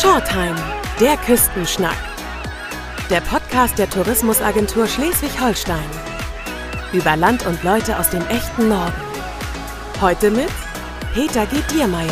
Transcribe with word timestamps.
Shortheim, 0.00 0.56
der 0.98 1.14
Küstenschnack. 1.18 1.98
Der 3.10 3.20
Podcast 3.20 3.78
der 3.78 3.90
Tourismusagentur 3.90 4.86
Schleswig-Holstein. 4.86 5.84
Über 6.94 7.16
Land 7.16 7.44
und 7.44 7.62
Leute 7.62 7.98
aus 7.98 8.08
dem 8.08 8.26
echten 8.28 8.70
Norden. 8.70 8.94
Heute 10.00 10.30
mit 10.30 10.48
Peter 11.12 11.44
G. 11.44 11.56
Diermeier. 11.70 12.08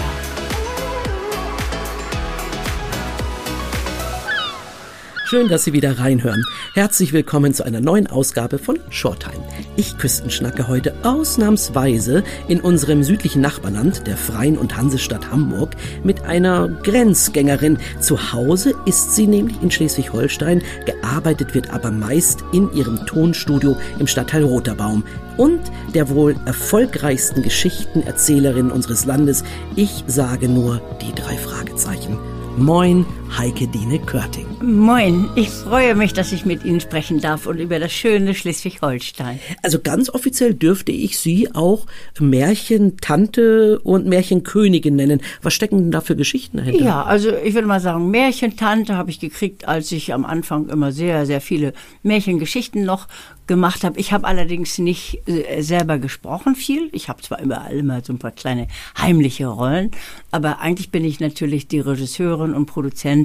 Schön, 5.24 5.48
dass 5.48 5.64
Sie 5.64 5.72
wieder 5.72 5.98
reinhören. 5.98 6.44
Herzlich 6.78 7.12
willkommen 7.12 7.52
zu 7.54 7.64
einer 7.64 7.80
neuen 7.80 8.06
Ausgabe 8.06 8.56
von 8.56 8.78
Shorttime. 8.88 9.42
Ich 9.74 9.98
Küstenschnacke 9.98 10.68
heute 10.68 10.94
ausnahmsweise 11.02 12.22
in 12.46 12.60
unserem 12.60 13.02
südlichen 13.02 13.42
Nachbarland, 13.42 14.06
der 14.06 14.16
Freien 14.16 14.56
und 14.56 14.76
Hansestadt 14.76 15.28
Hamburg, 15.32 15.74
mit 16.04 16.22
einer 16.22 16.68
Grenzgängerin. 16.68 17.78
Zu 17.98 18.32
Hause 18.32 18.74
ist 18.84 19.16
sie 19.16 19.26
nämlich 19.26 19.60
in 19.60 19.72
Schleswig-Holstein, 19.72 20.62
gearbeitet 20.86 21.52
wird 21.52 21.68
aber 21.70 21.90
meist 21.90 22.44
in 22.52 22.72
ihrem 22.72 23.04
Tonstudio 23.06 23.76
im 23.98 24.06
Stadtteil 24.06 24.44
Roterbaum 24.44 25.02
und 25.36 25.60
der 25.94 26.08
wohl 26.08 26.36
erfolgreichsten 26.46 27.42
Geschichtenerzählerin 27.42 28.70
unseres 28.70 29.04
Landes. 29.04 29.42
Ich 29.74 30.04
sage 30.06 30.48
nur 30.48 30.80
die 31.02 31.12
drei 31.12 31.38
Fragezeichen. 31.38 32.20
Moin, 32.56 33.04
Heike 33.36 33.68
Dine 33.68 33.98
Körting. 33.98 34.46
Moin, 34.62 35.28
ich 35.36 35.48
freue 35.50 35.94
mich, 35.94 36.12
dass 36.12 36.32
ich 36.32 36.44
mit 36.44 36.64
Ihnen 36.64 36.80
sprechen 36.80 37.20
darf 37.20 37.46
und 37.46 37.58
über 37.58 37.78
das 37.78 37.92
schöne 37.92 38.34
Schleswig-Holstein. 38.34 39.38
Also 39.62 39.78
ganz 39.78 40.08
offiziell 40.08 40.54
dürfte 40.54 40.92
ich 40.92 41.18
Sie 41.18 41.54
auch 41.54 41.86
Märchentante 42.18 43.78
und 43.80 44.06
Märchenkönigin 44.06 44.96
nennen. 44.96 45.20
Was 45.42 45.54
stecken 45.54 45.78
denn 45.78 45.90
da 45.90 46.00
für 46.00 46.16
Geschichten 46.16 46.56
dahinter? 46.56 46.84
Ja, 46.84 47.02
also 47.02 47.30
ich 47.44 47.54
würde 47.54 47.68
mal 47.68 47.80
sagen, 47.80 48.10
Märchentante 48.10 48.96
habe 48.96 49.10
ich 49.10 49.20
gekriegt, 49.20 49.68
als 49.68 49.92
ich 49.92 50.14
am 50.14 50.24
Anfang 50.24 50.68
immer 50.68 50.90
sehr, 50.90 51.26
sehr 51.26 51.40
viele 51.40 51.74
Märchengeschichten 52.02 52.84
noch 52.84 53.08
gemacht 53.46 53.82
habe. 53.82 53.98
Ich 53.98 54.12
habe 54.12 54.26
allerdings 54.26 54.78
nicht 54.78 55.22
äh, 55.26 55.62
selber 55.62 55.98
gesprochen 55.98 56.54
viel. 56.54 56.90
Ich 56.92 57.08
habe 57.08 57.22
zwar 57.22 57.40
überall 57.40 57.72
immer 57.72 58.04
so 58.04 58.12
ein 58.12 58.18
paar 58.18 58.30
kleine 58.30 58.68
heimliche 58.98 59.46
Rollen, 59.46 59.90
aber 60.30 60.58
eigentlich 60.60 60.90
bin 60.90 61.02
ich 61.02 61.18
natürlich 61.18 61.66
die 61.66 61.80
Regisseurin 61.80 62.52
und 62.52 62.66
Produzentin 62.66 63.17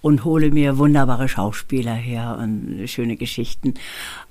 und 0.00 0.24
hole 0.24 0.50
mir 0.50 0.78
wunderbare 0.78 1.28
Schauspieler 1.28 1.94
her 1.94 2.38
und 2.40 2.88
schöne 2.88 3.16
Geschichten. 3.16 3.74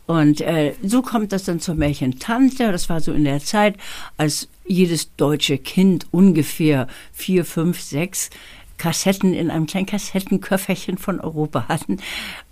Und 0.06 0.42
äh, 0.42 0.74
so 0.82 1.02
kommt 1.02 1.32
das 1.34 1.44
dann 1.44 1.60
zur 1.60 1.76
Märchentante. 1.76 2.72
Das 2.72 2.90
war 2.90 3.02
so 3.02 3.12
in 3.12 3.26
der 3.26 3.40
Zeit, 3.40 3.76
als 4.16 4.48
jedes 4.66 5.16
deutsche 5.16 5.58
Kind 5.58 6.08
ungefähr 6.12 6.88
vier, 7.12 7.44
fünf, 7.46 7.82
sechs 7.82 8.30
Kassetten 8.78 9.34
in 9.34 9.50
einem 9.52 9.66
kleinen 9.66 9.86
Kassettenköfferchen 9.88 10.98
von 10.98 11.20
Europa 11.20 11.68
hatten. 11.68 11.98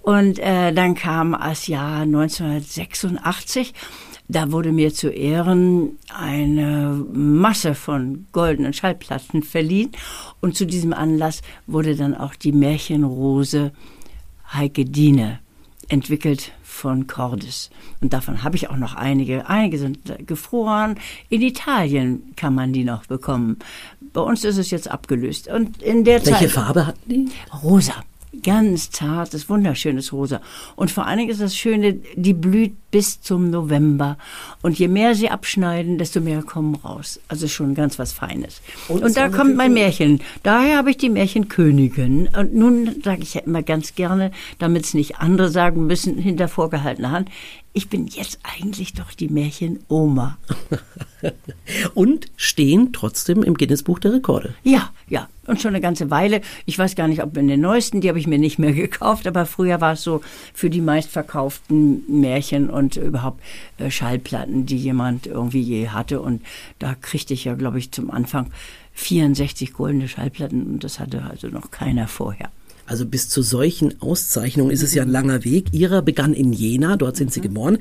Und 0.01 0.39
äh, 0.39 0.73
dann 0.73 0.95
kam 0.95 1.31
das 1.39 1.67
Jahr 1.67 2.01
1986. 2.01 3.73
Da 4.27 4.51
wurde 4.51 4.71
mir 4.71 4.93
zu 4.93 5.09
Ehren 5.09 5.99
eine 6.13 7.05
Masse 7.13 7.75
von 7.75 8.25
goldenen 8.31 8.73
Schallplatten 8.73 9.43
verliehen. 9.43 9.91
Und 10.41 10.55
zu 10.55 10.65
diesem 10.65 10.93
Anlass 10.93 11.41
wurde 11.67 11.95
dann 11.95 12.15
auch 12.15 12.35
die 12.35 12.51
Märchenrose 12.51 13.71
Heike 14.51 14.85
Diene 14.85 15.39
entwickelt 15.89 16.51
von 16.63 17.07
Cordes. 17.07 17.69
Und 18.01 18.13
davon 18.13 18.43
habe 18.43 18.55
ich 18.55 18.69
auch 18.69 18.77
noch 18.77 18.95
einige. 18.95 19.47
Einige 19.47 19.77
sind 19.77 19.99
gefroren. 20.25 20.99
In 21.29 21.41
Italien 21.41 22.33
kann 22.35 22.55
man 22.55 22.73
die 22.73 22.83
noch 22.83 23.05
bekommen. 23.05 23.59
Bei 24.13 24.21
uns 24.21 24.43
ist 24.43 24.57
es 24.57 24.71
jetzt 24.71 24.89
abgelöst. 24.89 25.47
Und 25.47 25.81
in 25.81 26.03
der 26.03 26.25
Welche 26.25 26.47
Zeit, 26.47 26.51
Farbe 26.51 26.87
hatten 26.87 27.09
die? 27.09 27.29
Rosa. 27.63 27.93
Ganz 28.43 28.91
zartes, 28.91 29.49
wunderschönes 29.49 30.13
Rosa. 30.13 30.41
Und 30.75 30.91
vor 30.91 31.05
allen 31.05 31.19
Dingen 31.19 31.31
ist 31.31 31.41
das 31.41 31.55
Schöne, 31.55 31.93
die 32.15 32.33
blüht 32.33 32.73
bis 32.91 33.21
zum 33.21 33.49
November. 33.49 34.17
Und 34.61 34.79
je 34.79 34.87
mehr 34.87 35.15
sie 35.15 35.29
abschneiden, 35.29 35.97
desto 35.97 36.21
mehr 36.21 36.43
kommen 36.43 36.75
raus. 36.75 37.19
Also 37.27 37.47
schon 37.47 37.75
ganz 37.75 37.99
was 37.99 38.13
Feines. 38.13 38.61
Und, 38.87 39.03
und 39.03 39.17
da 39.17 39.29
kommt 39.29 39.55
mein 39.55 39.73
Märchen. 39.73 40.21
Daher 40.43 40.77
habe 40.77 40.91
ich 40.91 40.97
die 40.97 41.09
Märchenkönigin. 41.09 42.29
Und 42.37 42.53
nun 42.53 43.01
sage 43.03 43.23
ich 43.23 43.33
ja 43.33 43.41
immer 43.41 43.63
ganz 43.63 43.95
gerne, 43.95 44.31
damit 44.59 44.85
es 44.85 44.93
nicht 44.93 45.17
andere 45.17 45.49
sagen 45.49 45.87
müssen, 45.87 46.17
hinter 46.17 46.47
vorgehaltener 46.47 47.11
Hand, 47.11 47.29
ich 47.75 47.89
bin 47.89 48.07
jetzt 48.07 48.39
eigentlich 48.43 48.93
doch 48.93 49.11
die 49.11 49.27
Märchenoma. 49.27 50.37
und 51.93 52.27
stehen 52.37 52.93
trotzdem 52.93 53.43
im 53.43 53.55
Guinness-Buch 53.55 53.99
der 53.99 54.13
Rekorde. 54.13 54.53
Ja, 54.63 54.91
ja. 55.07 55.27
Und 55.45 55.61
schon 55.61 55.69
eine 55.69 55.81
ganze 55.81 56.09
Weile. 56.09 56.41
Ich 56.65 56.79
weiß 56.79 56.95
gar 56.95 57.07
nicht, 57.07 57.21
ob 57.21 57.35
in 57.37 57.47
den 57.47 57.61
neuesten, 57.61 58.01
die 58.01 58.07
habe 58.07 58.17
ich 58.17 58.27
mir 58.27 58.39
nicht 58.39 58.59
mehr 58.59 58.71
gekauft, 58.73 59.27
aber 59.27 59.45
früher 59.45 59.81
war 59.81 59.93
es 59.93 60.03
so 60.03 60.21
für 60.53 60.69
die 60.69 60.81
meistverkauften 60.81 62.03
Märchen 62.07 62.69
und 62.69 62.95
überhaupt 62.95 63.41
äh, 63.77 63.91
Schallplatten, 63.91 64.65
die 64.65 64.77
jemand 64.77 65.27
irgendwie 65.27 65.61
je 65.61 65.89
hatte. 65.89 66.21
Und 66.21 66.43
da 66.79 66.95
kriegte 66.95 67.33
ich 67.33 67.43
ja, 67.43 67.55
glaube 67.55 67.77
ich, 67.77 67.91
zum 67.91 68.09
Anfang 68.09 68.51
64 68.93 69.73
goldene 69.73 70.07
Schallplatten 70.07 70.65
und 70.65 70.83
das 70.85 71.01
hatte 71.01 71.23
also 71.29 71.49
noch 71.49 71.71
keiner 71.71 72.07
vorher. 72.07 72.49
Also 72.85 73.05
bis 73.05 73.29
zu 73.29 73.41
solchen 73.41 74.01
Auszeichnungen 74.01 74.71
ist 74.71 74.83
es 74.83 74.93
ja 74.93 75.03
ein 75.03 75.09
langer 75.09 75.43
Weg. 75.43 75.73
Ihrer 75.73 76.01
begann 76.01 76.33
in 76.33 76.53
Jena, 76.53 76.97
dort 76.97 77.17
sind 77.17 77.33
Sie 77.33 77.41
geboren, 77.41 77.79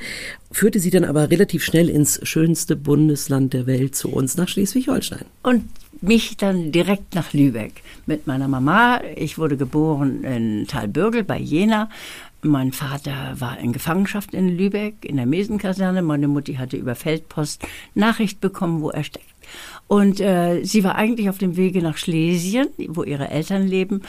führte 0.50 0.80
Sie 0.80 0.90
dann 0.90 1.04
aber 1.04 1.30
relativ 1.30 1.62
schnell 1.62 1.88
ins 1.88 2.20
schönste 2.22 2.76
Bundesland 2.76 3.52
der 3.52 3.66
Welt 3.66 3.94
zu 3.94 4.08
uns, 4.08 4.36
nach 4.36 4.48
Schleswig-Holstein. 4.48 5.26
Und 5.42 5.64
mich 6.00 6.36
dann 6.36 6.72
direkt 6.72 7.14
nach 7.14 7.32
Lübeck 7.32 7.82
mit 8.06 8.26
meiner 8.26 8.48
Mama. 8.48 9.00
Ich 9.16 9.38
wurde 9.38 9.56
geboren 9.56 10.24
in 10.24 10.66
Talbürgel 10.66 11.24
bei 11.24 11.38
Jena. 11.38 11.88
Mein 12.42 12.72
Vater 12.72 13.34
war 13.38 13.58
in 13.58 13.72
Gefangenschaft 13.72 14.34
in 14.34 14.54
Lübeck, 14.54 15.04
in 15.04 15.16
der 15.16 15.24
Mesenkaserne. 15.24 16.02
Meine 16.02 16.28
Mutti 16.28 16.54
hatte 16.54 16.76
über 16.76 16.94
Feldpost 16.94 17.62
Nachricht 17.94 18.40
bekommen, 18.40 18.82
wo 18.82 18.90
er 18.90 19.04
steckt. 19.04 19.33
Und 19.86 20.20
äh, 20.20 20.62
sie 20.64 20.82
war 20.84 20.94
eigentlich 20.96 21.28
auf 21.28 21.38
dem 21.38 21.56
Wege 21.56 21.82
nach 21.82 21.96
Schlesien, 21.96 22.68
wo 22.88 23.02
ihre 23.02 23.28
Eltern 23.28 23.66
leben. 23.66 24.02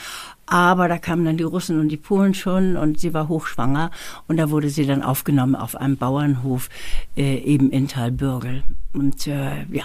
Aber 0.46 0.88
da 0.88 0.96
kamen 0.98 1.24
dann 1.24 1.36
die 1.36 1.44
Russen 1.44 1.80
und 1.80 1.88
die 1.88 1.96
Polen 1.96 2.32
schon 2.32 2.76
und 2.76 3.00
sie 3.00 3.12
war 3.12 3.28
hochschwanger. 3.28 3.90
Und 4.28 4.36
da 4.36 4.50
wurde 4.50 4.70
sie 4.70 4.86
dann 4.86 5.02
aufgenommen 5.02 5.56
auf 5.56 5.76
einem 5.76 5.96
Bauernhof 5.96 6.68
äh, 7.16 7.38
eben 7.38 7.70
in 7.70 7.88
Talbürgel. 7.88 8.62
Und 8.92 9.26
äh, 9.26 9.64
ja, 9.70 9.84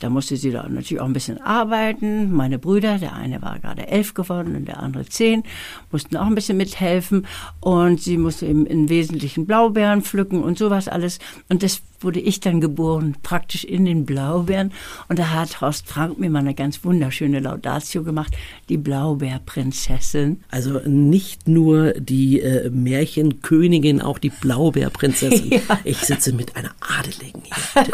da 0.00 0.10
musste 0.10 0.36
sie 0.36 0.50
da 0.50 0.68
natürlich 0.68 1.00
auch 1.00 1.06
ein 1.06 1.12
bisschen 1.12 1.40
arbeiten. 1.40 2.32
Meine 2.32 2.58
Brüder, 2.58 2.98
der 2.98 3.14
eine 3.14 3.40
war 3.42 3.58
gerade 3.58 3.86
elf 3.86 4.14
geworden 4.14 4.56
und 4.56 4.66
der 4.66 4.80
andere 4.80 5.04
zehn, 5.06 5.44
mussten 5.92 6.16
auch 6.16 6.26
ein 6.26 6.34
bisschen 6.34 6.56
mithelfen. 6.56 7.26
Und 7.60 8.00
sie 8.00 8.16
musste 8.16 8.46
eben 8.46 8.66
im 8.66 8.88
Wesentlichen 8.88 9.46
Blaubeeren 9.46 10.02
pflücken 10.02 10.42
und 10.42 10.58
sowas 10.58 10.88
alles. 10.88 11.18
Und 11.48 11.62
das 11.62 11.82
wurde 12.00 12.20
ich 12.20 12.40
dann 12.40 12.60
geboren, 12.60 13.16
praktisch 13.22 13.64
in 13.64 13.84
den 13.84 14.06
Blaubeeren. 14.06 14.72
Und 15.08 15.18
da 15.18 15.30
hat 15.30 15.60
Horst 15.60 15.86
Frank 15.86 16.18
mir 16.18 16.30
mal 16.30 16.38
eine 16.40 16.54
ganz 16.54 16.84
wunderschöne 16.84 17.40
Laudatio 17.40 18.02
gemacht, 18.02 18.34
die 18.68 18.78
Blaubeerprinzessin. 18.78 20.42
Also 20.50 20.80
nicht 20.86 21.46
nur 21.46 21.92
die 21.92 22.40
äh, 22.40 22.70
Märchenkönigin, 22.70 24.00
auch 24.00 24.18
die 24.18 24.30
Blaubeerprinzessin. 24.30 25.50
ja. 25.50 25.60
Ich 25.84 25.98
sitze 25.98 26.32
mit 26.32 26.56
einer 26.56 26.70
Adeligen 26.80 27.42
hier. 27.44 27.84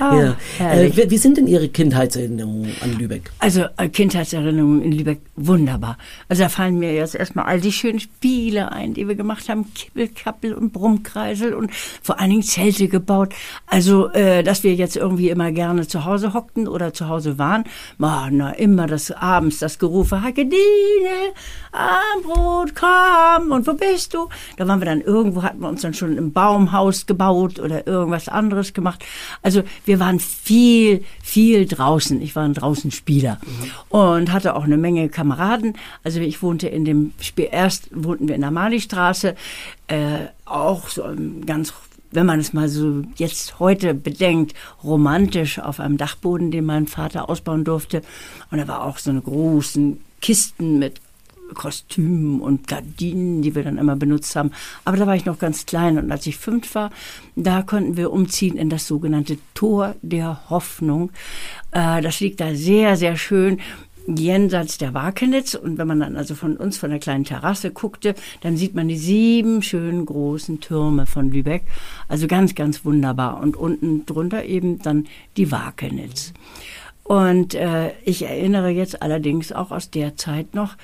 oh, 0.00 0.14
ja. 0.20 0.36
Äh, 0.76 1.10
wie, 1.10 1.18
sind 1.18 1.38
denn 1.38 1.46
Ihre 1.46 1.68
Kindheitserinnerungen 1.68 2.70
an 2.82 2.98
Lübeck? 2.98 3.30
Also 3.38 3.64
äh, 3.78 3.88
Kindheitserinnerungen 3.88 4.82
in 4.82 4.92
Lübeck, 4.92 5.20
wunderbar. 5.36 5.96
Also 6.28 6.42
da 6.42 6.48
fallen 6.48 6.78
mir 6.78 6.92
jetzt 6.92 7.14
erstmal 7.14 7.46
all 7.46 7.60
die 7.60 7.72
schönen 7.72 7.98
Spiele 7.98 8.72
ein, 8.72 8.92
die 8.92 9.08
wir 9.08 9.14
gemacht 9.14 9.48
haben. 9.48 9.72
Kibbelkappel 9.72 10.52
und 10.52 10.72
Brummkreisel 10.72 11.54
und 11.54 11.72
vor 11.72 12.20
allen 12.20 12.30
Dingen 12.30 12.42
Zelte 12.42 12.88
gebaut. 12.88 13.34
Also, 13.66 14.10
äh, 14.10 14.42
dass 14.42 14.64
wir 14.64 14.74
jetzt 14.74 14.96
irgendwie 14.96 15.30
immer 15.30 15.50
gerne 15.50 15.88
zu 15.88 16.04
Hause 16.04 16.34
hockten 16.34 16.68
oder 16.68 16.92
zu 16.92 17.08
Hause 17.08 17.38
waren. 17.38 17.64
Man, 17.96 18.36
na, 18.36 18.50
immer 18.50 18.86
das 18.86 19.10
abends 19.10 19.58
das 19.60 19.78
Gerufe, 19.78 20.22
Hackedine, 20.22 20.56
Armbrot, 21.72 22.74
komm, 22.74 23.50
und 23.52 23.66
wo 23.66 23.72
bist 23.72 24.14
du? 24.14 24.28
Da 24.56 24.68
waren 24.68 24.80
wir 24.80 24.86
dann 24.86 25.00
irgendwo, 25.00 25.42
hatten 25.42 25.60
wir 25.60 25.68
uns 25.68 25.82
dann 25.82 25.94
schon 25.94 26.16
im 26.16 26.32
Baumhaus 26.32 27.06
gebaut 27.06 27.58
oder 27.58 27.86
irgendwas 27.86 28.28
anderes 28.28 28.72
gemacht. 28.72 29.04
Also 29.42 29.62
wir 29.84 30.00
waren 30.00 30.20
viel, 30.20 30.65
viel 31.22 31.66
draußen. 31.66 32.20
Ich 32.22 32.36
war 32.36 32.44
ein 32.44 32.54
Draußenspieler 32.54 33.38
mhm. 33.44 33.98
und 33.98 34.32
hatte 34.32 34.54
auch 34.54 34.64
eine 34.64 34.76
Menge 34.76 35.08
Kameraden. 35.08 35.74
Also 36.04 36.20
ich 36.20 36.42
wohnte 36.42 36.68
in 36.68 36.84
dem 36.84 37.12
Spiel, 37.20 37.48
erst 37.50 37.88
wohnten 37.92 38.28
wir 38.28 38.34
in 38.34 38.40
der 38.40 38.50
Malistraße, 38.50 39.34
äh, 39.88 40.26
auch 40.44 40.88
so 40.88 41.04
ganz 41.44 41.72
wenn 42.12 42.26
man 42.26 42.40
es 42.40 42.52
mal 42.52 42.68
so 42.68 43.02
jetzt 43.16 43.58
heute 43.58 43.92
bedenkt, 43.92 44.54
romantisch 44.82 45.58
auf 45.58 45.80
einem 45.80 45.98
Dachboden, 45.98 46.50
den 46.50 46.64
mein 46.64 46.86
Vater 46.86 47.28
ausbauen 47.28 47.64
durfte. 47.64 48.00
Und 48.50 48.58
da 48.58 48.68
war 48.68 48.84
auch 48.84 48.98
so 48.98 49.10
eine 49.10 49.20
großen 49.20 50.00
Kisten 50.22 50.78
mit 50.78 51.00
Kostümen 51.54 52.40
und 52.40 52.68
Gardinen, 52.68 53.42
die 53.42 53.54
wir 53.54 53.64
dann 53.64 53.78
immer 53.78 53.96
benutzt 53.96 54.36
haben. 54.36 54.50
Aber 54.84 54.96
da 54.96 55.06
war 55.06 55.16
ich 55.16 55.24
noch 55.24 55.38
ganz 55.38 55.66
klein 55.66 55.98
und 55.98 56.10
als 56.10 56.26
ich 56.26 56.36
fünf 56.36 56.74
war, 56.74 56.90
da 57.34 57.62
konnten 57.62 57.96
wir 57.96 58.12
umziehen 58.12 58.56
in 58.56 58.70
das 58.70 58.86
sogenannte 58.86 59.38
Tor 59.54 59.94
der 60.02 60.50
Hoffnung. 60.50 61.10
Äh, 61.72 62.02
das 62.02 62.20
liegt 62.20 62.40
da 62.40 62.54
sehr, 62.54 62.96
sehr 62.96 63.16
schön 63.16 63.60
jenseits 64.06 64.78
der 64.78 64.94
Wakenitz. 64.94 65.54
Und 65.54 65.78
wenn 65.78 65.88
man 65.88 66.00
dann 66.00 66.16
also 66.16 66.34
von 66.34 66.56
uns 66.56 66.78
von 66.78 66.90
der 66.90 66.98
kleinen 66.98 67.24
Terrasse 67.24 67.70
guckte, 67.70 68.14
dann 68.40 68.56
sieht 68.56 68.74
man 68.74 68.88
die 68.88 68.98
sieben 68.98 69.62
schönen 69.62 70.06
großen 70.06 70.60
Türme 70.60 71.06
von 71.06 71.30
Lübeck. 71.30 71.62
Also 72.08 72.26
ganz, 72.26 72.54
ganz 72.54 72.84
wunderbar. 72.84 73.40
Und 73.40 73.56
unten 73.56 74.06
drunter 74.06 74.44
eben 74.44 74.78
dann 74.80 75.06
die 75.36 75.50
Wakenitz. 75.50 76.32
Und 77.02 77.54
äh, 77.54 77.92
ich 78.04 78.22
erinnere 78.22 78.70
jetzt 78.70 79.00
allerdings 79.02 79.52
auch 79.52 79.70
aus 79.70 79.90
der 79.90 80.16
Zeit 80.16 80.54
noch 80.54 80.76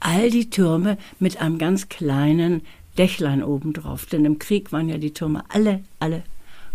all 0.00 0.30
die 0.30 0.50
Türme 0.50 0.98
mit 1.18 1.40
einem 1.40 1.58
ganz 1.58 1.88
kleinen 1.88 2.62
Dächlein 2.96 3.42
obendrauf. 3.42 4.06
Denn 4.06 4.24
im 4.24 4.38
Krieg 4.38 4.72
waren 4.72 4.88
ja 4.88 4.98
die 4.98 5.12
Türme 5.12 5.44
alle, 5.48 5.84
alle 5.98 6.22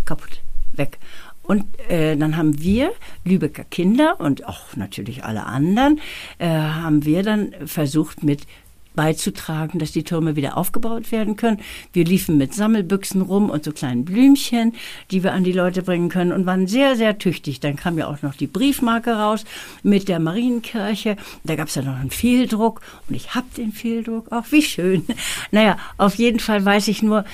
kaputt, 0.06 0.42
weg. 0.74 1.00
Und 1.44 1.66
äh, 1.90 2.16
dann 2.16 2.38
haben 2.38 2.62
wir, 2.62 2.94
Lübecker 3.26 3.66
Kinder 3.66 4.20
und 4.20 4.48
auch 4.48 4.78
natürlich 4.78 5.26
alle 5.26 5.46
anderen, 5.46 6.00
äh, 6.38 6.48
haben 6.48 7.04
wir 7.04 7.22
dann 7.22 7.54
versucht 7.66 8.24
mit 8.24 8.48
beizutragen, 8.96 9.80
dass 9.80 9.92
die 9.92 10.04
Türme 10.04 10.36
wieder 10.36 10.58
aufgebaut 10.58 11.12
werden 11.12 11.36
können. 11.36 11.60
Wir 11.92 12.06
liefen 12.06 12.38
mit 12.38 12.54
Sammelbüchsen 12.54 13.22
rum 13.22 13.50
und 13.50 13.64
so 13.64 13.72
kleinen 13.72 14.06
Blümchen, 14.06 14.74
die 15.12 15.24
wir 15.24 15.34
an 15.34 15.44
die 15.44 15.52
Leute 15.52 15.84
bringen 15.84 16.10
können 16.10 16.32
und 16.32 16.46
waren 16.46 16.68
sehr, 16.68 16.96
sehr 16.96 17.18
tüchtig. 17.18 17.60
Dann 17.60 17.76
kam 17.76 17.98
ja 17.98 18.08
auch 18.08 18.22
noch 18.22 18.36
die 18.36 18.48
Briefmarke 18.48 19.14
raus 19.14 19.46
mit 19.84 20.08
der 20.08 20.20
Marienkirche. 20.20 21.18
Da 21.44 21.56
gab 21.56 21.68
es 21.68 21.76
ja 21.76 21.82
noch 21.82 21.96
einen 21.96 22.12
Fehldruck 22.12 22.82
und 23.10 23.16
ich 23.16 23.36
habe 23.36 23.48
den 23.58 23.72
Fehldruck 23.72 24.32
auch. 24.32 24.46
Wie 24.52 24.62
schön. 24.62 25.06
Naja, 25.52 25.78
auf 25.98 26.16
jeden 26.16 26.40
Fall 26.40 26.64
weiß 26.64 26.88
ich 26.88 27.04
nur, 27.04 27.26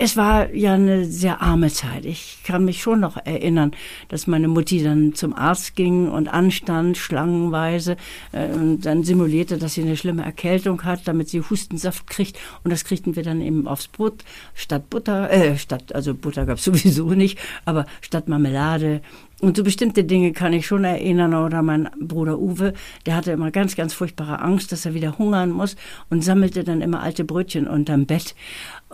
es 0.00 0.16
war 0.16 0.52
ja 0.52 0.74
eine 0.74 1.06
sehr 1.06 1.40
arme 1.40 1.68
Zeit. 1.68 2.04
Ich 2.04 2.38
kann 2.44 2.64
mich 2.64 2.82
schon 2.82 3.00
noch 3.00 3.16
erinnern, 3.16 3.72
dass 4.08 4.26
meine 4.26 4.48
Mutti 4.48 4.82
dann 4.82 5.14
zum 5.14 5.34
Arzt 5.34 5.74
ging 5.74 6.08
und 6.08 6.28
anstand, 6.28 6.96
schlangenweise, 6.96 7.96
äh, 8.32 8.48
und 8.48 8.82
dann 8.82 9.04
simulierte, 9.04 9.56
dass 9.58 9.74
sie 9.74 9.82
eine 9.82 9.96
schlimme 9.96 10.22
Erkältung 10.22 10.84
hat, 10.84 11.08
damit 11.08 11.28
sie 11.28 11.40
Hustensaft 11.40 12.06
kriegt. 12.06 12.38
Und 12.62 12.70
das 12.72 12.84
kriegten 12.84 13.16
wir 13.16 13.22
dann 13.22 13.40
eben 13.40 13.66
aufs 13.66 13.88
Brot 13.88 14.24
statt 14.54 14.90
Butter, 14.90 15.30
äh, 15.30 15.56
statt, 15.56 15.94
also 15.94 16.14
Butter 16.14 16.46
gab 16.46 16.58
es 16.58 16.64
sowieso 16.64 17.10
nicht, 17.10 17.38
aber 17.64 17.86
statt 18.00 18.28
Marmelade 18.28 19.00
und 19.44 19.56
so 19.56 19.62
bestimmte 19.62 20.04
Dinge 20.04 20.32
kann 20.32 20.52
ich 20.52 20.66
schon 20.66 20.84
erinnern. 20.84 21.34
Oder 21.34 21.62
mein 21.62 21.88
Bruder 22.00 22.38
Uwe, 22.38 22.72
der 23.06 23.14
hatte 23.14 23.32
immer 23.32 23.50
ganz, 23.50 23.76
ganz 23.76 23.92
furchtbare 23.92 24.40
Angst, 24.40 24.72
dass 24.72 24.86
er 24.86 24.94
wieder 24.94 25.18
hungern 25.18 25.50
muss 25.50 25.76
und 26.10 26.24
sammelte 26.24 26.64
dann 26.64 26.80
immer 26.80 27.02
alte 27.02 27.24
Brötchen 27.24 27.68
unterm 27.68 28.06
Bett. 28.06 28.34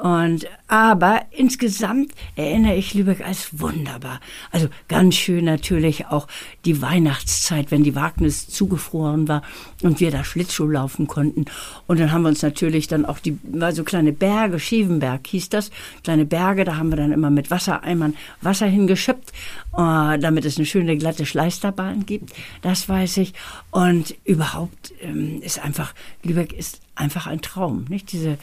Und, 0.00 0.46
aber 0.66 1.22
insgesamt 1.30 2.12
erinnere 2.34 2.74
ich 2.74 2.94
Lübeck 2.94 3.20
als 3.26 3.60
wunderbar. 3.60 4.20
Also 4.50 4.68
ganz 4.88 5.16
schön 5.16 5.44
natürlich 5.44 6.06
auch 6.06 6.26
die 6.64 6.80
Weihnachtszeit, 6.80 7.70
wenn 7.70 7.84
die 7.84 7.94
Wagnis 7.94 8.48
zugefroren 8.48 9.28
war 9.28 9.42
und 9.82 10.00
wir 10.00 10.10
da 10.10 10.24
Schlittschuh 10.24 10.66
laufen 10.66 11.06
konnten. 11.06 11.44
Und 11.86 12.00
dann 12.00 12.12
haben 12.12 12.22
wir 12.22 12.30
uns 12.30 12.40
natürlich 12.40 12.88
dann 12.88 13.04
auch 13.04 13.18
die, 13.18 13.38
war 13.42 13.72
so 13.72 13.84
kleine 13.84 14.12
Berge, 14.12 14.58
Schievenberg 14.58 15.26
hieß 15.26 15.50
das, 15.50 15.70
kleine 16.02 16.24
Berge, 16.24 16.64
da 16.64 16.76
haben 16.76 16.88
wir 16.88 16.96
dann 16.96 17.12
immer 17.12 17.28
mit 17.28 17.50
Wassereimern 17.50 18.14
Wasser 18.40 18.66
hingeschöpft, 18.66 19.32
äh, 19.76 20.18
damit 20.18 20.39
damit 20.40 20.46
es 20.46 20.56
eine 20.56 20.66
schöne 20.66 20.96
glatte 20.96 21.26
Schleisterbahn 21.26 22.06
gibt. 22.06 22.32
Das 22.62 22.88
weiß 22.88 23.18
ich. 23.18 23.34
Und 23.70 24.14
überhaupt 24.24 24.92
ähm, 25.02 25.42
ist 25.42 25.62
einfach, 25.62 25.94
Lübeck 26.22 26.54
ist 26.54 26.80
einfach 26.94 27.26
ein 27.26 27.42
Traum. 27.42 27.84
Nicht 27.88 28.12
diese 28.12 28.38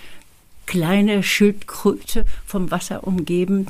kleine 0.67 1.23
Schildkröte 1.23 2.25
vom 2.45 2.69
Wasser 2.69 3.07
umgeben, 3.07 3.67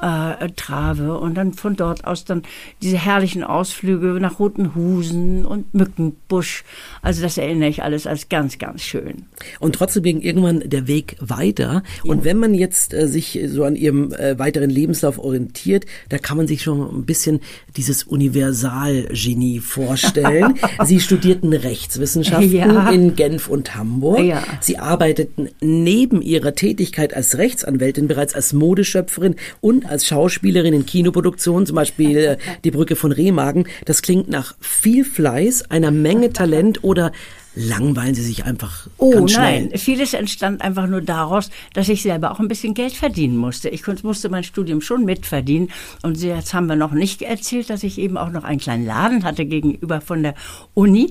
äh, 0.00 0.48
Trave 0.56 1.18
und 1.18 1.34
dann 1.34 1.52
von 1.52 1.76
dort 1.76 2.04
aus 2.04 2.24
dann 2.24 2.42
diese 2.82 2.98
herrlichen 2.98 3.44
Ausflüge 3.44 4.18
nach 4.20 4.38
Rotenhusen 4.38 5.44
und 5.44 5.72
Mückenbusch. 5.74 6.64
Also 7.02 7.22
das 7.22 7.38
erinnere 7.38 7.68
ich 7.68 7.82
alles 7.82 8.06
als 8.06 8.28
ganz, 8.28 8.58
ganz 8.58 8.82
schön. 8.82 9.26
Und 9.58 9.74
trotzdem 9.74 10.02
ging 10.02 10.20
irgendwann 10.20 10.62
der 10.64 10.86
Weg 10.86 11.16
weiter. 11.20 11.82
Ja. 12.04 12.10
Und 12.10 12.24
wenn 12.24 12.38
man 12.38 12.54
jetzt 12.54 12.94
äh, 12.94 13.08
sich 13.08 13.38
so 13.46 13.64
an 13.64 13.76
ihrem 13.76 14.12
äh, 14.12 14.38
weiteren 14.38 14.70
Lebenslauf 14.70 15.18
orientiert, 15.18 15.86
da 16.08 16.18
kann 16.18 16.36
man 16.36 16.46
sich 16.46 16.62
schon 16.62 16.80
ein 16.80 17.04
bisschen 17.04 17.40
dieses 17.76 18.04
Universalgenie 18.04 19.60
vorstellen. 19.60 20.54
Sie 20.84 21.00
studierten 21.00 21.52
Rechtswissenschaften 21.52 22.52
ja. 22.52 22.90
in 22.90 23.16
Genf 23.16 23.48
und 23.48 23.74
Hamburg. 23.74 24.20
Ja. 24.20 24.42
Sie 24.60 24.78
arbeiteten 24.78 25.48
neben 25.60 26.22
ihrer 26.22 26.54
Tätigkeit 26.54 27.14
als 27.14 27.38
Rechtsanwältin 27.38 28.08
bereits 28.08 28.34
als 28.34 28.52
Modeschöpferin 28.52 29.36
und 29.60 29.89
als 29.90 30.06
Schauspielerin 30.06 30.74
in 30.74 30.86
Kinoproduktionen, 30.86 31.66
zum 31.66 31.76
Beispiel 31.76 32.16
äh, 32.16 32.36
Die 32.64 32.70
Brücke 32.70 32.96
von 32.96 33.12
Remagen. 33.12 33.66
Das 33.84 34.02
klingt 34.02 34.28
nach 34.28 34.54
viel 34.60 35.04
Fleiß, 35.04 35.70
einer 35.70 35.90
Menge 35.90 36.32
Talent 36.32 36.84
oder 36.84 37.12
langweilen 37.54 38.14
Sie 38.14 38.22
sich 38.22 38.44
einfach 38.44 38.86
oh, 38.96 39.10
ganz 39.10 39.32
schnell? 39.32 39.62
nein, 39.62 39.78
vieles 39.78 40.14
entstand 40.14 40.62
einfach 40.62 40.86
nur 40.86 41.00
daraus, 41.00 41.50
dass 41.72 41.88
ich 41.88 42.02
selber 42.02 42.30
auch 42.30 42.38
ein 42.38 42.48
bisschen 42.48 42.74
Geld 42.74 42.92
verdienen 42.92 43.36
musste. 43.36 43.68
Ich 43.68 43.84
musste 44.04 44.28
mein 44.28 44.44
Studium 44.44 44.80
schon 44.80 45.04
mitverdienen 45.04 45.70
und 46.02 46.20
jetzt 46.22 46.54
haben 46.54 46.66
wir 46.66 46.76
noch 46.76 46.92
nicht 46.92 47.22
erzählt, 47.22 47.68
dass 47.68 47.82
ich 47.82 47.98
eben 47.98 48.16
auch 48.16 48.30
noch 48.30 48.44
einen 48.44 48.60
kleinen 48.60 48.86
Laden 48.86 49.24
hatte 49.24 49.46
gegenüber 49.46 50.00
von 50.00 50.22
der 50.22 50.34
Uni. 50.74 51.10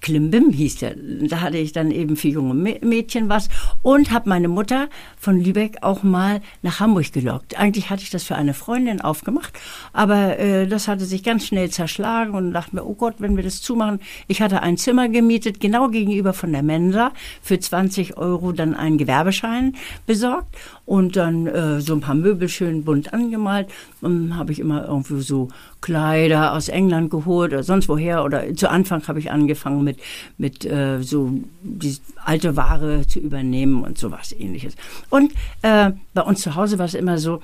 Klimbim 0.00 0.50
hieß 0.50 0.78
der. 0.78 0.94
Da 0.96 1.40
hatte 1.40 1.58
ich 1.58 1.72
dann 1.72 1.90
eben 1.90 2.16
für 2.16 2.28
junge 2.28 2.54
Mädchen 2.54 3.28
was 3.28 3.48
und 3.82 4.10
habe 4.10 4.28
meine 4.28 4.48
Mutter 4.48 4.88
von 5.18 5.40
Lübeck 5.40 5.78
auch 5.82 6.02
mal 6.02 6.40
nach 6.62 6.80
Hamburg 6.80 7.12
gelockt. 7.12 7.58
Eigentlich 7.58 7.90
hatte 7.90 8.02
ich 8.02 8.10
das 8.10 8.24
für 8.24 8.36
eine 8.36 8.54
Freundin 8.54 9.00
aufgemacht, 9.00 9.52
aber 9.92 10.38
äh, 10.38 10.66
das 10.66 10.88
hatte 10.88 11.04
sich 11.04 11.22
ganz 11.22 11.46
schnell 11.46 11.70
zerschlagen 11.70 12.34
und 12.34 12.52
dachte 12.52 12.76
mir, 12.76 12.84
oh 12.84 12.94
Gott, 12.94 13.16
wenn 13.18 13.36
wir 13.36 13.42
das 13.42 13.62
zumachen. 13.62 14.00
Ich 14.28 14.42
hatte 14.42 14.62
ein 14.62 14.76
Zimmer 14.76 15.08
gemietet, 15.08 15.60
genau 15.60 15.88
gegenüber 15.88 16.32
von 16.32 16.52
der 16.52 16.62
Mensa, 16.62 17.12
für 17.42 17.58
20 17.58 18.16
Euro 18.16 18.52
dann 18.52 18.74
einen 18.74 18.98
Gewerbeschein 18.98 19.76
besorgt 20.06 20.56
und 20.86 21.16
dann 21.16 21.46
äh, 21.46 21.80
so 21.80 21.94
ein 21.94 22.00
paar 22.00 22.14
Möbel 22.14 22.48
schön 22.48 22.84
bunt 22.84 23.12
angemalt. 23.12 23.68
Dann 24.00 24.36
habe 24.36 24.52
ich 24.52 24.58
immer 24.58 24.86
irgendwie 24.86 25.20
so 25.22 25.48
Kleider 25.80 26.52
aus 26.52 26.68
England 26.68 27.10
geholt 27.10 27.52
oder 27.52 27.62
sonst 27.62 27.88
woher. 27.88 28.24
Oder 28.24 28.54
zu 28.54 28.68
Anfang 28.68 29.06
habe 29.06 29.18
ich 29.18 29.30
angefangen 29.30 29.84
mit, 29.84 29.98
mit 30.36 30.64
äh, 30.64 31.02
so 31.02 31.32
die 31.62 31.96
alte 32.24 32.56
Ware 32.56 33.06
zu 33.06 33.20
übernehmen 33.20 33.82
und 33.84 33.98
sowas 33.98 34.32
ähnliches. 34.32 34.74
Und 35.10 35.32
äh, 35.62 35.92
bei 36.14 36.22
uns 36.22 36.40
zu 36.40 36.54
Hause 36.54 36.78
war 36.78 36.86
es 36.86 36.94
immer 36.94 37.18
so, 37.18 37.40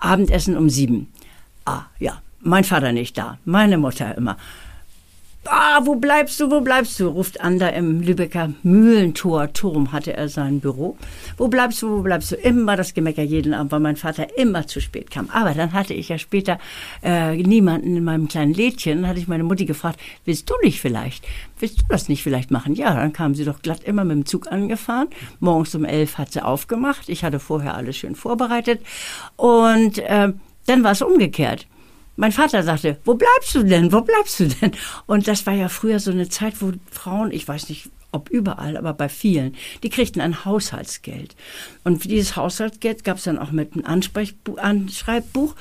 Abendessen 0.00 0.56
um 0.56 0.70
sieben. 0.70 1.08
Ah, 1.64 1.82
ja, 1.98 2.22
mein 2.40 2.64
Vater 2.64 2.92
nicht 2.92 3.18
da, 3.18 3.38
meine 3.44 3.78
Mutter 3.78 4.16
immer. 4.16 4.36
Ah, 5.44 5.80
wo 5.84 5.94
bleibst 5.94 6.40
du, 6.40 6.50
wo 6.50 6.60
bleibst 6.60 6.98
du? 7.00 7.08
ruft 7.08 7.40
Ander 7.40 7.72
im 7.72 8.00
Lübecker 8.02 8.52
Mühlentor 8.64 9.52
Turm 9.52 9.92
hatte 9.92 10.14
er 10.14 10.28
sein 10.28 10.60
Büro. 10.60 10.98
Wo 11.36 11.48
bleibst 11.48 11.80
du, 11.80 11.88
wo 11.90 12.02
bleibst 12.02 12.32
du? 12.32 12.36
Immer 12.36 12.76
das 12.76 12.92
Gemecker 12.92 13.22
jeden 13.22 13.54
Abend, 13.54 13.72
weil 13.72 13.80
mein 13.80 13.96
Vater 13.96 14.36
immer 14.36 14.66
zu 14.66 14.80
spät 14.80 15.10
kam. 15.10 15.30
Aber 15.30 15.54
dann 15.54 15.72
hatte 15.72 15.94
ich 15.94 16.10
ja 16.10 16.18
später 16.18 16.58
äh, 17.02 17.36
niemanden 17.36 17.96
in 17.96 18.04
meinem 18.04 18.28
kleinen 18.28 18.52
Lädchen. 18.52 19.02
Dann 19.02 19.10
hatte 19.10 19.20
ich 19.20 19.28
meine 19.28 19.44
Mutti 19.44 19.64
gefragt, 19.64 20.00
willst 20.24 20.50
du 20.50 20.54
nicht 20.62 20.80
vielleicht? 20.80 21.24
Willst 21.58 21.80
du 21.80 21.84
das 21.88 22.08
nicht 22.08 22.22
vielleicht 22.22 22.50
machen? 22.50 22.74
Ja, 22.74 22.94
dann 22.94 23.12
kam 23.12 23.34
sie 23.34 23.44
doch 23.44 23.62
glatt 23.62 23.84
immer 23.84 24.04
mit 24.04 24.16
dem 24.16 24.26
Zug 24.26 24.52
angefahren. 24.52 25.08
Morgens 25.40 25.74
um 25.74 25.84
elf 25.84 26.18
hat 26.18 26.32
sie 26.32 26.44
aufgemacht. 26.44 27.08
Ich 27.08 27.24
hatte 27.24 27.38
vorher 27.38 27.74
alles 27.74 27.96
schön 27.96 28.16
vorbereitet. 28.16 28.82
Und 29.36 29.98
äh, 29.98 30.32
dann 30.66 30.84
war 30.84 30.92
es 30.92 31.00
umgekehrt. 31.00 31.66
Mein 32.20 32.32
Vater 32.32 32.64
sagte, 32.64 32.98
wo 33.04 33.14
bleibst 33.14 33.54
du 33.54 33.62
denn? 33.62 33.92
Wo 33.92 34.00
bleibst 34.00 34.40
du 34.40 34.48
denn? 34.48 34.72
Und 35.06 35.28
das 35.28 35.46
war 35.46 35.54
ja 35.54 35.68
früher 35.68 36.00
so 36.00 36.10
eine 36.10 36.28
Zeit, 36.28 36.60
wo 36.60 36.72
Frauen, 36.90 37.30
ich 37.30 37.46
weiß 37.46 37.68
nicht, 37.68 37.90
ob 38.10 38.28
überall, 38.28 38.76
aber 38.76 38.92
bei 38.92 39.08
vielen, 39.08 39.54
die 39.84 39.88
kriegten 39.88 40.20
ein 40.20 40.44
Haushaltsgeld. 40.44 41.36
Und 41.84 42.02
dieses 42.02 42.34
Haushaltsgeld 42.34 43.04
gab 43.04 43.18
es 43.18 43.22
dann 43.22 43.38
auch 43.38 43.52
mit 43.52 43.74
einem 43.74 43.84
Anschreibbuch. 43.84 45.54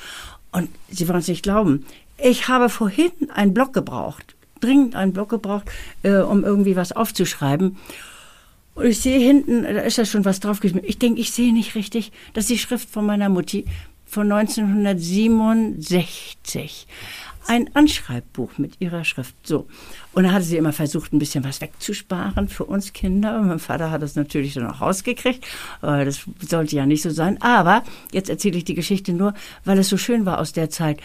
Und 0.52 0.70
Sie 0.90 1.08
wollen 1.08 1.20
es 1.20 1.28
nicht 1.28 1.44
glauben, 1.44 1.86
ich 2.18 2.48
habe 2.48 2.70
vorhin 2.70 3.12
einen 3.32 3.54
Block 3.54 3.72
gebraucht, 3.72 4.36
dringend 4.60 4.96
einen 4.96 5.14
Block 5.14 5.30
gebraucht, 5.30 5.70
äh, 6.02 6.16
um 6.16 6.44
irgendwie 6.44 6.76
was 6.76 6.92
aufzuschreiben. 6.92 7.78
Und 8.74 8.86
ich 8.88 9.00
sehe 9.00 9.20
hinten, 9.20 9.62
da 9.62 9.82
ist 9.82 9.98
ja 9.98 10.06
schon 10.06 10.26
was 10.26 10.40
draufgeschrieben. 10.40 10.90
Ich 10.90 10.98
denke, 10.98 11.22
ich 11.22 11.30
sehe 11.30 11.54
nicht 11.54 11.76
richtig. 11.76 12.12
Das 12.34 12.46
ist 12.46 12.50
die 12.50 12.58
Schrift 12.58 12.90
von 12.90 13.06
meiner 13.06 13.30
Mutti 13.30 13.66
von 14.08 14.32
1967 14.32 16.88
ein 17.50 17.74
Anschreibbuch 17.76 18.58
mit 18.58 18.74
ihrer 18.80 19.06
Schrift. 19.06 19.34
So. 19.44 19.68
Und 20.14 20.24
da 20.24 20.34
hatte 20.34 20.44
sie 20.44 20.58
immer 20.58 20.74
versucht, 20.74 21.14
ein 21.14 21.20
bisschen 21.20 21.46
was 21.46 21.62
wegzusparen 21.62 22.50
für 22.50 22.66
uns 22.66 22.92
Kinder. 22.92 23.40
Und 23.40 23.48
mein 23.48 23.60
Vater 23.60 23.90
hat 23.90 24.02
das 24.02 24.16
natürlich 24.16 24.56
dann 24.56 24.68
auch 24.68 24.82
rausgekriegt. 24.82 25.48
Das 25.82 26.26
sollte 26.42 26.76
ja 26.76 26.86
nicht 26.86 27.04
so 27.04 27.10
sein. 27.10 27.42
Aber 27.42 27.86
jetzt 28.12 28.30
erzähle 28.30 28.58
ich 28.58 28.66
die 28.66 28.74
Geschichte 28.74 29.14
nur, 29.14 29.34
weil 29.64 29.80
es 29.80 29.88
so 29.88 29.96
schön 29.96 30.26
war 30.26 30.40
aus 30.40 30.52
der 30.52 30.70
Zeit. 30.70 31.00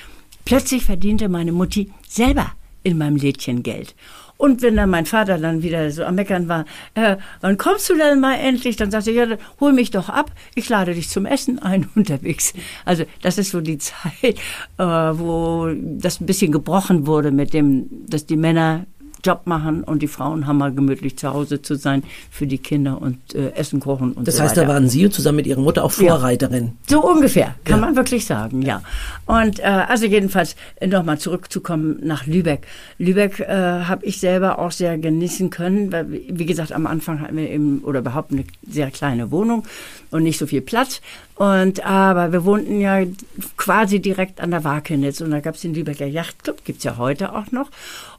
Plötzlich 0.45 0.85
verdiente 0.85 1.29
meine 1.29 1.53
Mutti 1.53 1.93
selber 2.09 2.51
in 2.83 2.99
meinem 2.99 3.15
Lädchen 3.15 3.63
Geld. 3.63 3.95
Und 4.43 4.61
wenn 4.61 4.75
dann 4.75 4.91
mein 4.91 5.07
Vater 5.07 5.39
dann 5.39 5.63
wieder 5.63 5.89
so 5.93 6.03
am 6.03 6.17
Meckern 6.17 6.49
war, 6.49 6.65
äh, 6.95 7.17
wann 7.43 7.57
kommst 7.59 7.89
du 7.89 7.95
denn 7.95 8.19
mal 8.19 8.35
endlich? 8.35 8.75
Dann 8.75 8.91
sagte 8.91 9.13
er, 9.13 9.29
ja, 9.29 9.37
hol 9.61 9.73
mich 9.73 9.93
doch 9.93 10.09
ab, 10.09 10.33
ich 10.57 10.69
lade 10.69 10.95
dich 10.95 11.09
zum 11.11 11.27
Essen 11.27 11.61
ein 11.61 11.89
unterwegs. 11.95 12.53
Also 12.85 13.05
das 13.21 13.39
ist 13.39 13.53
so 13.53 13.61
die 13.61 13.79
Zeit, 13.79 14.41
äh, 14.79 14.83
wo 14.83 15.71
das 15.73 16.21
ein 16.21 16.27
bisschen 16.27 16.51
gebrochen 16.51 17.07
wurde 17.07 17.31
mit 17.31 17.55
dem, 17.55 17.87
dass 18.09 18.27
die 18.27 18.37
Männer 18.37 18.87
Job 19.25 19.43
machen 19.47 19.85
und 19.85 20.03
die 20.03 20.09
Frauen 20.09 20.47
haben 20.47 20.59
mal 20.59 20.73
gemütlich 20.73 21.17
zu 21.17 21.33
Hause 21.33 21.63
zu 21.63 21.75
sein 21.77 22.03
für 22.31 22.47
die 22.47 22.59
Kinder 22.59 23.01
und 23.01 23.35
äh, 23.35 23.51
Essen 23.53 23.81
kochen 23.81 24.13
und 24.13 24.27
das 24.29 24.37
so 24.37 24.43
heißt, 24.43 24.57
weiter. 24.57 24.67
da 24.67 24.73
waren 24.75 24.89
Sie 24.89 25.09
zusammen 25.11 25.37
mit 25.37 25.47
Ihrer 25.47 25.61
Mutter 25.61 25.85
auch 25.85 25.93
Vorreiterin. 25.93 26.73
So 26.89 27.03
ungefähr, 27.05 27.55
kann 27.65 27.81
Ja. 27.81 27.87
man 27.87 27.97
wirklich 27.97 28.27
sagen, 28.27 28.63
ja. 28.63 28.83
Und 29.27 29.61
äh, 29.61 29.63
also 29.63 30.07
jedenfalls 30.07 30.57
nochmal 30.85 31.19
zurückzukommen 31.19 31.99
nach 32.03 32.27
Lübeck. 32.27 32.67
Lübeck 32.99 33.41
äh, 33.41 33.47
habe 33.47 34.05
ich 34.05 34.21
selber 34.21 34.59
auch 34.59 34.73
sehr 34.73 34.99
genießen 34.99 35.51
können, 35.51 35.93
weil 35.93 36.07
wie 36.11 36.47
gesagt 36.47 36.73
am 36.73 36.87
Anfang 36.87 37.21
hatten 37.21 37.37
wir 37.37 37.49
eben 37.51 37.81
oder 37.85 38.01
überhaupt 38.01 38.33
eine 38.33 38.45
sehr 38.69 38.91
kleine 38.91 39.31
Wohnung 39.31 39.65
und 40.11 40.23
nicht 40.23 40.39
so 40.39 40.47
viel 40.47 40.61
Platz. 40.61 41.01
Und 41.37 41.85
aber 41.85 42.33
wir 42.33 42.45
wohnten 42.45 42.81
ja 42.81 43.01
quasi 43.57 44.01
direkt 44.01 44.41
an 44.41 44.51
der 44.51 44.65
Wakenitz 44.65 45.21
und 45.21 45.31
da 45.31 45.41
gab 45.41 45.55
es 45.57 45.63
den 45.63 45.75
Lübecker 45.75 46.07
Yachtclub, 46.07 46.65
gibt's 46.65 46.85
ja 46.85 46.99
heute 46.99 47.35
auch 47.35 47.51
noch. 47.51 47.69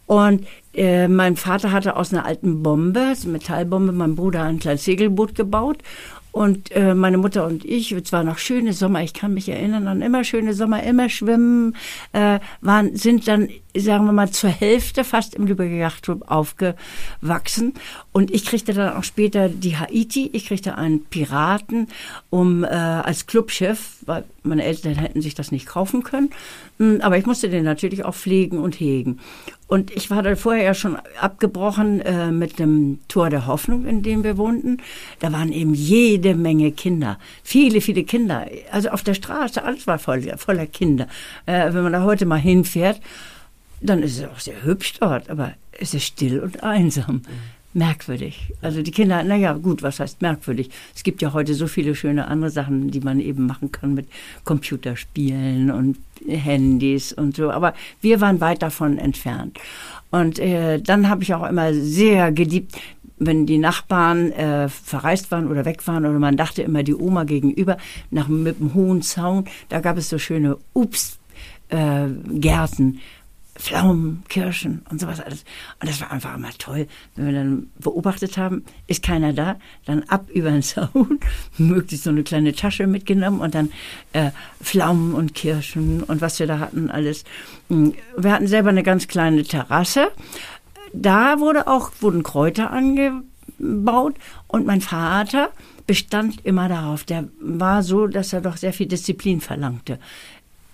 Und 0.05 0.45
äh, 0.73 1.07
mein 1.07 1.35
Vater 1.37 1.71
hatte 1.71 1.95
aus 1.95 2.13
einer 2.13 2.25
alten 2.25 2.63
Bombe, 2.63 2.99
eine 2.99 3.31
Metallbombe, 3.31 3.91
mein 3.91 4.15
Bruder 4.15 4.43
ein 4.43 4.59
kleines 4.59 4.83
Segelboot 4.83 5.35
gebaut. 5.35 5.77
Und 6.33 6.71
äh, 6.71 6.95
meine 6.95 7.19
Mutter 7.19 7.45
und 7.45 7.63
ich, 7.63 7.91
es 7.91 8.11
war 8.11 8.23
noch 8.23 8.39
schöne 8.39 8.73
Sommer, 8.73 9.03
ich 9.03 9.13
kann 9.13 9.35
mich 9.35 9.47
erinnern 9.49 9.87
an 9.87 10.01
immer 10.01 10.23
schöne 10.23 10.55
Sommer, 10.55 10.81
immer 10.81 11.07
schwimmen, 11.07 11.75
äh, 12.11 12.39
waren, 12.59 12.95
sind 12.95 13.27
dann, 13.27 13.49
sagen 13.77 14.05
wir 14.05 14.13
mal, 14.13 14.31
zur 14.31 14.49
Hälfte 14.49 15.03
fast 15.03 15.35
im 15.35 15.45
Lübecker 15.45 15.75
Yachtclub 15.75 16.23
aufgewachsen. 16.31 17.75
Und 18.13 18.29
ich 18.29 18.45
kriegte 18.45 18.73
dann 18.73 18.95
auch 18.95 19.03
später 19.03 19.49
die 19.49 19.75
Haiti, 19.75 20.29
ich 20.33 20.45
kriegte 20.45 20.77
einen 20.77 21.03
Piraten 21.03 21.87
um 22.29 22.63
äh, 22.63 22.67
als 22.67 23.25
Clubchef, 23.25 23.97
weil 24.05 24.23
meine 24.43 24.63
Eltern 24.63 24.93
hätten 24.93 25.21
sich 25.21 25.33
das 25.33 25.51
nicht 25.51 25.65
kaufen 25.65 26.03
können. 26.03 26.29
Mm, 26.77 26.97
Aber 27.01 27.17
ich 27.17 27.25
musste 27.25 27.49
den 27.49 27.63
natürlich 27.63 28.05
auch 28.05 28.13
pflegen 28.13 28.59
und 28.59 28.79
hegen. 28.79 29.19
Und 29.67 29.89
ich 29.89 30.11
war 30.11 30.21
dann 30.21 30.37
vorher 30.37 30.63
ja 30.63 30.73
schon 30.75 30.97
abgebrochen 31.19 32.01
äh, 32.01 32.31
mit 32.31 32.59
dem 32.59 32.99
Tor 33.07 33.31
der 33.31 33.47
Hoffnung, 33.47 33.87
in 33.87 34.03
dem 34.03 34.23
wir 34.23 34.37
wohnten. 34.37 34.77
Da 35.19 35.33
waren 35.33 35.51
eben 35.51 35.73
jede 35.73 36.35
Menge 36.35 36.71
Kinder. 36.71 37.17
Viele, 37.41 37.81
viele 37.81 38.03
Kinder. 38.03 38.45
Also 38.71 38.89
auf 38.89 39.01
der 39.01 39.15
Straße, 39.15 39.63
alles 39.63 39.87
war 39.87 39.97
voll, 39.97 40.21
voller 40.37 40.67
Kinder. 40.67 41.07
Äh, 41.47 41.73
wenn 41.73 41.81
man 41.81 41.93
da 41.93 42.03
heute 42.03 42.27
mal 42.27 42.39
hinfährt, 42.39 43.01
dann 43.81 44.03
ist 44.03 44.19
es 44.19 44.27
auch 44.27 44.39
sehr 44.39 44.63
hübsch 44.63 44.93
dort, 44.99 45.31
aber 45.31 45.53
es 45.71 45.93
ist 45.95 46.05
still 46.05 46.39
und 46.39 46.63
einsam. 46.63 47.23
Merkwürdig. 47.73 48.53
Also 48.61 48.83
die 48.83 48.91
Kinder, 48.91 49.23
naja, 49.23 49.53
gut, 49.53 49.81
was 49.81 49.99
heißt 49.99 50.21
merkwürdig? 50.21 50.69
Es 50.95 51.03
gibt 51.03 51.23
ja 51.23 51.33
heute 51.33 51.55
so 51.55 51.65
viele 51.65 51.95
schöne 51.95 52.27
andere 52.27 52.51
Sachen, 52.51 52.91
die 52.91 52.99
man 52.99 53.19
eben 53.19 53.47
machen 53.47 53.71
kann 53.71 53.95
mit 53.95 54.07
Computerspielen 54.43 55.71
und 55.71 55.97
Handys 56.27 57.13
und 57.13 57.35
so. 57.35 57.49
Aber 57.49 57.73
wir 58.01 58.21
waren 58.21 58.39
weit 58.41 58.61
davon 58.61 58.99
entfernt. 58.99 59.57
Und 60.11 60.37
äh, 60.37 60.79
dann 60.79 61.09
habe 61.09 61.23
ich 61.23 61.33
auch 61.33 61.49
immer 61.49 61.73
sehr 61.73 62.31
geliebt, 62.31 62.75
wenn 63.17 63.45
die 63.47 63.57
Nachbarn 63.57 64.31
äh, 64.33 64.69
verreist 64.69 65.31
waren 65.31 65.47
oder 65.47 65.65
weg 65.65 65.87
waren 65.87 66.05
oder 66.05 66.19
man 66.19 66.37
dachte 66.37 66.61
immer 66.61 66.83
die 66.83 66.95
Oma 66.95 67.23
gegenüber 67.23 67.77
nach 68.11 68.27
mit 68.27 68.59
einem 68.59 68.73
hohen 68.73 69.01
Zaun, 69.01 69.45
da 69.69 69.79
gab 69.79 69.97
es 69.97 70.09
so 70.09 70.17
schöne 70.17 70.57
Ups 70.73 71.17
äh, 71.69 72.07
Gärten, 72.33 72.99
Pflaumen, 73.55 74.23
Kirschen 74.29 74.83
und 74.89 74.99
sowas 74.99 75.19
alles. 75.19 75.45
Und 75.79 75.89
das 75.89 76.01
war 76.01 76.11
einfach 76.11 76.35
immer 76.35 76.51
toll, 76.57 76.87
wenn 77.15 77.25
wir 77.25 77.33
dann 77.33 77.67
beobachtet 77.79 78.37
haben, 78.37 78.63
ist 78.87 79.03
keiner 79.03 79.31
da, 79.31 79.57
dann 79.85 80.03
ab 80.03 80.29
über 80.31 80.49
den 80.49 80.63
Zaun, 80.63 81.19
möglichst 81.57 82.03
so 82.03 82.09
eine 82.09 82.23
kleine 82.23 82.53
Tasche 82.53 82.87
mitgenommen 82.87 83.41
und 83.41 83.53
dann 83.53 83.71
äh, 84.13 84.31
Pflaumen 84.61 85.13
und 85.13 85.35
Kirschen 85.35 86.01
und 86.03 86.21
was 86.21 86.39
wir 86.39 86.47
da 86.47 86.59
hatten 86.59 86.89
alles. 86.89 87.25
Wir 87.69 88.31
hatten 88.31 88.47
selber 88.47 88.69
eine 88.69 88.83
ganz 88.83 89.07
kleine 89.07 89.43
Terrasse. 89.43 90.11
Da 90.93 91.39
wurde 91.39 91.67
auch, 91.67 91.91
wurden 92.01 92.23
Kräuter 92.23 92.71
angebaut 92.71 94.15
und 94.47 94.65
mein 94.65 94.81
Vater 94.81 95.49
bestand 95.87 96.45
immer 96.45 96.69
darauf. 96.69 97.03
Der 97.03 97.27
war 97.39 97.83
so, 97.83 98.07
dass 98.07 98.33
er 98.33 98.41
doch 98.41 98.57
sehr 98.57 98.73
viel 98.73 98.87
Disziplin 98.87 99.41
verlangte. 99.41 99.99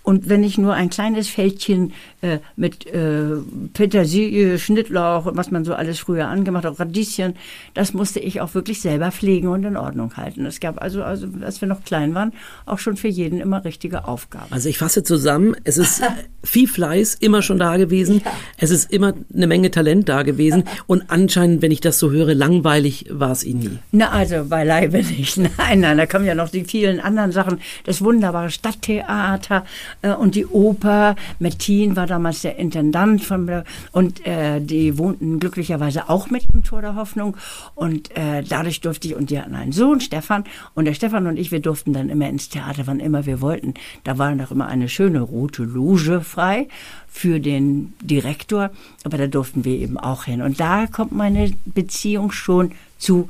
Und 0.10 0.28
wenn 0.28 0.44
ich 0.44 0.58
nur 0.58 0.74
ein 0.74 0.89
kleines 0.89 1.28
Fältchen 1.28 1.94
äh, 2.22 2.39
mit 2.56 2.88
äh, 2.88 3.28
Petersilie, 3.75 4.58
Schnittlauch 4.58 5.28
und 5.28 5.38
was 5.38 5.51
man 5.51 5.63
so 5.63 5.75
alles 5.75 6.00
früher 6.00 6.28
angemacht 6.28 6.66
hat, 6.66 6.80
Radieschen, 6.80 7.36
das 7.75 7.94
musste 7.94 8.20
ich 8.20 8.42
auch 8.42 8.56
wirklich 8.56 8.82
selber 8.82 9.12
pflegen 9.12 9.50
und 9.50 9.63
in 9.66 9.78
Ordnung 9.78 10.18
halten. 10.18 10.48
Es 10.48 10.60
gab 10.60 10.82
also, 10.82 11.04
also, 11.04 11.28
als 11.44 11.62
wir 11.62 11.68
noch 11.68 11.84
klein 11.84 12.16
waren, 12.16 12.34
auch 12.66 12.80
schon 12.80 12.98
für 12.98 13.08
jeden 13.08 13.39
immer 13.39 13.63
richtige 13.63 14.08
Aufgaben. 14.08 14.48
Also 14.50 14.68
ich 14.68 14.80
fasse 14.80 15.04
zusammen, 15.04 15.56
es 15.63 15.78
ist 15.78 16.01
viel 16.44 16.68
Fleiß 16.68 17.13
immer 17.13 17.44
schon 17.44 17.60
da 17.60 17.78
gewesen, 17.78 18.24
es 18.58 18.72
ist 18.72 18.92
immer 18.92 19.13
eine 19.32 19.46
Menge 19.46 19.70
Talent 19.70 20.10
da 20.10 20.24
gewesen 20.24 20.63
und 20.88 21.04
anscheinend, 21.10 21.62
wenn 21.62 21.70
ich 21.70 21.82
das 21.82 22.00
so 22.00 22.10
höre, 22.10 22.34
langweilig 22.34 23.06
war 23.12 23.30
es 23.30 23.44
Ihnen 23.44 23.60
nie. 23.60 23.78
Na, 23.92 24.10
also 24.10 24.44
beileibe 24.46 25.04
nicht. 25.04 25.38
Nein, 25.60 25.82
nein, 25.82 25.98
da 26.00 26.08
kommen 26.08 26.25
ja 26.25 26.34
noch 26.34 26.50
die 26.50 26.63
vielen 26.63 27.00
anderen 27.00 27.32
Sachen. 27.32 27.62
Das 27.84 28.04
wunderbare 28.04 28.50
Stadttheater 28.50 29.66
und 30.01 30.36
die 30.36 30.46
Oper. 30.46 31.15
Mettin 31.39 31.96
war 31.96 32.08
damals 32.08 32.41
der 32.41 32.58
Intendant 32.58 33.24
von 33.24 33.63
und 33.91 34.25
äh, 34.25 34.60
die 34.62 34.98
wohnten 34.98 35.39
glücklicherweise 35.39 36.10
auch 36.10 36.29
mit 36.29 36.46
im 36.53 36.63
Tor 36.63 36.82
der 36.82 36.96
Hoffnung 36.96 37.36
und 37.75 38.15
äh, 38.15 38.44
dadurch 38.44 38.82
durfte 38.82 39.08
ich 39.08 39.15
und 39.15 39.29
die 39.29 39.39
hatten 39.39 39.56
einen 39.56 39.72
Sohn, 39.72 40.01
Stefan 40.01 40.44
und 40.75 40.86
der 40.86 40.94
Stefan 40.94 41.27
und 41.27 41.38
ich, 41.38 41.51
wir 41.51 41.60
durften 41.60 41.94
dann 41.94 42.10
immer 42.10 42.29
ins 42.29 42.50
Theater, 42.50 42.84
wann 42.86 43.00
immer 43.00 43.25
wir 43.25 43.41
wollten. 43.41 43.74
Da 44.03 44.18
war 44.18 44.36
noch 44.36 44.51
immer 44.51 44.68
eine 44.68 44.89
schöne 44.89 45.22
rote 45.22 45.63
Loge 45.63 46.22
frei 46.22 46.68
für 47.10 47.39
den 47.39 47.94
Direktor, 48.01 48.70
aber 49.03 49.18
da 49.18 49.27
durften 49.27 49.65
wir 49.65 49.77
eben 49.77 49.98
auch 49.98 50.25
hin 50.25 50.41
und 50.41 50.60
da 50.60 50.88
kommt 50.88 51.12
meine 51.12 51.51
Beziehung 51.65 52.32
schon 52.32 52.72
zu 52.98 53.29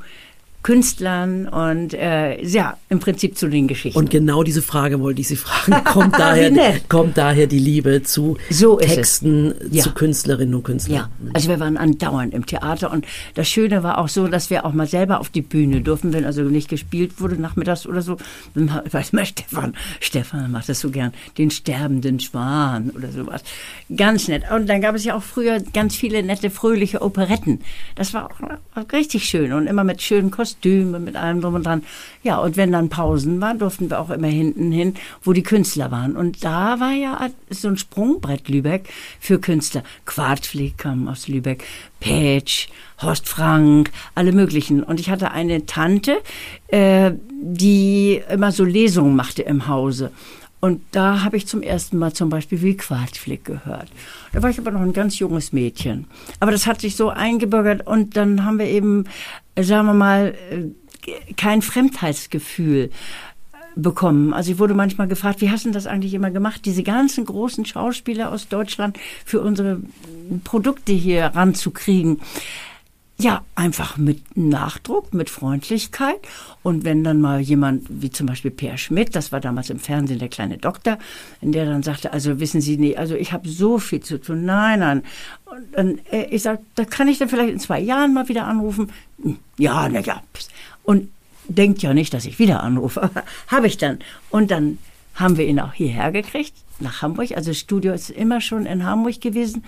Künstlern 0.62 1.48
und 1.48 1.94
äh, 1.94 2.42
ja, 2.44 2.76
im 2.90 3.00
Prinzip 3.00 3.38
zu 3.38 3.48
den 3.48 3.66
Geschichten. 3.66 3.98
Und 3.98 4.10
genau 4.10 4.42
diese 4.42 4.60
Frage 4.60 5.00
wollte 5.00 5.20
ich 5.22 5.28
Sie 5.28 5.36
fragen. 5.36 5.82
Kommt 5.84 6.18
daher, 6.18 6.80
kommt 6.88 7.16
daher 7.16 7.46
die 7.46 7.58
Liebe 7.58 8.02
zu 8.02 8.36
So. 8.50 8.76
Texten, 8.76 9.54
Ja. 9.70 9.82
zu 9.82 9.92
Künstlerinnen 9.92 10.54
und 10.54 10.62
Künstlern? 10.64 10.96
Ja, 10.96 11.08
also 11.32 11.48
wir 11.48 11.60
waren 11.60 11.76
andauernd 11.76 12.34
im 12.34 12.44
Theater 12.44 12.90
und 12.90 13.06
das 13.34 13.48
Schöne 13.48 13.82
war 13.82 13.98
auch 13.98 14.08
so, 14.08 14.28
dass 14.28 14.50
wir 14.50 14.64
auch 14.66 14.72
mal 14.74 14.86
selber 14.86 15.20
auf 15.20 15.30
die 15.30 15.40
Bühne 15.42 15.80
durften, 15.80 16.12
wenn 16.12 16.24
also 16.24 16.42
nicht 16.42 16.68
gespielt 16.68 17.20
wurde 17.20 17.40
nachmittags 17.40 17.86
oder 17.86 18.02
so. 18.02 18.16
Weiß 18.90 19.12
mal 19.12 19.24
Stefan, 19.24 19.74
Stefan 20.00 20.50
macht 20.50 20.68
das 20.68 20.80
so 20.80 20.90
gern, 20.90 21.12
den 21.38 21.50
sterbenden 21.50 22.20
Schwan 22.20 22.90
oder 22.90 23.10
sowas. 23.12 23.42
Ganz 23.96 24.28
nett. 24.28 24.42
Und 24.54 24.68
dann 24.68 24.80
gab 24.82 24.94
es 24.94 25.04
ja 25.04 25.16
auch 25.16 25.22
früher 25.22 25.60
ganz 25.72 25.96
viele 25.96 26.22
nette, 26.22 26.50
fröhliche 26.50 27.00
Operetten. 27.00 27.60
Das 27.94 28.12
war 28.12 28.26
auch, 28.30 28.92
richtig 28.92 29.24
schön 29.24 29.52
und 29.52 29.66
immer 29.66 29.84
mit 29.84 30.02
schönen 30.02 30.30
Kostümen, 30.50 31.04
mit 31.04 31.16
allem 31.16 31.40
drum 31.40 31.54
und 31.54 31.66
dran. 31.66 31.82
Ja, 32.22 32.38
und 32.38 32.56
wenn 32.56 32.72
dann 32.72 32.88
Pausen 32.88 33.40
waren, 33.40 33.58
durften 33.58 33.88
wir 33.88 34.00
auch 34.00 34.10
immer 34.10 34.26
hinten 34.26 34.72
hin, 34.72 34.94
wo 35.22 35.32
die 35.32 35.42
Künstler 35.42 35.90
waren. 35.90 36.16
Und 36.16 36.44
da 36.44 36.80
war 36.80 36.92
ja 36.92 37.30
so 37.50 37.68
ein 37.68 37.76
Sprungbrett 37.76 38.48
Lübeck 38.48 38.88
für 39.20 39.38
Künstler. 39.38 39.84
Quartflieg 40.06 40.76
kam 40.76 41.08
aus 41.08 41.28
Lübeck, 41.28 41.64
Petsch, 42.00 42.68
Horst 43.00 43.28
Frank, 43.28 43.90
alle 44.14 44.32
möglichen. 44.32 44.82
Und 44.82 44.98
ich 44.98 45.08
hatte 45.08 45.30
eine 45.30 45.66
Tante, 45.66 46.18
äh, 46.68 47.12
die 47.42 48.20
immer 48.28 48.52
so 48.52 48.64
Lesungen 48.64 49.14
machte 49.14 49.42
im 49.42 49.68
Hause. 49.68 50.10
Und 50.60 50.82
da 50.92 51.22
habe 51.22 51.38
ich 51.38 51.46
zum 51.46 51.62
ersten 51.62 51.96
Mal 51.96 52.12
zum 52.12 52.28
Beispiel 52.28 52.60
wie 52.60 52.76
Quartflick 52.76 53.44
gehört. 53.44 53.88
Da 54.32 54.42
war 54.42 54.50
ich 54.50 54.58
aber 54.58 54.70
noch 54.70 54.82
ein 54.82 54.92
ganz 54.92 55.18
junges 55.18 55.52
Mädchen. 55.52 56.06
Aber 56.38 56.52
das 56.52 56.66
hat 56.66 56.82
sich 56.82 56.96
so 56.96 57.08
eingebürgert 57.08 57.86
und 57.86 58.16
dann 58.16 58.44
haben 58.44 58.58
wir 58.58 58.66
eben, 58.66 59.04
äh, 59.54 59.62
sagen 59.62 59.86
wir 59.86 59.94
mal, 59.94 60.34
äh, 60.50 61.32
kein 61.34 61.62
Fremdheitsgefühl 61.62 62.90
bekommen. 63.74 64.34
Also 64.34 64.52
ich 64.52 64.58
wurde 64.58 64.74
manchmal 64.74 65.08
gefragt, 65.08 65.40
wie 65.40 65.50
hast 65.50 65.64
du 65.64 65.70
das 65.70 65.86
eigentlich 65.86 66.12
immer 66.12 66.30
gemacht, 66.30 66.62
diese 66.64 66.82
ganzen 66.82 67.24
großen 67.24 67.64
Schauspieler 67.64 68.30
aus 68.30 68.48
Deutschland 68.48 68.98
für 69.24 69.40
unsere 69.40 69.80
Produkte 70.44 70.92
hier 70.92 71.26
ranzukriegen? 71.26 72.20
Ja, 73.20 73.44
einfach 73.54 73.98
mit 73.98 74.34
Nachdruck, 74.34 75.12
mit 75.12 75.28
Freundlichkeit. 75.28 76.16
Und 76.62 76.84
wenn 76.84 77.04
dann 77.04 77.20
mal 77.20 77.38
jemand, 77.40 77.84
wie 77.90 78.10
zum 78.10 78.26
Beispiel 78.26 78.50
Peer 78.50 78.78
Schmidt, 78.78 79.14
das 79.14 79.30
war 79.30 79.40
damals 79.40 79.68
im 79.68 79.78
Fernsehen 79.78 80.18
der 80.18 80.30
kleine 80.30 80.56
Doktor, 80.56 80.96
in 81.42 81.52
der 81.52 81.66
dann 81.66 81.82
sagte, 81.82 82.14
also 82.14 82.40
wissen 82.40 82.62
Sie, 82.62 82.78
nee, 82.78 82.96
also 82.96 83.14
ich 83.14 83.32
habe 83.34 83.46
so 83.46 83.78
viel 83.78 84.00
zu 84.00 84.18
tun. 84.18 84.46
Nein, 84.46 84.80
nein. 84.80 85.02
Und 85.44 85.66
dann, 85.72 86.00
äh, 86.10 86.28
ich 86.30 86.42
sag, 86.42 86.60
da 86.76 86.86
kann 86.86 87.08
ich 87.08 87.18
dann 87.18 87.28
vielleicht 87.28 87.52
in 87.52 87.60
zwei 87.60 87.78
Jahren 87.78 88.14
mal 88.14 88.28
wieder 88.28 88.46
anrufen. 88.46 88.90
Hm, 89.22 89.36
Ja, 89.58 89.86
na 89.90 90.00
ja. 90.00 90.22
Und 90.84 91.10
denkt 91.46 91.82
ja 91.82 91.92
nicht, 91.92 92.14
dass 92.14 92.24
ich 92.24 92.38
wieder 92.38 92.62
anrufe. 92.62 93.02
Aber 93.02 93.24
habe 93.48 93.66
ich 93.66 93.76
dann. 93.76 93.98
Und 94.30 94.50
dann 94.50 94.78
haben 95.14 95.36
wir 95.36 95.46
ihn 95.46 95.60
auch 95.60 95.74
hierher 95.74 96.10
gekriegt, 96.10 96.54
nach 96.78 97.02
Hamburg. 97.02 97.32
Also 97.36 97.50
das 97.50 97.58
Studio 97.58 97.92
ist 97.92 98.08
immer 98.08 98.40
schon 98.40 98.64
in 98.64 98.86
Hamburg 98.86 99.20
gewesen. 99.20 99.64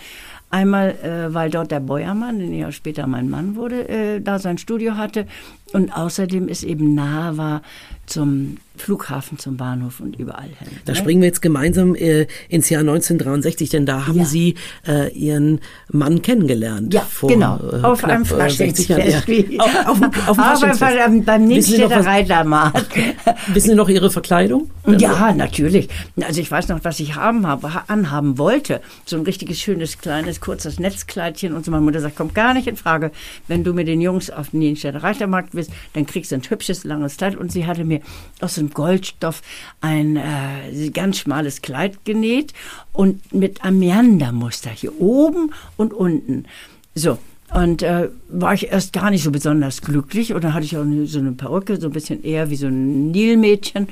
Einmal, 0.53 0.91
äh, 1.03 1.33
weil 1.33 1.49
dort 1.49 1.71
der 1.71 1.81
Beuermann, 1.81 2.39
der 2.39 2.49
ja 2.49 2.71
später 2.73 3.07
mein 3.07 3.31
Mann 3.31 3.57
wurde, 3.57 3.89
äh, 3.89 4.21
da 4.21 4.39
sein 4.39 4.59
Studio 4.59 4.99
hatte. 4.99 5.27
Und 5.73 5.97
außerdem 5.97 6.47
es 6.47 6.63
eben 6.63 6.95
nahe 6.95 7.39
war 7.39 7.63
zum 8.05 8.59
Flughafen 8.77 9.39
zum 9.39 9.57
Bahnhof 9.57 10.01
und 10.01 10.17
überall 10.19 10.49
hin. 10.49 10.69
Da 10.85 10.93
ne? 10.93 10.99
springen 10.99 11.21
wir 11.21 11.29
jetzt 11.29 11.43
gemeinsam 11.43 11.95
äh, 11.95 12.27
ins 12.49 12.71
Jahr 12.71 12.81
1963, 12.81 13.69
denn 13.71 13.87
da 13.87 14.07
haben 14.07 14.21
ja. 14.21 14.25
Sie 14.25 14.55
äh, 14.87 15.13
Ihren 15.13 15.61
Mann 15.91 16.23
kennengelernt. 16.23 16.93
Ja, 16.95 17.03
vor, 17.03 17.29
genau. 17.29 17.59
Äh, 17.59 17.83
auf 17.83 18.05
einem 18.05 18.25
Faschingsfest. 18.25 19.29
Ja. 19.29 19.63
Auf, 19.63 20.03
auf, 20.03 20.29
auf 20.29 20.37
Faschingsfest. 20.37 21.27
beim 21.27 21.45
Nichtstädter 21.47 22.05
Reitermarkt. 22.05 22.87
Wissen 23.49 23.71
Sie 23.71 23.75
noch 23.75 23.89
Ihre 23.89 24.11
Verkleidung? 24.11 24.71
Ja, 24.99 25.15
also, 25.15 25.39
natürlich. 25.39 25.89
Also 26.21 26.41
ich 26.41 26.51
weiß 26.51 26.69
noch, 26.69 26.83
was 26.83 26.99
ich 26.99 27.15
haben 27.15 27.47
habe, 27.47 27.71
anhaben 27.87 28.39
wollte. 28.39 28.81
So 29.05 29.17
ein 29.17 29.23
richtiges, 29.23 29.61
schönes, 29.61 29.99
kleines, 29.99 30.41
kurzes 30.41 30.81
Netzkleidchen 30.81 31.55
und 31.55 31.65
so. 31.65 31.71
Meine 31.71 31.85
Mutter 31.85 32.01
sagt, 32.01 32.17
kommt 32.17 32.35
gar 32.35 32.55
nicht 32.55 32.67
in 32.67 32.77
Frage. 32.77 33.13
Wenn 33.49 33.65
du 33.65 33.75
mit 33.75 33.87
den 33.87 34.01
Jungs 34.01 34.31
auf 34.31 34.51
den 34.51 34.61
Nienstädter 34.61 35.03
Reitermarkt 35.03 35.53
bist, 35.53 35.71
dann 35.93 36.07
kriegst 36.07 36.33
du 36.33 36.37
ein 36.37 36.43
hübsches, 36.43 36.85
langes 36.85 37.17
Kleid. 37.17 37.37
Und 37.37 37.53
sie 37.53 37.67
hatte 37.67 37.85
mir 37.85 38.01
aus 38.41 38.55
dem 38.63 38.71
Goldstoff 38.75 39.43
ein 39.81 40.17
äh, 40.17 40.91
ganz 40.91 41.19
schmales 41.19 41.63
Kleid 41.63 42.05
genäht 42.05 42.53
und 42.93 43.33
mit 43.33 43.65
Ameandermuster 43.65 44.71
hier 44.71 45.01
oben 45.01 45.53
und 45.77 45.93
unten. 45.93 46.47
So, 46.95 47.19
und 47.53 47.83
äh, 47.83 48.09
war 48.29 48.55
ich 48.55 48.71
erst 48.71 48.93
gar 48.93 49.11
nicht 49.11 49.23
so 49.23 49.31
besonders 49.31 49.83
glücklich. 49.83 50.33
Und 50.33 50.45
dann 50.45 50.55
hatte 50.55 50.65
ich 50.65 50.77
auch 50.77 50.85
so 51.05 51.19
eine 51.19 51.33
Perücke, 51.33 51.79
so 51.79 51.89
ein 51.89 51.93
bisschen 51.93 52.23
eher 52.23 52.51
wie 52.51 52.57
so 52.57 52.67
ein 52.67 53.11
Nilmädchen. 53.11 53.89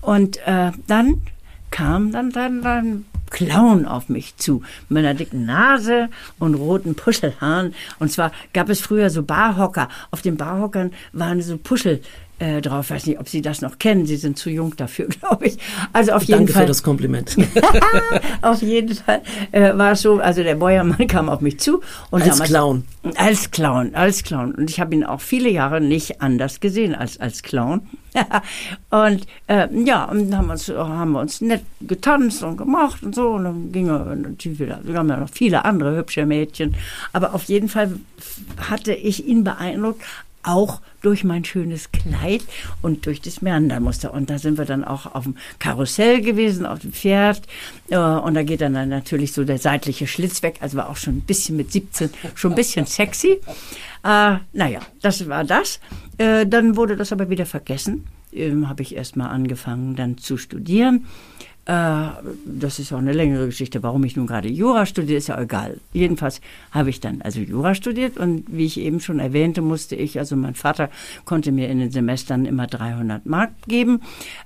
Und 0.00 0.38
äh, 0.46 0.70
dann 0.86 1.22
kam 1.70 2.12
dann, 2.12 2.30
dann, 2.30 2.62
dann 2.62 3.04
Clown 3.30 3.86
auf 3.86 4.08
mich 4.08 4.36
zu, 4.36 4.62
mit 4.88 5.04
einer 5.04 5.14
dicken 5.14 5.46
Nase 5.46 6.10
und 6.38 6.54
roten 6.54 6.94
Puschelhaaren. 6.94 7.74
Und 7.98 8.12
zwar 8.12 8.30
gab 8.52 8.68
es 8.68 8.80
früher 8.80 9.10
so 9.10 9.22
Barhocker. 9.22 9.88
Auf 10.10 10.22
den 10.22 10.36
Barhockern 10.36 10.92
waren 11.12 11.42
so 11.42 11.56
Puschel 11.56 12.02
äh, 12.42 12.60
drauf. 12.60 12.90
Weiß 12.90 13.06
nicht, 13.06 13.20
ob 13.20 13.28
Sie 13.28 13.40
das 13.40 13.60
noch 13.60 13.78
kennen. 13.78 14.04
Sie 14.04 14.16
sind 14.16 14.36
zu 14.36 14.50
jung 14.50 14.74
dafür, 14.76 15.06
glaube 15.20 15.46
ich. 15.46 15.58
Also 15.92 16.12
auf 16.12 16.24
jeden 16.24 16.40
Danke 16.40 16.52
Fall. 16.52 16.62
für 16.62 16.68
das 16.68 16.82
Kompliment. 16.82 17.36
auf 18.42 18.60
jeden 18.62 18.96
Fall 18.96 19.22
äh, 19.52 19.76
war 19.76 19.92
es 19.92 20.02
so. 20.02 20.18
Also 20.18 20.42
der 20.42 20.56
Bäuermann 20.56 21.06
kam 21.06 21.28
auf 21.28 21.40
mich 21.40 21.60
zu 21.60 21.80
und 22.10 22.22
als 22.22 22.32
damals, 22.32 22.50
Clown. 22.50 22.84
Als 23.16 23.50
Clown, 23.50 23.94
als 23.94 24.24
Clown. 24.24 24.54
Und 24.56 24.70
ich 24.70 24.80
habe 24.80 24.94
ihn 24.94 25.04
auch 25.04 25.20
viele 25.20 25.50
Jahre 25.50 25.80
nicht 25.80 26.20
anders 26.20 26.58
gesehen 26.58 26.94
als 26.96 27.20
als 27.20 27.42
Clown. 27.42 27.88
und 28.90 29.26
äh, 29.46 29.68
ja, 29.84 30.04
und 30.04 30.30
dann 30.30 30.38
haben 30.38 30.46
wir, 30.48 30.52
uns, 30.52 30.68
haben 30.68 31.12
wir 31.12 31.20
uns 31.20 31.40
nett 31.40 31.62
getanzt 31.80 32.42
und 32.42 32.56
gemacht 32.56 33.02
und 33.04 33.14
so. 33.14 33.30
Und 33.30 33.44
dann 33.44 33.72
ging 33.72 33.88
er 33.88 34.16
natürlich 34.16 34.58
wieder. 34.58 34.80
Wir 34.82 34.98
haben 34.98 35.08
ja 35.08 35.16
noch 35.16 35.30
viele 35.30 35.64
andere 35.64 35.96
hübsche 35.96 36.26
Mädchen. 36.26 36.74
Aber 37.12 37.34
auf 37.34 37.44
jeden 37.44 37.68
Fall 37.68 37.92
hatte 38.68 38.92
ich 38.92 39.26
ihn 39.26 39.44
beeindruckt, 39.44 40.02
auch 40.42 40.80
durch 41.02 41.24
mein 41.24 41.44
schönes 41.44 41.90
Kleid 41.92 42.42
und 42.80 43.06
durch 43.06 43.20
das 43.20 43.42
Meandermuster. 43.42 44.12
Und 44.12 44.30
da 44.30 44.38
sind 44.38 44.58
wir 44.58 44.64
dann 44.64 44.84
auch 44.84 45.14
auf 45.14 45.24
dem 45.24 45.36
Karussell 45.58 46.20
gewesen, 46.20 46.66
auf 46.66 46.80
dem 46.80 46.92
Pferd. 46.92 47.42
Äh, 47.90 47.96
und 47.96 48.34
da 48.34 48.42
geht 48.42 48.60
dann, 48.60 48.74
dann 48.74 48.88
natürlich 48.88 49.32
so 49.32 49.44
der 49.44 49.58
seitliche 49.58 50.06
Schlitz 50.06 50.42
weg. 50.42 50.56
Also 50.60 50.76
war 50.76 50.88
auch 50.88 50.96
schon 50.96 51.18
ein 51.18 51.22
bisschen 51.22 51.56
mit 51.56 51.72
17, 51.72 52.10
schon 52.34 52.52
ein 52.52 52.56
bisschen 52.56 52.86
sexy. 52.86 53.40
Äh, 54.04 54.36
naja, 54.52 54.80
das 55.00 55.28
war 55.28 55.44
das. 55.44 55.80
Äh, 56.18 56.46
dann 56.46 56.76
wurde 56.76 56.96
das 56.96 57.12
aber 57.12 57.30
wieder 57.30 57.46
vergessen. 57.46 58.06
Ähm, 58.32 58.68
Habe 58.68 58.82
ich 58.82 58.96
erst 58.96 59.16
mal 59.16 59.28
angefangen 59.28 59.96
dann 59.96 60.18
zu 60.18 60.36
studieren. 60.36 61.06
Äh, 61.64 62.08
das 62.44 62.80
ist 62.80 62.92
auch 62.92 62.98
eine 62.98 63.12
längere 63.12 63.46
Geschichte, 63.46 63.82
warum 63.84 64.02
ich 64.02 64.16
nun 64.16 64.26
gerade 64.26 64.48
Jura 64.48 64.84
studiere, 64.84 65.18
ist 65.18 65.28
ja 65.28 65.40
egal. 65.40 65.78
Jedenfalls 65.92 66.40
habe 66.72 66.90
ich 66.90 66.98
dann 66.98 67.22
also 67.22 67.38
Jura 67.38 67.76
studiert 67.76 68.16
und 68.18 68.44
wie 68.48 68.64
ich 68.64 68.80
eben 68.80 68.98
schon 68.98 69.20
erwähnte, 69.20 69.62
musste 69.62 69.94
ich, 69.94 70.18
also 70.18 70.34
mein 70.34 70.56
Vater 70.56 70.90
konnte 71.24 71.52
mir 71.52 71.68
in 71.68 71.78
den 71.78 71.92
Semestern 71.92 72.46
immer 72.46 72.66
300 72.66 73.26
Mark 73.26 73.52
geben, 73.68 74.00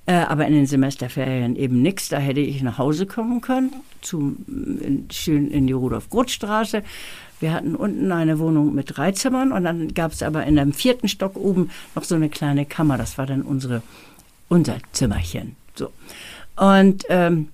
äh, 0.04 0.12
aber 0.12 0.46
in 0.46 0.52
den 0.52 0.66
Semesterferien 0.66 1.56
eben 1.56 1.80
nichts. 1.80 2.11
Da 2.11 2.18
hätte 2.18 2.40
ich 2.40 2.62
nach 2.62 2.76
Hause 2.76 3.06
kommen 3.06 3.40
können, 3.40 3.72
zu, 4.02 4.37
schön 5.11 5.50
in 5.50 5.66
die 5.66 5.72
Rudolf-Groth-Straße. 5.72 6.83
Wir 7.40 7.52
hatten 7.52 7.76
unten 7.76 8.12
eine 8.12 8.38
Wohnung 8.38 8.74
mit 8.74 8.96
drei 8.96 9.12
Zimmern 9.12 9.52
und 9.52 9.64
dann 9.64 9.94
gab 9.94 10.12
es 10.12 10.22
aber 10.22 10.44
in 10.44 10.59
einem 10.59 10.74
vierten 10.74 11.09
Stock 11.09 11.37
oben 11.37 11.70
noch 11.94 12.05
so 12.05 12.14
eine 12.14 12.29
kleine 12.29 12.66
Kammer. 12.66 12.98
Das 12.98 13.16
war 13.16 13.26
dann 13.26 13.42
unsere, 13.42 13.83
unser 14.48 14.79
Zimmerchen. 14.92 15.57
So. 15.74 15.90
Und 16.57 17.05
ähm, 17.09 17.49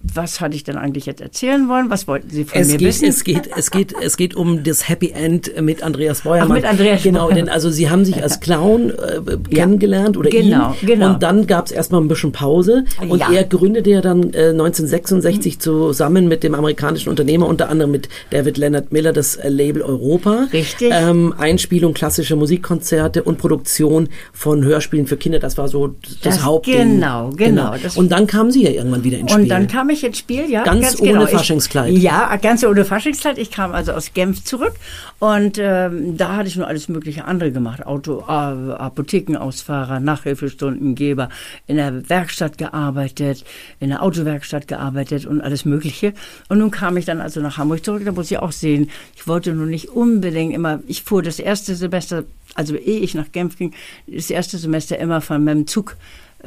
was 0.00 0.40
hatte 0.40 0.54
ich 0.54 0.62
denn 0.62 0.76
eigentlich 0.76 1.06
jetzt 1.06 1.20
erzählen 1.20 1.68
wollen? 1.68 1.90
Was 1.90 2.06
wollten 2.06 2.30
Sie 2.30 2.44
von 2.44 2.60
es 2.60 2.68
mir 2.68 2.76
geht, 2.78 2.86
wissen? 2.86 3.08
Es 3.08 3.24
geht, 3.24 3.50
es 3.56 3.70
geht, 3.72 3.92
es 4.00 4.16
geht 4.16 4.36
um 4.36 4.62
das 4.62 4.88
Happy 4.88 5.10
End 5.10 5.52
mit 5.60 5.82
Andreas 5.82 6.22
Beuermann. 6.22 6.52
Ach, 6.52 6.54
mit 6.54 6.64
Andreas 6.64 7.02
genau, 7.02 7.26
Beuermann. 7.26 7.36
denn 7.36 7.48
also 7.48 7.68
Sie 7.70 7.90
haben 7.90 8.04
sich 8.04 8.22
als 8.22 8.38
Clown 8.38 8.90
äh, 8.90 9.20
kennengelernt 9.52 10.16
oder 10.16 10.30
genau, 10.30 10.74
ihn, 10.80 10.86
genau. 10.86 11.14
und 11.14 11.22
dann 11.24 11.48
gab 11.48 11.66
es 11.66 11.72
erstmal 11.72 12.00
ein 12.00 12.06
bisschen 12.06 12.30
Pause 12.30 12.84
und 13.08 13.18
Ja. 13.18 13.32
er 13.32 13.42
gründete 13.44 13.90
ja 13.90 14.00
dann 14.00 14.32
äh, 14.34 14.50
1966 14.50 15.58
zusammen 15.58 16.28
mit 16.28 16.42
dem 16.44 16.54
amerikanischen 16.54 17.08
Unternehmer 17.10 17.46
unter 17.46 17.68
anderem 17.68 17.90
mit 17.90 18.08
David 18.30 18.56
Leonard 18.56 18.92
Miller 18.92 19.12
das 19.12 19.34
äh, 19.36 19.48
Label 19.48 19.82
Europa. 19.82 20.46
Richtig. 20.52 20.90
Ähm, 20.92 21.34
Einspielung 21.36 21.92
klassischer 21.94 22.36
Musikkonzerte 22.36 23.24
und 23.24 23.38
Produktion 23.38 24.08
von 24.32 24.62
Hörspielen 24.64 25.06
für 25.08 25.16
Kinder. 25.16 25.40
Das 25.40 25.58
war 25.58 25.66
so 25.68 25.88
das, 25.88 26.20
Das- 26.22 26.44
Hauptding. 26.44 27.00
genau, 27.00 27.30
genau. 27.30 27.74
Das- 27.82 27.96
Und 27.96 28.12
dann 28.12 28.26
kamen 28.28 28.52
Sie 28.52 28.62
ja 28.62 28.70
irgendwann 28.70 29.02
wieder 29.02 29.18
ins 29.18 29.32
Spiel. 29.32 29.44
Kam 29.88 29.94
ich 29.94 30.04
ins 30.04 30.18
Spiel, 30.18 30.50
ja. 30.50 30.64
Ganz 30.64 30.98
genau. 30.98 31.12
ohne 31.20 31.24
Ich- 31.24 31.30
Faschingskleid. 31.30 31.94
Ja, 31.94 32.36
ganz 32.36 32.62
ohne 32.62 32.84
Faschingskleid. 32.84 33.38
Ich 33.38 33.50
kam 33.50 33.72
also 33.72 33.92
aus 33.92 34.12
Genf 34.12 34.44
zurück 34.44 34.74
und 35.18 35.56
ähm, 35.58 36.14
da 36.18 36.36
hatte 36.36 36.48
ich 36.48 36.56
nur 36.56 36.66
alles 36.66 36.90
mögliche 36.90 37.24
andere 37.24 37.52
gemacht. 37.52 37.86
Auto, 37.86 38.22
äh, 38.28 38.32
Apothekenausfahrer, 38.32 39.98
Nachhilfestundengeber, 40.00 41.30
in 41.66 41.76
der 41.76 42.06
Werkstatt 42.10 42.58
gearbeitet, 42.58 43.44
in 43.80 43.88
der 43.88 44.02
Autowerkstatt 44.02 44.68
gearbeitet 44.68 45.24
und 45.24 45.40
alles 45.40 45.64
mögliche. 45.64 46.12
Und 46.50 46.58
nun 46.58 46.70
kam 46.70 46.98
ich 46.98 47.06
dann 47.06 47.22
also 47.22 47.40
nach 47.40 47.56
Hamburg 47.56 47.82
zurück, 47.82 48.02
da 48.04 48.12
muss 48.12 48.30
ich 48.30 48.38
auch 48.38 48.52
sehen, 48.52 48.90
ich 49.16 49.26
wollte 49.26 49.54
nur 49.54 49.64
nicht 49.66 49.88
unbedingt 49.88 50.54
immer, 50.54 50.80
ich 50.86 51.02
fuhr 51.02 51.22
das 51.22 51.38
erste 51.38 51.74
Semester, 51.74 52.24
also 52.54 52.74
ehe 52.74 53.00
ich 53.00 53.14
nach 53.14 53.32
Genf 53.32 53.56
ging, 53.56 53.72
das 54.06 54.28
erste 54.28 54.58
Semester 54.58 54.98
immer 54.98 55.22
von 55.22 55.42
meinem 55.42 55.66
Zug 55.66 55.96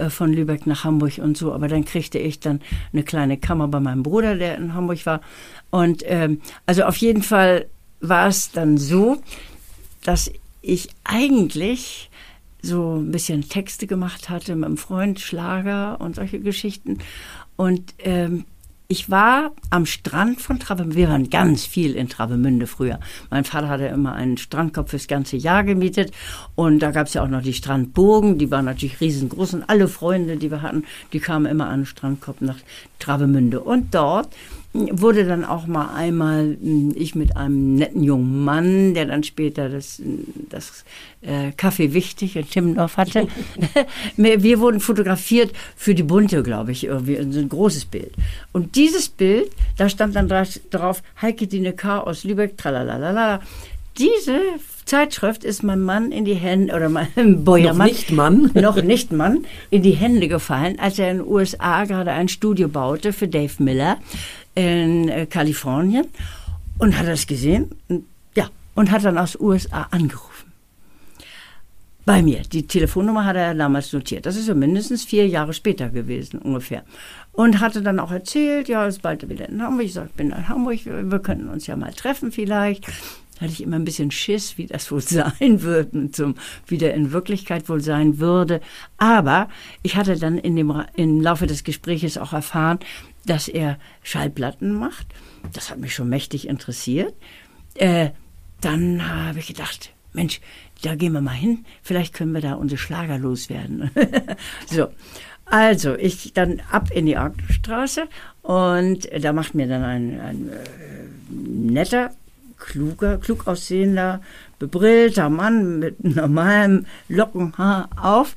von 0.10 0.32
Lübeck 0.32 0.68
nach 0.68 0.84
Hamburg 0.84 1.18
und 1.18 1.38
so. 1.38 1.54
Aber 1.54 1.68
dann 1.68 1.86
kriegte 1.86 2.18
ich 2.18 2.40
dann 2.40 2.62
eine 2.94 3.04
kleine 3.04 3.38
Kammer 3.38 3.68
bei 3.68 3.80
meinem 3.80 4.04
Bruder, 4.04 4.36
der 4.36 4.58
in 4.58 4.74
Hamburg 4.74 5.06
war. 5.06 5.22
Und 5.70 6.04
ähm, 6.06 6.42
also 6.66 6.84
auf 6.84 6.98
jeden 6.98 7.24
Fall 7.24 7.66
war 8.00 8.28
es 8.28 8.52
dann 8.52 8.78
so, 8.78 9.22
dass 10.04 10.32
ich 10.62 10.90
eigentlich 11.04 12.10
so 12.62 12.98
ein 12.98 13.12
bisschen 13.12 13.48
Texte 13.48 13.88
gemacht 13.88 14.30
hatte 14.30 14.56
mit 14.56 14.66
einem 14.66 14.78
Freund, 14.78 15.20
Schlager 15.20 16.00
und 16.00 16.16
solche 16.16 16.40
Geschichten. 16.40 17.00
Und 17.56 17.94
ähm, 18.00 18.46
ich 18.92 19.10
war 19.10 19.54
am 19.70 19.86
Strand 19.86 20.42
von 20.42 20.60
Travemünde. 20.60 20.98
Wir 20.98 21.08
waren 21.08 21.30
ganz 21.30 21.66
viel 21.66 21.96
in 21.96 22.10
Travemünde 22.10 22.68
früher. 22.68 23.00
Mein 23.30 23.46
Vater 23.46 23.70
hatte 23.70 23.86
immer 23.86 24.16
einen 24.16 24.36
Strandkorb 24.38 24.90
fürs 24.90 25.08
ganze 25.08 25.38
Jahr 25.38 25.64
gemietet. 25.64 26.12
Und 26.56 26.80
da 26.80 26.92
gab 26.92 27.08
es 27.08 27.14
ja 27.14 27.24
auch 27.24 27.30
noch 27.30 27.42
die 27.42 27.54
Strandburgen. 27.54 28.38
Die 28.38 28.52
waren 28.52 28.66
natürlich 28.66 29.00
riesengroß. 29.00 29.54
Und 29.54 29.70
alle 29.70 29.88
Freunde, 29.88 30.36
die 30.36 30.52
wir 30.52 30.62
hatten, 30.62 30.84
die 31.14 31.22
kamen 31.22 31.46
immer 31.46 31.70
an 31.70 31.80
den 31.80 31.86
Strandkorb 31.86 32.42
nach 32.42 32.58
Travemünde. 33.00 33.62
Und 33.62 33.96
dort 33.96 34.28
wurde 34.74 35.26
dann 35.26 35.44
auch 35.44 35.68
mal 35.68 35.94
einmal 35.94 36.58
mh, 36.62 36.94
ich 36.96 37.14
mit 37.16 37.36
einem 37.36 37.76
netten 37.76 38.04
jungen 38.04 38.44
Mann, 38.46 38.94
der 38.94 39.06
dann 39.06 39.24
später 39.24 39.68
das, 39.68 40.02
das 40.50 40.86
äh, 41.22 41.50
Café 41.50 41.94
Wichtig 41.94 42.36
in 42.38 42.50
Timmendorf 42.50 42.96
hatte. 42.98 43.28
Wir 44.16 44.60
wurden 44.60 44.80
fotografiert 44.80 45.52
für 45.76 45.94
die 45.94 46.04
Bunte, 46.04 46.42
glaube 46.44 46.72
ich, 46.72 46.86
irgendwie 46.86 47.18
so 47.32 47.40
ein 47.40 47.50
großes 47.50 47.86
Bild. 47.86 48.14
Und 48.54 48.76
dieses 48.76 49.10
Bild, 49.10 49.52
da 49.78 49.90
stand 49.90 50.16
dann 50.16 50.30
dra- 50.30 50.60
drauf 50.70 51.04
Heike 51.22 51.48
Dine 51.48 51.74
K. 51.74 52.00
aus 52.00 52.24
Lübeck, 52.24 52.58
tralalala. 52.58 53.42
Diese 53.98 54.40
Zeitschrift 54.86 55.44
ist 55.44 55.64
mein 55.64 55.82
Mann 55.82 56.14
in 56.14 56.24
die 56.24 56.34
Hände, 56.34 56.74
oder 56.74 56.88
mein 56.88 57.08
Bäuermann. 57.44 57.88
Noch 57.88 57.94
nicht 57.94 58.12
Mann. 58.12 58.52
noch 58.54 58.82
nicht 58.82 59.12
Mann, 59.12 59.46
in 59.70 59.84
die 59.84 59.92
Hände 59.92 60.30
gefallen, 60.30 60.80
als 60.80 60.98
er 60.98 61.12
in 61.12 61.18
den 61.18 61.28
USA 61.28 61.84
gerade 61.84 62.12
ein 62.12 62.30
Studio 62.30 62.70
baute 62.70 63.12
für 63.12 63.28
Dave 63.28 63.62
Miller 63.62 63.98
in 64.56 65.10
äh, 65.10 65.26
Kalifornien 65.26 66.08
und 66.78 66.98
hat 66.98 67.08
das 67.08 67.28
gesehen, 67.28 67.72
und, 67.88 68.06
ja, 68.36 68.50
und 68.76 68.92
hat 68.92 69.06
dann 69.06 69.18
aus 69.18 69.40
USA 69.40 69.88
angerufen. 69.92 70.52
Bei 72.04 72.24
mir. 72.24 72.42
Die 72.42 72.66
Telefonnummer 72.66 73.26
hat 73.26 73.36
er 73.36 73.54
damals 73.54 73.94
notiert. 73.94 74.26
Das 74.26 74.36
ist 74.36 74.48
so 74.48 74.56
mindestens 74.56 75.04
vier 75.04 75.28
Jahre 75.28 75.54
später 75.54 75.90
gewesen, 75.90 76.40
ungefähr. 76.40 76.84
Und 77.32 77.60
hatte 77.60 77.84
dann 77.84 78.00
auch 78.00 78.12
erzählt, 78.12 78.68
ja, 78.68 78.88
ist 78.88 79.04
bald 79.04 79.30
wieder 79.30 79.48
in 79.48 79.62
Hamburg. 79.62 79.86
Ich 79.86 79.94
sagte, 79.94 80.10
ich 80.10 80.16
bin 80.16 80.32
in 80.32 80.48
Hamburg, 80.48 80.80
wir, 80.84 81.20
könnten 81.20 81.48
uns 81.48 81.68
ja 81.68 81.76
mal 81.76 81.94
treffen 81.94 82.32
vielleicht. 82.32 82.88
Hatte 83.40 83.52
ich 83.52 83.62
immer 83.62 83.76
ein 83.76 83.86
bisschen 83.86 84.10
Schiss, 84.10 84.58
wie 84.58 84.66
das 84.66 84.92
wohl 84.92 85.02
sein 85.02 85.60
und 85.94 86.16
zum, 86.16 86.36
wie 86.66 86.80
der 86.80 86.96
in 86.96 87.12
Wirklichkeit 87.12 87.70
wohl 87.70 87.82
sein 87.82 88.20
würde. 88.20 88.62
Aber 88.98 89.48
ich 89.84 89.96
hatte 89.96 90.18
dann 90.18 90.40
in 90.40 90.56
dem, 90.56 90.74
im 90.96 91.22
Laufe 91.22 91.46
des 91.46 91.64
Gespräches 91.64 92.18
auch 92.18 92.34
erfahren, 92.34 92.80
dass 93.26 93.48
er 93.48 93.78
Schallplatten 94.04 94.74
macht. 94.74 95.08
Das 95.54 95.70
hat 95.70 95.80
mich 95.80 95.94
schon 95.94 96.10
mächtig 96.10 96.48
interessiert. 96.48 97.14
Äh, 97.76 98.10
dann 98.62 99.08
habe 99.08 99.40
ich 99.40 99.48
gedacht, 99.48 99.92
Mensch, 100.14 100.42
da 100.82 100.96
gehen 100.96 101.14
wir 101.14 101.22
mal 101.22 101.32
hin, 101.32 101.66
vielleicht 101.84 102.14
können 102.14 102.34
wir 102.34 102.42
da 102.42 102.54
unsere 102.54 102.78
Schlager 102.78 103.18
loswerden. 103.18 103.92
so. 104.68 104.88
Also, 105.46 105.96
ich 105.96 106.32
dann 106.34 106.62
ab 106.72 106.92
in 106.92 107.06
die 107.06 107.18
Arktstraße 107.18 108.08
und 108.42 109.10
da 109.22 109.34
macht 109.34 109.54
mir 109.54 109.68
dann 109.68 109.84
ein, 109.84 110.22
ein 110.22 110.50
äh, 110.50 111.34
netter, 111.34 112.12
kluger, 112.58 113.18
klug 113.18 113.48
aussehender, 113.48 114.22
bebrillter 114.60 115.30
Mann 115.30 115.80
mit 115.80 116.04
normalem 116.16 116.86
Lockenhaar 117.10 117.90
auf 118.02 118.36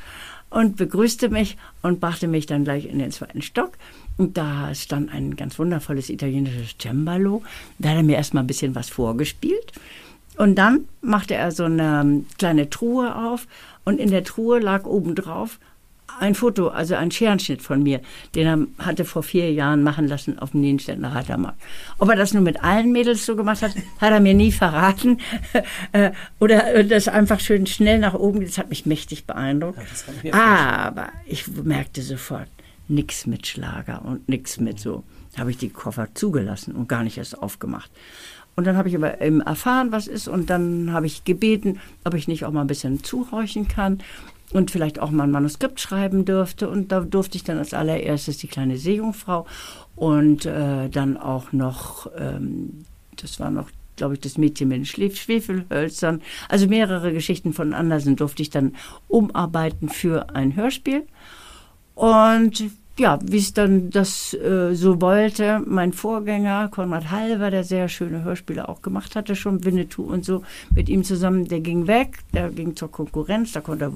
und 0.50 0.76
begrüßte 0.76 1.28
mich 1.28 1.56
und 1.82 2.00
brachte 2.00 2.26
mich 2.26 2.46
dann 2.46 2.64
gleich 2.64 2.86
in 2.86 2.98
den 2.98 3.12
zweiten 3.12 3.42
Stock. 3.42 3.72
Und 4.16 4.36
da 4.36 4.74
stand 4.74 5.12
ein 5.12 5.36
ganz 5.36 5.58
wundervolles 5.58 6.08
italienisches 6.08 6.76
Cembalo. 6.80 7.42
Da 7.78 7.90
hat 7.90 7.96
er 7.96 8.02
mir 8.02 8.16
erstmal 8.16 8.44
ein 8.44 8.48
bisschen 8.48 8.74
was 8.74 8.88
vorgespielt. 8.88 9.72
Und 10.36 10.56
dann 10.56 10.84
machte 11.00 11.34
er 11.34 11.52
so 11.52 11.64
eine 11.64 12.24
kleine 12.38 12.70
Truhe 12.70 13.14
auf 13.14 13.46
und 13.84 14.00
in 14.00 14.10
der 14.10 14.24
Truhe 14.24 14.58
lag 14.58 14.84
obendrauf 14.84 15.58
ein 16.20 16.34
Foto, 16.34 16.68
also 16.68 16.94
ein 16.94 17.10
Scherenschnitt 17.10 17.62
von 17.62 17.82
mir, 17.82 18.00
den 18.34 18.46
er 18.78 18.84
hatte 18.84 19.04
vor 19.04 19.22
vier 19.22 19.52
Jahren 19.52 19.82
machen 19.82 20.06
lassen 20.06 20.38
auf 20.38 20.52
dem 20.52 20.60
Nienstädter 20.60 21.08
Reitermarkt. 21.08 21.60
Ob 21.98 22.08
er 22.08 22.16
das 22.16 22.34
nur 22.34 22.42
mit 22.42 22.62
allen 22.62 22.92
Mädels 22.92 23.26
so 23.26 23.36
gemacht 23.36 23.62
hat, 23.62 23.74
hat 24.00 24.12
er 24.12 24.20
mir 24.20 24.34
nie 24.34 24.52
verraten. 24.52 25.18
Äh, 25.92 26.12
oder 26.40 26.82
das 26.84 27.08
einfach 27.08 27.40
schön 27.40 27.66
schnell 27.66 27.98
nach 27.98 28.14
oben, 28.14 28.40
das 28.40 28.58
hat 28.58 28.68
mich 28.68 28.86
mächtig 28.86 29.26
beeindruckt. 29.26 29.78
Ja, 30.22 30.32
Aber 30.32 31.08
ich 31.26 31.46
merkte 31.46 32.02
sofort, 32.02 32.48
nichts 32.88 33.26
mit 33.26 33.46
Schlager 33.46 34.04
und 34.04 34.28
nichts 34.28 34.60
mit 34.60 34.78
so. 34.78 35.04
Habe 35.36 35.50
ich 35.50 35.58
die 35.58 35.70
Koffer 35.70 36.08
zugelassen 36.14 36.74
und 36.74 36.88
gar 36.88 37.02
nicht 37.02 37.18
erst 37.18 37.38
aufgemacht. 37.42 37.90
Und 38.56 38.66
dann 38.66 38.76
habe 38.76 38.88
ich 38.88 38.96
aber 38.96 39.20
eben 39.20 39.40
erfahren, 39.40 39.90
was 39.90 40.06
ist, 40.06 40.28
und 40.28 40.48
dann 40.48 40.92
habe 40.92 41.06
ich 41.06 41.24
gebeten, 41.24 41.80
ob 42.04 42.14
ich 42.14 42.28
nicht 42.28 42.44
auch 42.44 42.52
mal 42.52 42.60
ein 42.60 42.68
bisschen 42.68 43.02
zuhorchen 43.02 43.66
kann 43.66 43.98
und 44.52 44.70
vielleicht 44.70 45.00
auch 45.00 45.10
mal 45.10 45.24
ein 45.24 45.30
Manuskript 45.30 45.80
schreiben 45.80 46.24
dürfte. 46.24 46.68
Und 46.68 46.92
da 46.92 47.00
durfte 47.00 47.36
ich 47.36 47.44
dann 47.44 47.58
als 47.58 47.74
allererstes 47.74 48.38
die 48.38 48.46
kleine 48.46 48.76
Seejungfrau 48.76 49.46
und 49.96 50.46
äh, 50.46 50.88
dann 50.88 51.16
auch 51.16 51.52
noch, 51.52 52.10
ähm, 52.16 52.84
das 53.16 53.40
war 53.40 53.50
noch, 53.50 53.70
glaube 53.96 54.14
ich, 54.14 54.20
das 54.20 54.38
Mädchen 54.38 54.68
mit 54.68 54.78
den 54.78 54.84
Schwefelhölzern. 54.84 56.22
Also 56.48 56.68
mehrere 56.68 57.12
Geschichten 57.12 57.52
von 57.52 57.74
Andersen 57.74 58.14
durfte 58.14 58.42
ich 58.42 58.50
dann 58.50 58.74
umarbeiten 59.08 59.88
für 59.88 60.34
ein 60.34 60.54
Hörspiel. 60.54 61.04
Und 61.94 62.70
ja, 62.98 63.18
wie 63.24 63.38
es 63.38 63.52
dann 63.52 63.90
das 63.90 64.34
äh, 64.34 64.74
so 64.74 65.00
wollte, 65.00 65.60
mein 65.66 65.92
Vorgänger 65.92 66.68
Konrad 66.68 67.10
Halver, 67.10 67.50
der 67.50 67.64
sehr 67.64 67.88
schöne 67.88 68.22
Hörspiele 68.22 68.68
auch 68.68 68.82
gemacht 68.82 69.16
hatte, 69.16 69.34
schon 69.34 69.64
Winnetou 69.64 70.04
und 70.04 70.24
so, 70.24 70.42
mit 70.74 70.88
ihm 70.88 71.02
zusammen, 71.02 71.46
der 71.48 71.60
ging 71.60 71.88
weg, 71.88 72.18
der 72.32 72.50
ging 72.50 72.76
zur 72.76 72.90
Konkurrenz, 72.90 73.52
da 73.52 73.60
konnte, 73.60 73.92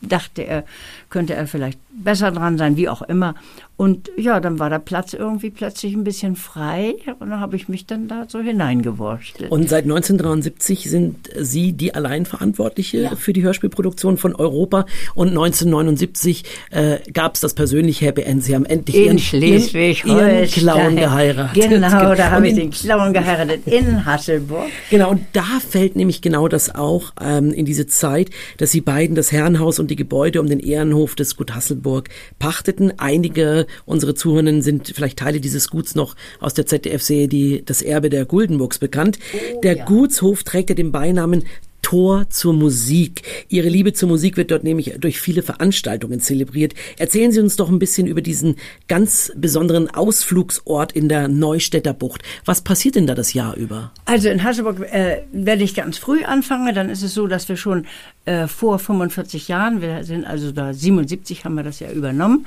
dachte 0.00 0.42
er, 0.42 0.64
könnte 1.10 1.34
er 1.34 1.46
vielleicht 1.46 1.78
besser 1.90 2.30
dran 2.30 2.56
sein, 2.56 2.76
wie 2.76 2.88
auch 2.88 3.02
immer. 3.02 3.34
Und 3.76 4.10
ja, 4.18 4.40
dann 4.40 4.58
war 4.58 4.68
der 4.68 4.78
Platz 4.78 5.14
irgendwie 5.14 5.48
plötzlich 5.48 5.94
ein 5.94 6.04
bisschen 6.04 6.36
frei 6.36 6.96
und 7.18 7.30
dann 7.30 7.40
habe 7.40 7.56
ich 7.56 7.68
mich 7.68 7.86
dann 7.86 8.08
da 8.08 8.26
so 8.28 8.40
hineingewurschtelt. 8.40 9.50
Und 9.50 9.70
seit 9.70 9.84
1973 9.84 10.90
sind 10.90 11.30
Sie 11.38 11.72
die 11.72 11.94
Alleinverantwortliche 11.94 12.98
ja. 12.98 13.16
für 13.16 13.32
die 13.32 13.42
Hörspielproduktion 13.42 14.18
von 14.18 14.34
Europa 14.34 14.84
und 15.14 15.28
1979 15.28 16.44
äh, 16.70 16.98
gab 17.10 17.36
es 17.36 17.40
das 17.40 17.54
persönliche 17.54 18.04
Happy 18.04 18.22
End. 18.30 18.44
Sie 18.44 18.54
haben 18.54 18.64
endlich 18.64 18.96
in 18.96 19.18
Schleswig 19.18 20.04
ihren, 20.04 20.30
ihren 20.30 20.46
Clown 20.46 20.96
geheiratet. 20.96 21.68
Genau, 21.68 22.14
da 22.14 22.30
habe 22.30 22.48
ich 22.48 22.54
den 22.54 22.70
Clown 22.70 23.12
geheiratet 23.12 23.66
in 23.66 24.04
Hasselburg. 24.04 24.68
Genau, 24.90 25.10
und 25.10 25.22
da 25.32 25.44
fällt 25.66 25.96
nämlich 25.96 26.22
genau 26.22 26.48
das 26.48 26.74
auch 26.74 27.12
ähm, 27.20 27.52
in 27.52 27.64
diese 27.64 27.86
Zeit, 27.86 28.30
dass 28.58 28.70
Sie 28.70 28.80
beiden 28.80 29.16
das 29.16 29.32
Herrenhaus 29.32 29.78
und 29.78 29.90
die 29.90 29.96
Gebäude 29.96 30.40
um 30.40 30.48
den 30.48 30.60
Ehrenhof 30.60 31.14
des 31.14 31.36
Gut 31.36 31.54
Hasselburg 31.54 32.08
pachteten. 32.38 32.92
Einige 32.98 33.66
unsere 33.84 34.14
Zuhörenden 34.14 34.62
sind 34.62 34.92
vielleicht 34.94 35.18
Teile 35.18 35.40
dieses 35.40 35.68
Guts 35.68 35.94
noch 35.94 36.14
aus 36.40 36.54
der 36.54 36.66
ZDF-Serie, 36.66 37.28
die 37.28 37.62
das 37.64 37.82
Erbe 37.82 38.10
der 38.10 38.24
Guldenburgs 38.24 38.78
bekannt. 38.78 39.18
Oh, 39.34 39.60
der 39.60 39.76
ja. 39.78 39.84
Gutshof 39.84 40.44
trägt 40.44 40.70
ja 40.70 40.74
den 40.74 40.92
Beinamen 40.92 41.44
Tor 41.90 42.30
zur 42.30 42.52
Musik. 42.52 43.22
Ihre 43.48 43.68
Liebe 43.68 43.92
zur 43.92 44.08
Musik 44.08 44.36
wird 44.36 44.52
dort 44.52 44.62
nämlich 44.62 44.94
durch 45.00 45.18
viele 45.18 45.42
Veranstaltungen 45.42 46.20
zelebriert. 46.20 46.72
Erzählen 47.00 47.32
Sie 47.32 47.40
uns 47.40 47.56
doch 47.56 47.68
ein 47.68 47.80
bisschen 47.80 48.06
über 48.06 48.22
diesen 48.22 48.54
ganz 48.86 49.32
besonderen 49.34 49.90
Ausflugsort 49.90 50.92
in 50.92 51.08
der 51.08 51.26
Neustädter 51.26 51.92
Bucht. 51.92 52.22
Was 52.44 52.60
passiert 52.60 52.94
denn 52.94 53.08
da 53.08 53.16
das 53.16 53.34
Jahr 53.34 53.56
über? 53.56 53.90
Also 54.04 54.28
in 54.28 54.44
Hasselburg 54.44 54.82
äh, 54.82 55.22
werde 55.32 55.64
ich 55.64 55.74
ganz 55.74 55.98
früh 55.98 56.22
anfangen. 56.22 56.72
Dann 56.76 56.90
ist 56.90 57.02
es 57.02 57.12
so, 57.12 57.26
dass 57.26 57.48
wir 57.48 57.56
schon 57.56 57.86
äh, 58.26 58.46
vor 58.46 58.78
45 58.78 59.48
Jahren, 59.48 59.80
wir 59.80 60.04
sind 60.04 60.26
also 60.26 60.52
da 60.52 60.74
77 60.74 61.44
haben 61.44 61.54
wir 61.54 61.62
das 61.62 61.80
ja 61.80 61.90
übernommen, 61.90 62.46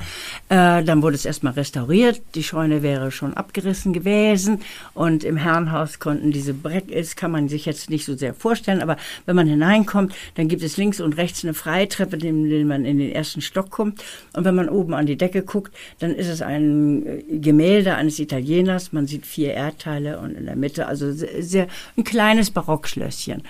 äh, 0.49 0.83
dann 0.83 1.01
wurde 1.01 1.15
es 1.15 1.25
erstmal 1.25 1.53
restauriert. 1.53 2.21
Die 2.35 2.43
Scheune 2.43 2.83
wäre 2.83 3.11
schon 3.11 3.33
abgerissen 3.33 3.91
gewesen 3.91 4.61
und 4.93 5.23
im 5.23 5.35
Herrenhaus 5.35 5.99
konnten 5.99 6.31
diese 6.31 6.53
Breck 6.53 6.91
ist, 6.91 7.17
kann 7.17 7.31
man 7.31 7.49
sich 7.49 7.65
jetzt 7.65 7.89
nicht 7.89 8.05
so 8.05 8.15
sehr 8.15 8.33
vorstellen, 8.33 8.81
aber 8.81 8.97
wenn 9.25 9.35
man 9.35 9.47
hineinkommt, 9.47 10.13
dann 10.35 10.47
gibt 10.47 10.61
es 10.61 10.77
links 10.77 11.01
und 11.01 11.17
rechts 11.17 11.43
eine 11.43 11.53
Freitreppe, 11.53 12.17
in 12.17 12.49
der 12.49 12.65
man 12.65 12.85
in 12.85 12.99
den 12.99 13.11
ersten 13.11 13.41
Stock 13.41 13.69
kommt. 13.69 14.03
Und 14.33 14.45
wenn 14.45 14.55
man 14.55 14.69
oben 14.69 14.93
an 14.93 15.05
die 15.05 15.17
Decke 15.17 15.41
guckt, 15.41 15.73
dann 15.99 16.13
ist 16.13 16.27
es 16.27 16.41
ein 16.41 17.05
äh, 17.05 17.39
Gemälde 17.39 17.95
eines 17.95 18.19
Italieners. 18.19 18.93
Man 18.93 19.07
sieht 19.07 19.25
vier 19.25 19.53
Erdteile 19.53 20.19
und 20.19 20.35
in 20.35 20.45
der 20.45 20.55
Mitte, 20.55 20.85
also 20.85 21.11
sehr, 21.11 21.67
ein 21.97 22.03
kleines 22.03 22.51
Barockschlösschen. 22.51 23.41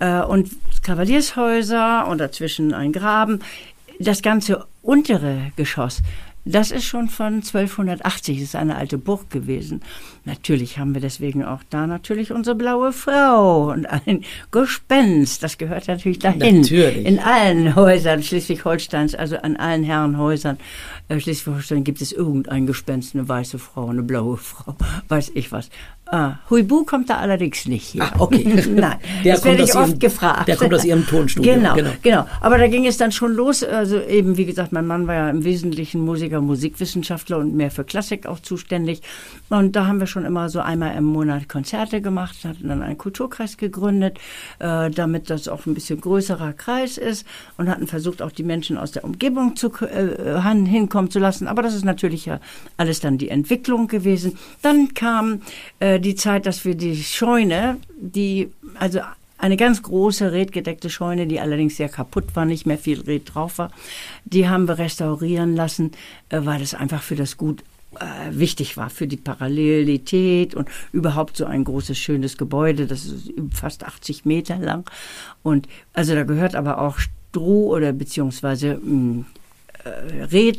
Äh, 0.00 0.22
und 0.22 0.50
Kavaliershäuser 0.82 1.77
und 2.08 2.18
dazwischen 2.18 2.74
ein 2.74 2.92
Graben. 2.92 3.40
Das 3.98 4.22
ganze 4.22 4.66
untere 4.82 5.52
Geschoss 5.56 6.02
das 6.48 6.70
ist 6.70 6.84
schon 6.84 7.08
von 7.08 7.34
1280, 7.34 8.38
das 8.38 8.44
ist 8.44 8.56
eine 8.56 8.76
alte 8.76 8.96
Burg 8.96 9.28
gewesen. 9.28 9.82
Natürlich 10.24 10.78
haben 10.78 10.94
wir 10.94 11.00
deswegen 11.00 11.44
auch 11.44 11.60
da 11.68 11.86
natürlich 11.86 12.32
unsere 12.32 12.56
blaue 12.56 12.92
Frau 12.92 13.70
und 13.70 13.84
ein 13.86 14.24
Gespenst. 14.50 15.42
Das 15.42 15.58
gehört 15.58 15.88
natürlich 15.88 16.20
dahin. 16.20 16.62
Natürlich. 16.62 17.04
In 17.04 17.18
allen 17.18 17.74
Häusern 17.74 18.22
Schleswig-Holsteins, 18.22 19.14
also 19.14 19.36
an 19.36 19.56
allen 19.56 19.84
Herrenhäusern 19.84 20.56
äh, 21.08 21.20
Schleswig-Holstein 21.20 21.84
gibt 21.84 22.00
es 22.00 22.12
irgendein 22.12 22.66
Gespenst, 22.66 23.14
eine 23.14 23.28
weiße 23.28 23.58
Frau, 23.58 23.88
eine 23.88 24.02
blaue 24.02 24.38
Frau, 24.38 24.74
weiß 25.08 25.32
ich 25.34 25.52
was. 25.52 25.68
Ah, 26.10 26.36
Huibu 26.48 26.84
kommt 26.84 27.10
da 27.10 27.18
allerdings 27.18 27.66
nicht 27.66 27.88
hier. 27.88 28.02
Ah, 28.02 28.12
okay. 28.18 28.42
Nein, 28.68 28.96
der 29.24 29.34
das 29.34 29.44
werde 29.44 29.62
ich 29.62 29.74
oft 29.74 29.88
ihrem, 29.88 29.98
gefragt. 29.98 30.48
Der 30.48 30.56
kommt 30.56 30.72
aus 30.72 30.84
Ihrem 30.84 31.06
Tonstudio. 31.06 31.54
Genau, 31.54 31.74
genau, 31.74 31.90
genau. 32.02 32.26
Aber 32.40 32.56
da 32.56 32.66
ging 32.66 32.86
es 32.86 32.96
dann 32.96 33.12
schon 33.12 33.34
los. 33.34 33.62
Also 33.62 34.00
eben, 34.00 34.38
wie 34.38 34.46
gesagt, 34.46 34.72
mein 34.72 34.86
Mann 34.86 35.06
war 35.06 35.14
ja 35.14 35.30
im 35.30 35.44
Wesentlichen 35.44 36.00
Musiker, 36.00 36.40
Musikwissenschaftler 36.40 37.36
und 37.36 37.54
mehr 37.54 37.70
für 37.70 37.84
Klassik 37.84 38.26
auch 38.26 38.40
zuständig. 38.40 39.02
Und 39.50 39.76
da 39.76 39.86
haben 39.86 40.00
wir 40.00 40.06
schon 40.06 40.24
immer 40.24 40.48
so 40.48 40.60
einmal 40.60 40.96
im 40.96 41.04
Monat 41.04 41.46
Konzerte 41.48 42.00
gemacht, 42.00 42.36
hatten 42.44 42.68
dann 42.68 42.82
einen 42.82 42.96
Kulturkreis 42.96 43.58
gegründet, 43.58 44.18
äh, 44.60 44.90
damit 44.90 45.28
das 45.28 45.46
auch 45.46 45.66
ein 45.66 45.74
bisschen 45.74 46.00
größerer 46.00 46.54
Kreis 46.54 46.96
ist 46.96 47.26
und 47.58 47.68
hatten 47.68 47.86
versucht, 47.86 48.22
auch 48.22 48.32
die 48.32 48.44
Menschen 48.44 48.78
aus 48.78 48.92
der 48.92 49.04
Umgebung 49.04 49.56
zu, 49.56 49.70
äh, 49.82 50.40
hinkommen 50.40 51.10
zu 51.10 51.18
lassen. 51.18 51.48
Aber 51.48 51.62
das 51.62 51.74
ist 51.74 51.84
natürlich 51.84 52.24
ja 52.24 52.40
alles 52.78 53.00
dann 53.00 53.18
die 53.18 53.28
Entwicklung 53.28 53.88
gewesen. 53.88 54.38
Dann 54.62 54.94
kam 54.94 55.42
äh, 55.80 55.97
die 55.98 56.14
Zeit, 56.14 56.46
dass 56.46 56.64
wir 56.64 56.74
die 56.74 56.96
Scheune, 57.02 57.78
die, 58.00 58.50
also 58.78 59.00
eine 59.38 59.56
ganz 59.56 59.82
große 59.82 60.32
redgedeckte 60.32 60.90
Scheune, 60.90 61.26
die 61.26 61.40
allerdings 61.40 61.76
sehr 61.76 61.88
kaputt 61.88 62.34
war, 62.34 62.44
nicht 62.44 62.66
mehr 62.66 62.78
viel 62.78 63.00
Red 63.00 63.34
drauf 63.34 63.58
war, 63.58 63.70
die 64.24 64.48
haben 64.48 64.66
wir 64.66 64.78
restaurieren 64.78 65.54
lassen, 65.54 65.92
äh, 66.28 66.40
weil 66.42 66.60
es 66.60 66.74
einfach 66.74 67.02
für 67.02 67.16
das 67.16 67.36
Gut 67.36 67.62
äh, 67.98 68.04
wichtig 68.30 68.76
war 68.76 68.90
für 68.90 69.06
die 69.06 69.16
Parallelität 69.16 70.54
und 70.54 70.68
überhaupt 70.92 71.36
so 71.36 71.46
ein 71.46 71.64
großes, 71.64 71.96
schönes 71.96 72.36
Gebäude, 72.36 72.86
das 72.86 73.06
ist 73.06 73.32
fast 73.52 73.84
80 73.84 74.24
Meter 74.24 74.58
lang. 74.58 74.88
Und 75.42 75.68
also 75.94 76.14
da 76.14 76.24
gehört 76.24 76.54
aber 76.54 76.80
auch 76.80 76.98
Stroh 76.98 77.74
oder 77.74 77.92
beziehungsweise 77.92 78.74
mh, 78.74 78.80
hm, 78.82 79.20
äh, 79.20 79.47
Red, 79.84 80.58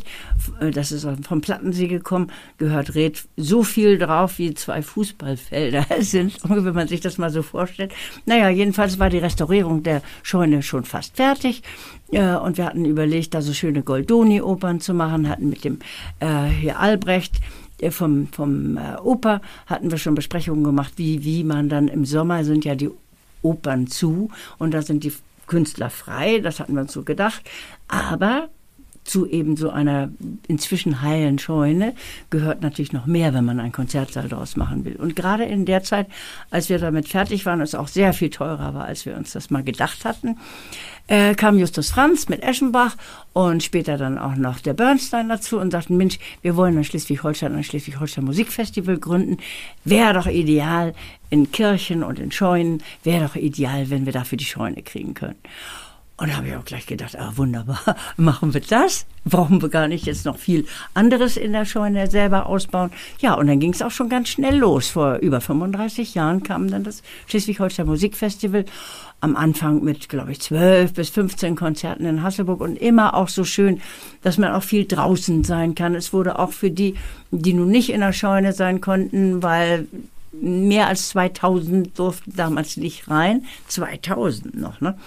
äh, 0.59 0.71
das 0.71 0.91
ist 0.91 1.07
vom 1.27 1.41
Plattensee 1.41 1.87
gekommen, 1.87 2.31
gehört 2.57 2.95
Red 2.95 3.23
so 3.37 3.63
viel 3.63 3.97
drauf, 3.97 4.37
wie 4.39 4.53
zwei 4.53 4.81
Fußballfelder 4.81 5.85
sind, 5.99 6.37
wenn 6.43 6.73
man 6.73 6.87
sich 6.87 7.01
das 7.01 7.17
mal 7.17 7.29
so 7.29 7.41
vorstellt. 7.41 7.93
Naja, 8.25 8.49
jedenfalls 8.49 8.99
war 8.99 9.09
die 9.09 9.17
Restaurierung 9.17 9.83
der 9.83 10.01
Scheune 10.23 10.63
schon 10.63 10.85
fast 10.85 11.15
fertig. 11.15 11.63
Äh, 12.11 12.35
und 12.35 12.57
wir 12.57 12.65
hatten 12.65 12.85
überlegt, 12.85 13.33
da 13.33 13.41
so 13.41 13.53
schöne 13.53 13.83
Goldoni-Opern 13.83 14.79
zu 14.79 14.93
machen, 14.93 15.29
hatten 15.29 15.49
mit 15.49 15.63
dem 15.63 15.79
äh, 16.19 16.45
hier 16.45 16.79
Albrecht 16.79 17.35
äh, 17.79 17.91
vom, 17.91 18.27
vom 18.27 18.77
äh, 18.77 18.97
Oper 19.01 19.41
hatten 19.67 19.91
wir 19.91 19.97
schon 19.97 20.15
Besprechungen 20.15 20.63
gemacht, 20.63 20.93
wie, 20.97 21.23
wie 21.23 21.43
man 21.43 21.69
dann 21.69 21.87
im 21.87 22.05
Sommer 22.05 22.43
sind 22.43 22.65
ja 22.65 22.75
die 22.75 22.89
Opern 23.41 23.87
zu 23.87 24.29
und 24.57 24.73
da 24.73 24.81
sind 24.81 25.03
die 25.03 25.13
Künstler 25.47 25.89
frei, 25.89 26.39
das 26.39 26.59
hatten 26.59 26.73
wir 26.75 26.81
uns 26.81 26.93
so 26.93 27.03
gedacht. 27.03 27.41
Aber 27.87 28.49
zu 29.09 29.25
eben 29.25 29.57
so 29.57 29.71
einer 29.71 30.09
inzwischen 30.47 31.01
heilen 31.01 31.39
Scheune 31.39 31.93
gehört 32.29 32.61
natürlich 32.61 32.93
noch 32.93 33.07
mehr, 33.07 33.33
wenn 33.33 33.43
man 33.43 33.59
einen 33.59 33.71
Konzertsaal 33.71 34.29
daraus 34.29 34.55
machen 34.55 34.85
will. 34.85 34.95
Und 34.95 35.15
gerade 35.15 35.45
in 35.45 35.65
der 35.65 35.83
Zeit, 35.83 36.07
als 36.51 36.69
wir 36.69 36.77
damit 36.77 37.07
fertig 37.07 37.45
waren, 37.45 37.59
es 37.61 37.73
auch 37.73 37.87
sehr 37.87 38.13
viel 38.13 38.29
teurer 38.29 38.73
war, 38.75 38.85
als 38.85 39.05
wir 39.05 39.17
uns 39.17 39.33
das 39.33 39.49
mal 39.49 39.63
gedacht 39.63 40.05
hatten, 40.05 40.37
äh, 41.07 41.33
kam 41.33 41.57
Justus 41.57 41.89
Franz 41.89 42.29
mit 42.29 42.43
Eschenbach 42.43 42.95
und 43.33 43.63
später 43.63 43.97
dann 43.97 44.19
auch 44.19 44.35
noch 44.35 44.59
der 44.59 44.73
Bernstein 44.73 45.27
dazu 45.27 45.57
und 45.57 45.71
sagten, 45.71 45.97
Mensch, 45.97 46.19
wir 46.43 46.55
wollen 46.55 46.77
in 46.77 46.83
Schleswig-Holstein 46.83 47.55
ein 47.55 47.63
Schleswig-Holstein 47.63 48.23
Musikfestival 48.23 48.99
gründen. 48.99 49.37
Wäre 49.83 50.13
doch 50.13 50.27
ideal 50.27 50.93
in 51.31 51.51
Kirchen 51.51 52.03
und 52.03 52.19
in 52.19 52.31
Scheunen, 52.31 52.83
wäre 53.03 53.25
doch 53.25 53.35
ideal, 53.35 53.89
wenn 53.89 54.05
wir 54.05 54.13
dafür 54.13 54.37
die 54.37 54.45
Scheune 54.45 54.83
kriegen 54.83 55.15
können. 55.15 55.37
Und 56.19 56.29
da 56.29 56.35
habe 56.35 56.49
ich 56.49 56.55
auch 56.55 56.65
gleich 56.65 56.85
gedacht, 56.85 57.17
ah, 57.17 57.31
wunderbar, 57.35 57.79
machen 58.17 58.53
wir 58.53 58.59
das? 58.59 59.05
Brauchen 59.23 59.61
wir 59.61 59.69
gar 59.69 59.87
nicht 59.87 60.05
jetzt 60.05 60.25
noch 60.25 60.37
viel 60.37 60.65
anderes 60.93 61.37
in 61.37 61.53
der 61.53 61.63
Scheune 61.63 62.09
selber 62.09 62.47
ausbauen? 62.47 62.91
Ja, 63.19 63.35
und 63.35 63.47
dann 63.47 63.59
ging 63.59 63.71
es 63.71 63.81
auch 63.81 63.91
schon 63.91 64.09
ganz 64.09 64.27
schnell 64.27 64.57
los. 64.57 64.89
Vor 64.89 65.15
über 65.17 65.39
35 65.39 66.15
Jahren 66.15 66.43
kam 66.43 66.69
dann 66.69 66.83
das 66.83 67.03
Schleswig-Holstein 67.27 67.85
Musikfestival. 67.85 68.65
Am 69.21 69.35
Anfang 69.35 69.83
mit, 69.83 70.09
glaube 70.09 70.31
ich, 70.33 70.41
12 70.41 70.93
bis 70.93 71.09
15 71.09 71.55
Konzerten 71.55 72.05
in 72.05 72.21
Hasselburg 72.21 72.59
und 72.59 72.75
immer 72.75 73.13
auch 73.13 73.29
so 73.29 73.45
schön, 73.45 73.81
dass 74.21 74.37
man 74.37 74.51
auch 74.53 74.63
viel 74.63 74.85
draußen 74.85 75.43
sein 75.45 75.75
kann. 75.75 75.95
Es 75.95 76.11
wurde 76.11 76.37
auch 76.39 76.51
für 76.51 76.71
die, 76.71 76.95
die 77.31 77.53
nun 77.53 77.69
nicht 77.69 77.91
in 77.91 78.01
der 78.01 78.13
Scheune 78.13 78.51
sein 78.51 78.81
konnten, 78.81 79.41
weil 79.41 79.87
mehr 80.31 80.87
als 80.87 81.09
2000 81.09 81.97
durften 81.97 82.33
damals 82.35 82.77
nicht 82.77 83.09
rein. 83.09 83.45
2000 83.67 84.55
noch, 84.55 84.81
ne? 84.81 84.97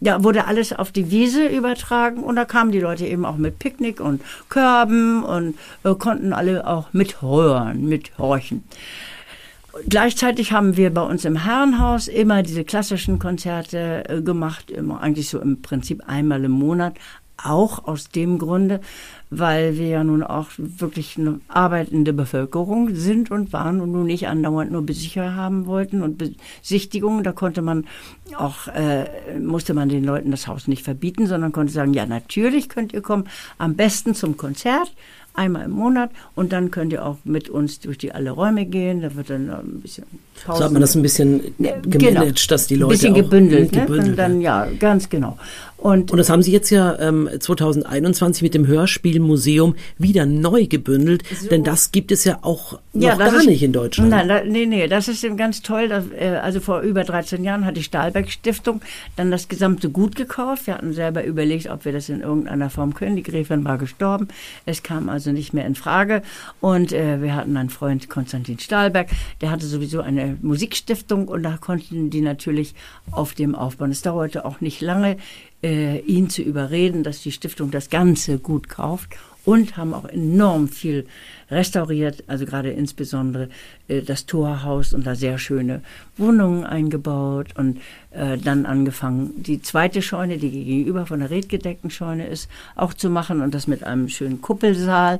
Ja, 0.00 0.24
wurde 0.24 0.46
alles 0.46 0.72
auf 0.72 0.92
die 0.92 1.10
Wiese 1.10 1.46
übertragen 1.46 2.22
und 2.22 2.36
da 2.36 2.44
kamen 2.44 2.72
die 2.72 2.80
Leute 2.80 3.06
eben 3.06 3.24
auch 3.24 3.36
mit 3.36 3.58
Picknick 3.58 4.00
und 4.00 4.22
Körben 4.48 5.22
und 5.22 5.56
äh, 5.84 5.94
konnten 5.94 6.32
alle 6.32 6.66
auch 6.66 6.92
mithören, 6.92 7.86
mithorchen. 7.88 8.64
Gleichzeitig 9.88 10.52
haben 10.52 10.76
wir 10.76 10.92
bei 10.92 11.02
uns 11.02 11.24
im 11.24 11.44
Herrenhaus 11.44 12.08
immer 12.08 12.42
diese 12.42 12.64
klassischen 12.64 13.18
Konzerte 13.18 14.08
äh, 14.08 14.20
gemacht, 14.20 14.70
immer 14.70 15.00
eigentlich 15.00 15.28
so 15.28 15.38
im 15.38 15.62
Prinzip 15.62 16.02
einmal 16.06 16.44
im 16.44 16.50
Monat, 16.50 16.94
auch 17.44 17.86
aus 17.86 18.08
dem 18.08 18.38
Grunde, 18.38 18.80
weil 19.30 19.78
wir 19.78 19.86
ja 19.86 20.04
nun 20.04 20.22
auch 20.22 20.48
wirklich 20.56 21.16
eine 21.16 21.40
arbeitende 21.48 22.12
Bevölkerung 22.12 22.94
sind 22.94 23.30
und 23.30 23.52
waren 23.52 23.80
und 23.80 23.92
nun 23.92 24.06
nicht 24.06 24.26
andauernd 24.28 24.72
nur 24.72 24.82
Besicher 24.82 25.34
haben 25.34 25.66
wollten 25.66 26.02
und 26.02 26.18
Besichtigungen. 26.18 27.22
Da 27.22 27.32
konnte 27.32 27.62
man 27.62 27.86
auch, 28.36 28.66
äh, 28.68 29.38
musste 29.38 29.74
man 29.74 29.88
den 29.88 30.04
Leuten 30.04 30.30
das 30.30 30.46
Haus 30.46 30.66
nicht 30.66 30.84
verbieten, 30.84 31.26
sondern 31.26 31.52
konnte 31.52 31.72
sagen, 31.72 31.94
ja, 31.94 32.06
natürlich 32.06 32.68
könnt 32.68 32.92
ihr 32.92 33.02
kommen, 33.02 33.28
am 33.58 33.76
besten 33.76 34.14
zum 34.14 34.36
Konzert 34.36 34.92
einmal 35.40 35.64
im 35.64 35.70
Monat 35.70 36.10
und 36.34 36.52
dann 36.52 36.70
könnt 36.70 36.92
ihr 36.92 37.04
auch 37.04 37.16
mit 37.24 37.48
uns 37.48 37.80
durch 37.80 37.96
die 37.96 38.12
alle 38.12 38.30
Räume 38.30 38.66
gehen. 38.66 39.00
Da 39.00 39.14
wird 39.14 39.30
dann 39.30 39.48
ein 39.50 39.80
bisschen 39.80 40.04
Pausen. 40.44 40.58
So 40.58 40.64
hat 40.64 40.72
man 40.72 40.80
das 40.80 40.94
ein 40.94 41.02
bisschen 41.02 41.54
gemanagt, 41.58 41.92
genau. 41.92 42.24
dass 42.48 42.66
die 42.66 42.76
Leute 42.76 42.92
ein 42.92 42.98
bisschen 42.98 43.14
gebündelt, 43.14 43.72
ne? 43.72 43.80
gebündelt 43.80 44.10
und 44.10 44.16
dann 44.16 44.40
ja, 44.40 44.66
ganz 44.78 45.08
genau. 45.08 45.38
Und, 45.80 46.10
und 46.10 46.18
das 46.18 46.28
haben 46.28 46.42
Sie 46.42 46.52
jetzt 46.52 46.68
ja 46.68 46.98
ähm, 46.98 47.28
2021 47.38 48.42
mit 48.42 48.52
dem 48.52 48.66
Hörspielmuseum 48.66 49.76
wieder 49.96 50.26
neu 50.26 50.66
gebündelt, 50.66 51.22
so. 51.40 51.48
denn 51.48 51.64
das 51.64 51.90
gibt 51.90 52.12
es 52.12 52.24
ja 52.24 52.40
auch 52.42 52.78
noch 52.92 53.02
ja, 53.02 53.16
gar 53.16 53.34
ist, 53.34 53.46
nicht 53.46 53.62
in 53.62 53.72
Deutschland. 53.72 54.10
Nein, 54.10 54.28
da, 54.28 54.44
nee, 54.44 54.66
nee, 54.66 54.88
das 54.88 55.08
ist 55.08 55.24
eben 55.24 55.38
ganz 55.38 55.62
toll. 55.62 55.88
Dass, 55.88 56.04
äh, 56.18 56.38
also 56.42 56.60
vor 56.60 56.80
über 56.80 57.04
13 57.04 57.44
Jahren 57.44 57.64
hat 57.64 57.78
die 57.78 57.82
Stahlberg 57.82 58.30
Stiftung 58.30 58.82
dann 59.16 59.30
das 59.30 59.48
gesamte 59.48 59.88
Gut 59.88 60.16
gekauft. 60.16 60.66
Wir 60.66 60.74
hatten 60.74 60.92
selber 60.92 61.24
überlegt, 61.24 61.70
ob 61.70 61.86
wir 61.86 61.92
das 61.92 62.10
in 62.10 62.20
irgendeiner 62.20 62.68
Form 62.68 62.92
können. 62.92 63.16
Die 63.16 63.22
Gräfin 63.22 63.64
war 63.64 63.78
gestorben. 63.78 64.28
Es 64.66 64.82
kam 64.82 65.08
also 65.08 65.29
nicht 65.32 65.52
mehr 65.52 65.66
in 65.66 65.74
Frage. 65.74 66.22
Und 66.60 66.92
äh, 66.92 67.22
wir 67.22 67.34
hatten 67.34 67.56
einen 67.56 67.70
Freund, 67.70 68.08
Konstantin 68.08 68.58
Stahlberg, 68.58 69.08
der 69.40 69.50
hatte 69.50 69.66
sowieso 69.66 70.00
eine 70.00 70.36
Musikstiftung 70.42 71.28
und 71.28 71.42
da 71.42 71.56
konnten 71.56 72.10
die 72.10 72.20
natürlich 72.20 72.74
auf 73.10 73.34
dem 73.34 73.54
aufbauen. 73.54 73.90
Es 73.90 74.02
dauerte 74.02 74.44
auch 74.44 74.60
nicht 74.60 74.80
lange 74.80 75.16
äh, 75.62 75.98
ihn 76.00 76.30
zu 76.30 76.42
überreden, 76.42 77.02
dass 77.02 77.22
die 77.22 77.32
Stiftung 77.32 77.70
das 77.70 77.90
Ganze 77.90 78.38
gut 78.38 78.68
kauft 78.68 79.16
und 79.44 79.76
haben 79.76 79.94
auch 79.94 80.04
enorm 80.04 80.68
viel 80.68 81.06
restauriert, 81.50 82.24
also 82.26 82.46
gerade 82.46 82.70
insbesondere 82.70 83.48
äh, 83.88 84.02
das 84.02 84.26
Torhaus 84.26 84.92
und 84.92 85.06
da 85.06 85.14
sehr 85.14 85.38
schöne 85.38 85.82
Wohnungen 86.16 86.64
eingebaut 86.64 87.48
und 87.56 87.80
äh, 88.10 88.38
dann 88.38 88.66
angefangen, 88.66 89.30
die 89.42 89.62
zweite 89.62 90.02
Scheune, 90.02 90.38
die 90.38 90.50
gegenüber 90.50 91.06
von 91.06 91.20
der 91.20 91.30
redgedeckten 91.30 91.90
Scheune 91.90 92.26
ist, 92.26 92.48
auch 92.76 92.94
zu 92.94 93.10
machen 93.10 93.40
und 93.40 93.54
das 93.54 93.66
mit 93.66 93.84
einem 93.84 94.08
schönen 94.08 94.40
Kuppelsaal. 94.40 95.18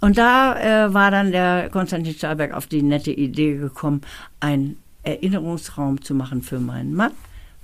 Und 0.00 0.18
da 0.18 0.86
äh, 0.86 0.94
war 0.94 1.10
dann 1.10 1.32
der 1.32 1.68
Konstantin 1.70 2.14
Stahlberg 2.14 2.54
auf 2.54 2.66
die 2.66 2.82
nette 2.82 3.12
Idee 3.12 3.56
gekommen, 3.56 4.02
einen 4.40 4.76
Erinnerungsraum 5.02 6.02
zu 6.02 6.14
machen 6.14 6.42
für 6.42 6.60
meinen 6.60 6.94
Mann 6.94 7.12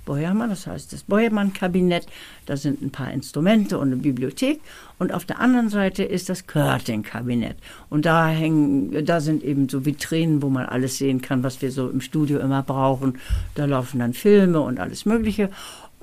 Beuermann, 0.05 0.49
das 0.49 0.67
heißt 0.67 0.93
das 0.93 1.03
Beuermann-Kabinett. 1.03 2.05
Da 2.45 2.55
sind 2.55 2.81
ein 2.81 2.91
paar 2.91 3.11
Instrumente 3.11 3.77
und 3.77 3.87
eine 3.87 3.97
Bibliothek. 3.97 4.61
Und 4.97 5.13
auf 5.13 5.25
der 5.25 5.39
anderen 5.39 5.69
Seite 5.69 6.03
ist 6.03 6.29
das 6.29 6.47
Körting-Kabinett. 6.47 7.57
Und 7.89 8.05
da 8.05 8.27
hängen, 8.27 9.05
da 9.05 9.19
sind 9.19 9.43
eben 9.43 9.67
so 9.67 9.85
Vitrinen, 9.85 10.41
wo 10.41 10.49
man 10.49 10.65
alles 10.67 10.97
sehen 10.97 11.21
kann, 11.21 11.43
was 11.43 11.61
wir 11.61 11.71
so 11.71 11.89
im 11.89 11.99
Studio 11.99 12.39
immer 12.39 12.63
brauchen. 12.63 13.17
Da 13.55 13.65
laufen 13.65 13.99
dann 13.99 14.13
Filme 14.13 14.61
und 14.61 14.79
alles 14.79 15.05
Mögliche. 15.05 15.49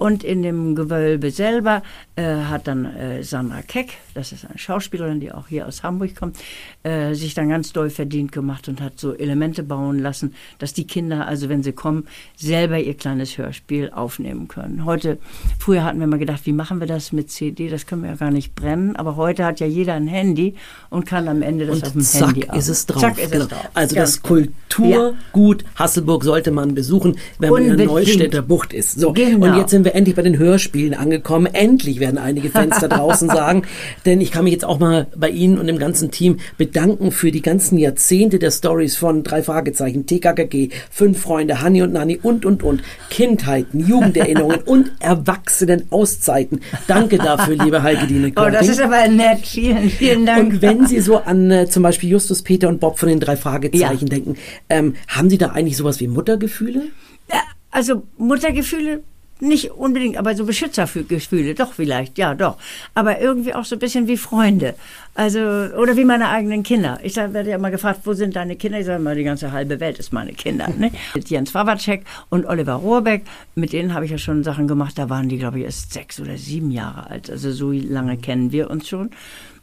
Und 0.03 0.25
in 0.25 0.43
dem 0.43 0.75
Gewölbe 0.75 1.31
selber 1.31 1.81
äh, 2.17 2.25
hat 2.25 2.67
dann 2.67 2.87
äh, 2.87 3.23
Sandra 3.23 3.63
Keck, 3.63 3.99
das 4.15 4.33
ist 4.33 4.45
eine 4.45 4.59
Schauspielerin, 4.59 5.21
die 5.21 5.31
auch 5.31 5.47
hier 5.47 5.69
aus 5.69 5.85
Hamburg 5.85 6.17
kommt, 6.17 6.39
äh, 6.83 7.15
sich 7.15 7.35
dann 7.35 7.49
ganz 7.51 7.73
doll 7.73 7.89
verdient 7.89 8.33
gemacht 8.33 8.67
und 8.67 8.81
hat 8.81 8.99
so 8.99 9.15
Elemente 9.15 9.63
bauen 9.63 10.01
lassen, 10.01 10.35
dass 10.59 10.73
die 10.73 10.89
Kinder, 10.89 11.29
also 11.29 11.49
wenn 11.49 11.63
sie 11.63 11.71
kommen, 11.71 12.09
selber 12.37 12.81
ihr 12.81 12.95
kleines 12.95 13.39
Hörspiel 13.39 13.93
aufnehmen 13.95 14.49
können. 14.49 14.87
Heute, 14.87 15.19
früher 15.61 15.85
hatten 15.85 16.01
wir 16.01 16.09
mal 16.09 16.19
gedacht, 16.19 16.47
wie 16.47 16.53
machen 16.53 16.81
wir 16.81 16.89
das 16.89 17.13
mit 17.13 17.31
CD? 17.31 17.69
Das 17.69 17.87
können 17.87 18.03
wir 18.03 18.11
ja 18.11 18.17
gar 18.17 18.33
nicht 18.33 18.57
brennen. 18.57 18.97
Aber 18.97 19.15
heute 19.15 19.45
hat 19.45 19.61
ja 19.61 19.69
jeder 19.69 19.95
ein 19.95 20.09
Handy 20.09 20.57
und 20.91 21.07
kann 21.07 21.29
am 21.29 21.43
Ende 21.43 21.67
das 21.67 21.77
und 21.77 21.87
auf 21.87 21.93
dem 21.93 22.03
zack 22.03 22.35
Handy 22.35 22.59
ist 22.59 22.67
es 22.67 22.87
drauf. 22.87 23.03
Zack 23.03 23.19
ist 23.19 23.31
genau. 23.31 23.45
es 23.45 23.51
drauf. 23.51 23.71
Also 23.75 23.95
Ganz 23.95 24.11
das 24.15 24.23
Kulturgut 24.23 25.63
ja. 25.63 25.69
Hasselburg 25.77 26.25
sollte 26.25 26.51
man 26.51 26.75
besuchen, 26.75 27.17
wenn 27.39 27.51
man 27.51 27.65
in 27.67 27.77
der 27.77 27.87
Neustädter 27.87 28.43
Bucht 28.43 28.73
ist. 28.73 28.99
So, 28.99 29.13
genau. 29.13 29.47
und 29.47 29.57
jetzt 29.57 29.71
sind 29.71 29.85
wir 29.85 29.92
endlich 29.95 30.17
bei 30.17 30.23
den 30.23 30.39
Hörspielen 30.39 30.95
angekommen. 30.95 31.47
Endlich 31.47 32.01
werden 32.01 32.19
einige 32.19 32.51
Fans 32.51 32.79
da 32.81 32.89
draußen 32.89 33.29
sagen, 33.29 33.63
denn 34.05 34.21
ich 34.21 34.31
kann 34.31 34.45
mich 34.45 34.53
jetzt 34.53 34.65
auch 34.65 34.79
mal 34.79 35.07
bei 35.17 35.31
Ihnen 35.31 35.59
und 35.59 35.67
dem 35.67 35.79
ganzen 35.79 36.11
Team 36.11 36.39
bedanken 36.59 37.13
für 37.13 37.31
die 37.31 37.43
ganzen 37.43 37.79
Jahrzehnte 37.79 38.39
der 38.39 38.51
Stories 38.51 38.97
von 38.97 39.23
drei 39.23 39.43
Fragezeichen, 39.43 40.07
TKKG, 40.07 40.71
fünf 40.91 41.21
Freunde, 41.21 41.61
Hanni 41.61 41.83
und 41.83 41.93
Nanni 41.93 42.19
und 42.23 42.45
und 42.45 42.63
und, 42.63 42.83
Kindheiten, 43.11 43.81
Jugenderinnerungen 43.87 44.61
und 44.65 44.93
Erwachsenen 45.01 45.87
Auszeiten. 45.91 46.61
Danke 46.87 47.19
dafür, 47.19 47.57
liebe 47.57 47.83
Heike 47.83 48.07
Dine 48.07 48.33
Oh, 48.37 48.51
das 48.51 48.69
ist 48.69 48.81
aber 48.81 49.09
nett. 49.09 49.41
Vielen, 49.45 49.91
vielen 49.91 50.27
Dank. 50.27 50.55
Und 50.55 50.63
wenn 50.63 50.87
Sie 50.87 51.01
so 51.01 51.19
an 51.19 51.51
äh, 51.51 51.69
zum 51.69 51.83
Beispiel 51.83 52.11
Justus, 52.11 52.43
Peter 52.43 52.69
und 52.69 52.81
Bob 52.81 52.99
von 52.99 53.09
den 53.09 53.21
drei 53.21 53.37
Fragezeichen 53.37 54.07
ja. 54.07 54.15
denken, 54.15 54.37
ähm, 54.69 54.95
haben 55.09 55.31
Sie 55.31 55.39
da 55.39 55.49
eigentlich 55.49 55.77
sowas 55.77 56.01
wie 56.01 56.09
Muttergefühle? 56.09 56.83
Ja, 57.31 57.41
also 57.71 58.03
Muttergefühle 58.19 59.03
nicht 59.43 59.73
unbedingt, 59.73 60.17
aber 60.17 60.35
so 60.35 60.47
Beschützergefühle, 60.47 61.55
doch 61.55 61.73
vielleicht, 61.73 62.17
ja, 62.17 62.35
doch. 62.35 62.57
Aber 62.95 63.21
irgendwie 63.21 63.55
auch 63.55 63.65
so 63.65 63.77
ein 63.77 63.81
bisschen 63.81 64.07
wie 64.07 64.17
Freunde. 64.17 64.75
Also, 65.15 65.41
oder 65.41 65.97
wie 65.97 66.05
meine 66.05 66.29
eigenen 66.29 66.63
Kinder. 66.63 67.01
Ich 67.03 67.15
sag, 67.15 67.35
werde 67.35 67.51
ja 67.51 67.57
immer 67.57 67.71
gefragt, 67.71 68.01
wo 68.05 68.15
sind 68.15 68.37
deine 68.37 68.57
Kinder? 68.57 68.79
Ich 68.79 68.87
sage 68.87 69.01
immer, 69.01 69.15
die 69.15 69.25
ganze 69.25 69.53
halbe 69.53 69.81
Welt 69.81 69.99
ist 69.99 70.13
meine 70.13 70.33
Kinder. 70.33 70.69
Ne? 70.69 70.93
Jens 71.27 71.55
Wawacek 71.55 72.05
und 72.31 72.47
Oliver 72.47 72.75
Rohrbeck, 72.75 73.25
mit 73.55 73.73
denen 73.73 73.93
habe 73.93 74.05
ich 74.05 74.13
ja 74.13 74.19
schon 74.19 74.45
Sachen 74.45 74.69
gemacht, 74.69 74.97
da 74.97 75.11
waren 75.11 75.29
die, 75.29 75.39
glaube 75.39 75.59
ich, 75.59 75.65
erst 75.65 75.93
sechs 75.93 76.21
oder 76.21 76.39
sieben 76.39 76.71
Jahre 76.71 77.11
alt. 77.11 77.29
Also 77.29 77.53
so 77.53 77.73
lange 77.73 78.17
kennen 78.17 78.53
wir 78.53 78.71
uns 78.71 78.89
schon. 78.89 79.11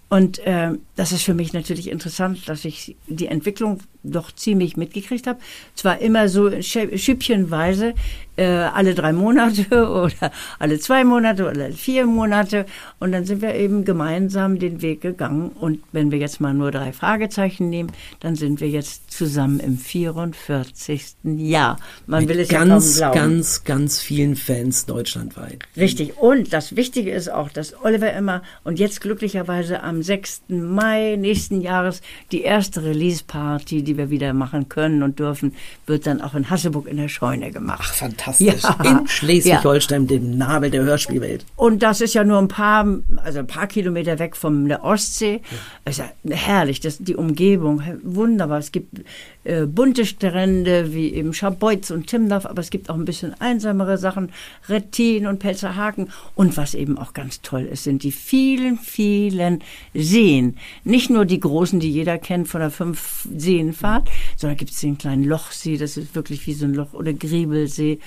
Und 0.10 0.40
äh, 0.40 0.72
das 0.96 1.12
ist 1.12 1.24
für 1.24 1.36
mich 1.36 1.54
natürlich 1.54 1.90
interessant, 1.90 2.50
dass 2.50 2.66
ich 2.66 2.96
die 3.08 3.28
Entwicklung 3.28 3.80
doch 4.04 4.32
ziemlich 4.32 4.78
mitgekriegt 4.78 5.28
habe. 5.28 5.40
Zwar 5.76 6.00
immer 6.00 6.30
so 6.30 6.50
schüppchenweise, 6.62 7.94
äh, 8.38 8.46
alle 8.46 8.96
drei 8.96 9.12
Monate 9.12 9.90
oder 9.90 10.32
alle 10.60 10.80
zwei 10.80 11.04
Monate 11.04 11.44
oder 11.50 11.64
alle 11.66 11.74
vier 11.74 12.06
Monate. 12.06 12.66
Und 13.00 13.12
dann 13.12 13.26
sind 13.26 13.42
wir 13.42 13.56
eben 13.56 13.84
gemeinsam 13.84 14.60
den 14.60 14.82
Weg 14.82 15.02
gegangen. 15.02 15.50
Und 15.50 15.82
wenn 15.92 16.12
wir 16.12 16.20
jetzt 16.20 16.40
mal 16.40 16.54
nur 16.54 16.72
drei 16.72 16.94
Fragezeichen 16.94 17.70
nehmen, 17.70 17.92
dann 18.22 18.36
sind 18.36 18.62
wir 18.62 18.70
jetzt 18.70 19.12
zusammen 19.12 19.60
im 19.60 19.78
44. 19.78 21.16
Jahr. 21.24 21.78
Man 22.08 22.22
Mit 22.22 22.30
will 22.30 22.40
es 22.40 22.50
ganz, 22.50 22.98
ja 23.00 23.08
kaum 23.08 23.14
glauben. 23.14 23.34
ganz, 23.34 23.64
ganz 23.66 24.02
vielen 24.02 24.36
Fans 24.38 24.86
deutschlandweit. 24.86 25.60
Richtig. 25.76 26.18
Und 26.18 26.54
das 26.54 26.78
Wichtige 26.78 27.12
ist 27.12 27.30
auch, 27.30 27.50
dass 27.50 27.74
Oliver 27.84 28.14
immer 28.14 28.42
und 28.64 28.80
jetzt 28.80 29.02
glücklicherweise 29.02 29.84
am 29.84 30.02
6. 30.02 30.44
Mai 30.48 31.18
nächsten 31.18 31.60
Jahres 31.62 32.02
die 32.32 32.42
erste 32.42 32.84
Release-Party, 32.84 33.84
die 33.90 33.98
wir 33.98 34.12
wieder 34.12 34.34
machen 34.34 34.70
können 34.70 35.02
und 35.02 35.18
dürfen, 35.18 35.56
wird 35.88 36.06
dann 36.06 36.22
auch 36.22 36.36
in 36.36 36.50
Hasseburg 36.50 36.88
in 36.88 36.98
der 36.98 37.08
Scheune 37.08 37.52
gemacht. 37.52 37.80
Ach, 37.82 37.94
fantastisch. 37.94 38.62
Ja. 38.62 38.78
In 38.84 39.08
Schleswig-Holstein, 39.08 40.04
ja. 40.04 40.08
dem 40.08 40.38
Nabel 40.38 40.70
der 40.70 40.84
Hörspielwelt. 40.84 41.44
Und 41.56 41.82
das 41.82 42.02
ist 42.02 42.14
ja 42.14 42.24
nur 42.24 42.38
ein 42.38 42.48
paar, 42.48 42.86
also 43.24 43.40
ein 43.40 43.48
paar 43.48 43.66
Kilometer 43.66 44.20
weg 44.20 44.36
von 44.36 44.68
der 44.68 44.84
Ostsee. 44.84 45.42
Ja. 45.86 45.90
Ist 45.90 46.00
ja 46.00 46.12
herrlich, 46.30 46.80
das, 46.82 47.00
die 47.00 47.16
Umgebung, 47.16 47.82
wunderbar. 48.04 48.60
Es 48.60 48.72
gibt 48.72 49.02
äh, 49.44 49.66
bunte 49.66 50.06
Strände 50.06 50.94
wie 50.94 51.12
eben 51.14 51.34
Scharbeutz 51.34 51.90
und 51.90 52.06
Timdorf, 52.08 52.46
aber 52.46 52.62
es 52.62 52.70
gibt 52.70 52.90
auch 52.90 52.96
ein 52.96 53.06
bisschen 53.06 53.34
einsamere 53.42 53.98
Sachen, 53.98 54.32
Rettin 54.68 55.26
und 55.26 55.40
Pelzerhaken. 55.40 56.10
Und 56.36 56.58
was 56.58 56.76
eben 56.76 56.98
auch 57.00 57.14
ganz 57.14 57.42
toll 57.42 57.64
ist, 57.64 57.86
sind 57.86 58.04
die 58.04 58.12
vielen, 58.12 58.78
vielen 58.78 59.64
Seen. 59.96 60.58
Nicht 60.84 61.10
nur 61.10 61.26
die 61.26 61.40
großen, 61.40 61.80
die 61.80 61.90
jeder 61.90 62.20
kennt 62.20 62.48
von 62.48 62.62
der 62.62 62.70
Fünf-Seenfahrt, 63.80 64.10
sondern 64.36 64.58
gibt 64.58 64.72
es 64.72 64.80
den 64.80 64.98
kleinen 64.98 65.24
Lochsee, 65.24 65.78
das 65.78 65.98
ist 65.98 66.16
wirklich 66.16 66.46
wie 66.48 66.54
so 66.54 66.66
ein 66.66 66.74
Loch, 66.74 66.94
oder 66.94 67.14
Griebelsee. 67.14 68.00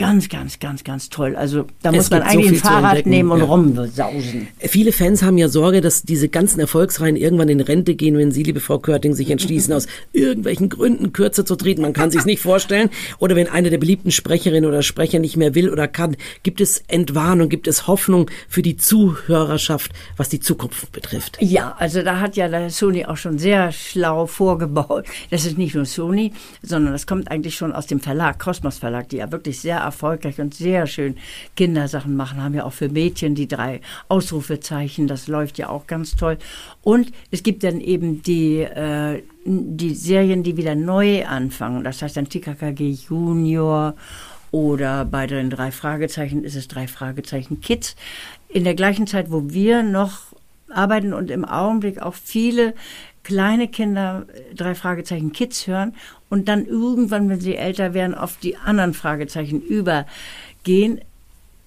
Ganz, 0.00 0.30
ganz, 0.30 0.58
ganz, 0.58 0.82
ganz 0.82 1.10
toll. 1.10 1.36
Also 1.36 1.66
da 1.82 1.90
es 1.90 1.96
muss 1.96 2.10
man 2.10 2.22
eigentlich 2.22 2.62
so 2.62 2.68
ein 2.68 2.80
Fahrrad 2.80 3.04
nehmen 3.04 3.30
und 3.32 3.40
ja. 3.40 3.44
rumsausen. 3.44 4.48
Viele 4.58 4.92
Fans 4.92 5.22
haben 5.22 5.36
ja 5.36 5.50
Sorge, 5.50 5.82
dass 5.82 6.04
diese 6.04 6.30
ganzen 6.30 6.58
Erfolgsreihen 6.58 7.16
irgendwann 7.16 7.50
in 7.50 7.60
Rente 7.60 7.94
gehen, 7.94 8.16
wenn 8.16 8.32
Sie, 8.32 8.42
liebe 8.42 8.60
Frau 8.60 8.78
Körting, 8.78 9.12
sich 9.12 9.30
entschließen, 9.30 9.74
aus 9.74 9.88
irgendwelchen 10.14 10.70
Gründen 10.70 11.12
kürzer 11.12 11.44
zu 11.44 11.54
treten. 11.54 11.82
Man 11.82 11.92
kann 11.92 12.10
sich 12.10 12.24
nicht 12.24 12.40
vorstellen. 12.40 12.88
Oder 13.18 13.36
wenn 13.36 13.46
eine 13.46 13.68
der 13.68 13.76
beliebten 13.76 14.10
Sprecherinnen 14.10 14.66
oder 14.66 14.82
Sprecher 14.82 15.18
nicht 15.18 15.36
mehr 15.36 15.54
will 15.54 15.68
oder 15.68 15.86
kann. 15.86 16.16
Gibt 16.44 16.62
es 16.62 16.82
Entwarnung, 16.88 17.50
gibt 17.50 17.68
es 17.68 17.86
Hoffnung 17.86 18.30
für 18.48 18.62
die 18.62 18.78
Zuhörerschaft, 18.78 19.92
was 20.16 20.30
die 20.30 20.40
Zukunft 20.40 20.92
betrifft? 20.92 21.36
Ja, 21.42 21.76
also 21.78 22.00
da 22.00 22.20
hat 22.20 22.36
ja 22.36 22.70
Sony 22.70 23.04
auch 23.04 23.18
schon 23.18 23.36
sehr 23.36 23.70
schlau 23.70 24.24
vorgebaut. 24.24 25.04
Das 25.30 25.44
ist 25.44 25.58
nicht 25.58 25.74
nur 25.74 25.84
Sony, 25.84 26.32
sondern 26.62 26.94
das 26.94 27.06
kommt 27.06 27.30
eigentlich 27.30 27.54
schon 27.54 27.74
aus 27.74 27.86
dem 27.86 28.00
Verlag, 28.00 28.38
Kosmos 28.38 28.78
Verlag, 28.78 29.10
die 29.10 29.18
ja 29.18 29.30
wirklich 29.30 29.60
sehr 29.60 29.89
erfolgreich 29.90 30.40
und 30.40 30.54
sehr 30.54 30.86
schön 30.86 31.16
Kindersachen 31.56 32.16
machen. 32.16 32.42
Haben 32.42 32.54
ja 32.54 32.64
auch 32.64 32.72
für 32.72 32.88
Mädchen 32.88 33.34
die 33.34 33.48
drei 33.48 33.80
Ausrufezeichen. 34.08 35.06
Das 35.06 35.28
läuft 35.28 35.58
ja 35.58 35.68
auch 35.68 35.86
ganz 35.86 36.16
toll. 36.16 36.38
Und 36.82 37.12
es 37.30 37.42
gibt 37.42 37.64
dann 37.64 37.80
eben 37.80 38.22
die, 38.22 38.60
äh, 38.60 39.22
die 39.44 39.94
Serien, 39.94 40.42
die 40.42 40.56
wieder 40.56 40.74
neu 40.74 41.26
anfangen. 41.26 41.84
Das 41.84 42.02
heißt 42.02 42.16
dann 42.16 42.28
TKKG 42.28 42.90
Junior 43.08 43.94
oder 44.50 45.04
bei 45.04 45.26
den 45.26 45.50
drei 45.50 45.70
Fragezeichen 45.70 46.44
ist 46.44 46.56
es 46.56 46.68
drei 46.68 46.88
Fragezeichen 46.88 47.60
Kids. 47.60 47.96
In 48.48 48.64
der 48.64 48.74
gleichen 48.74 49.06
Zeit, 49.06 49.30
wo 49.30 49.50
wir 49.50 49.82
noch 49.82 50.30
arbeiten 50.70 51.12
und 51.12 51.30
im 51.30 51.44
Augenblick 51.44 52.00
auch 52.00 52.14
viele 52.14 52.74
kleine 53.22 53.68
Kinder 53.68 54.26
drei 54.54 54.74
Fragezeichen 54.74 55.32
Kids 55.32 55.66
hören 55.66 55.94
und 56.28 56.48
dann 56.48 56.66
irgendwann, 56.66 57.28
wenn 57.28 57.40
sie 57.40 57.56
älter 57.56 57.94
werden, 57.94 58.14
auf 58.14 58.38
die 58.38 58.56
anderen 58.56 58.94
Fragezeichen 58.94 59.60
übergehen. 59.60 61.00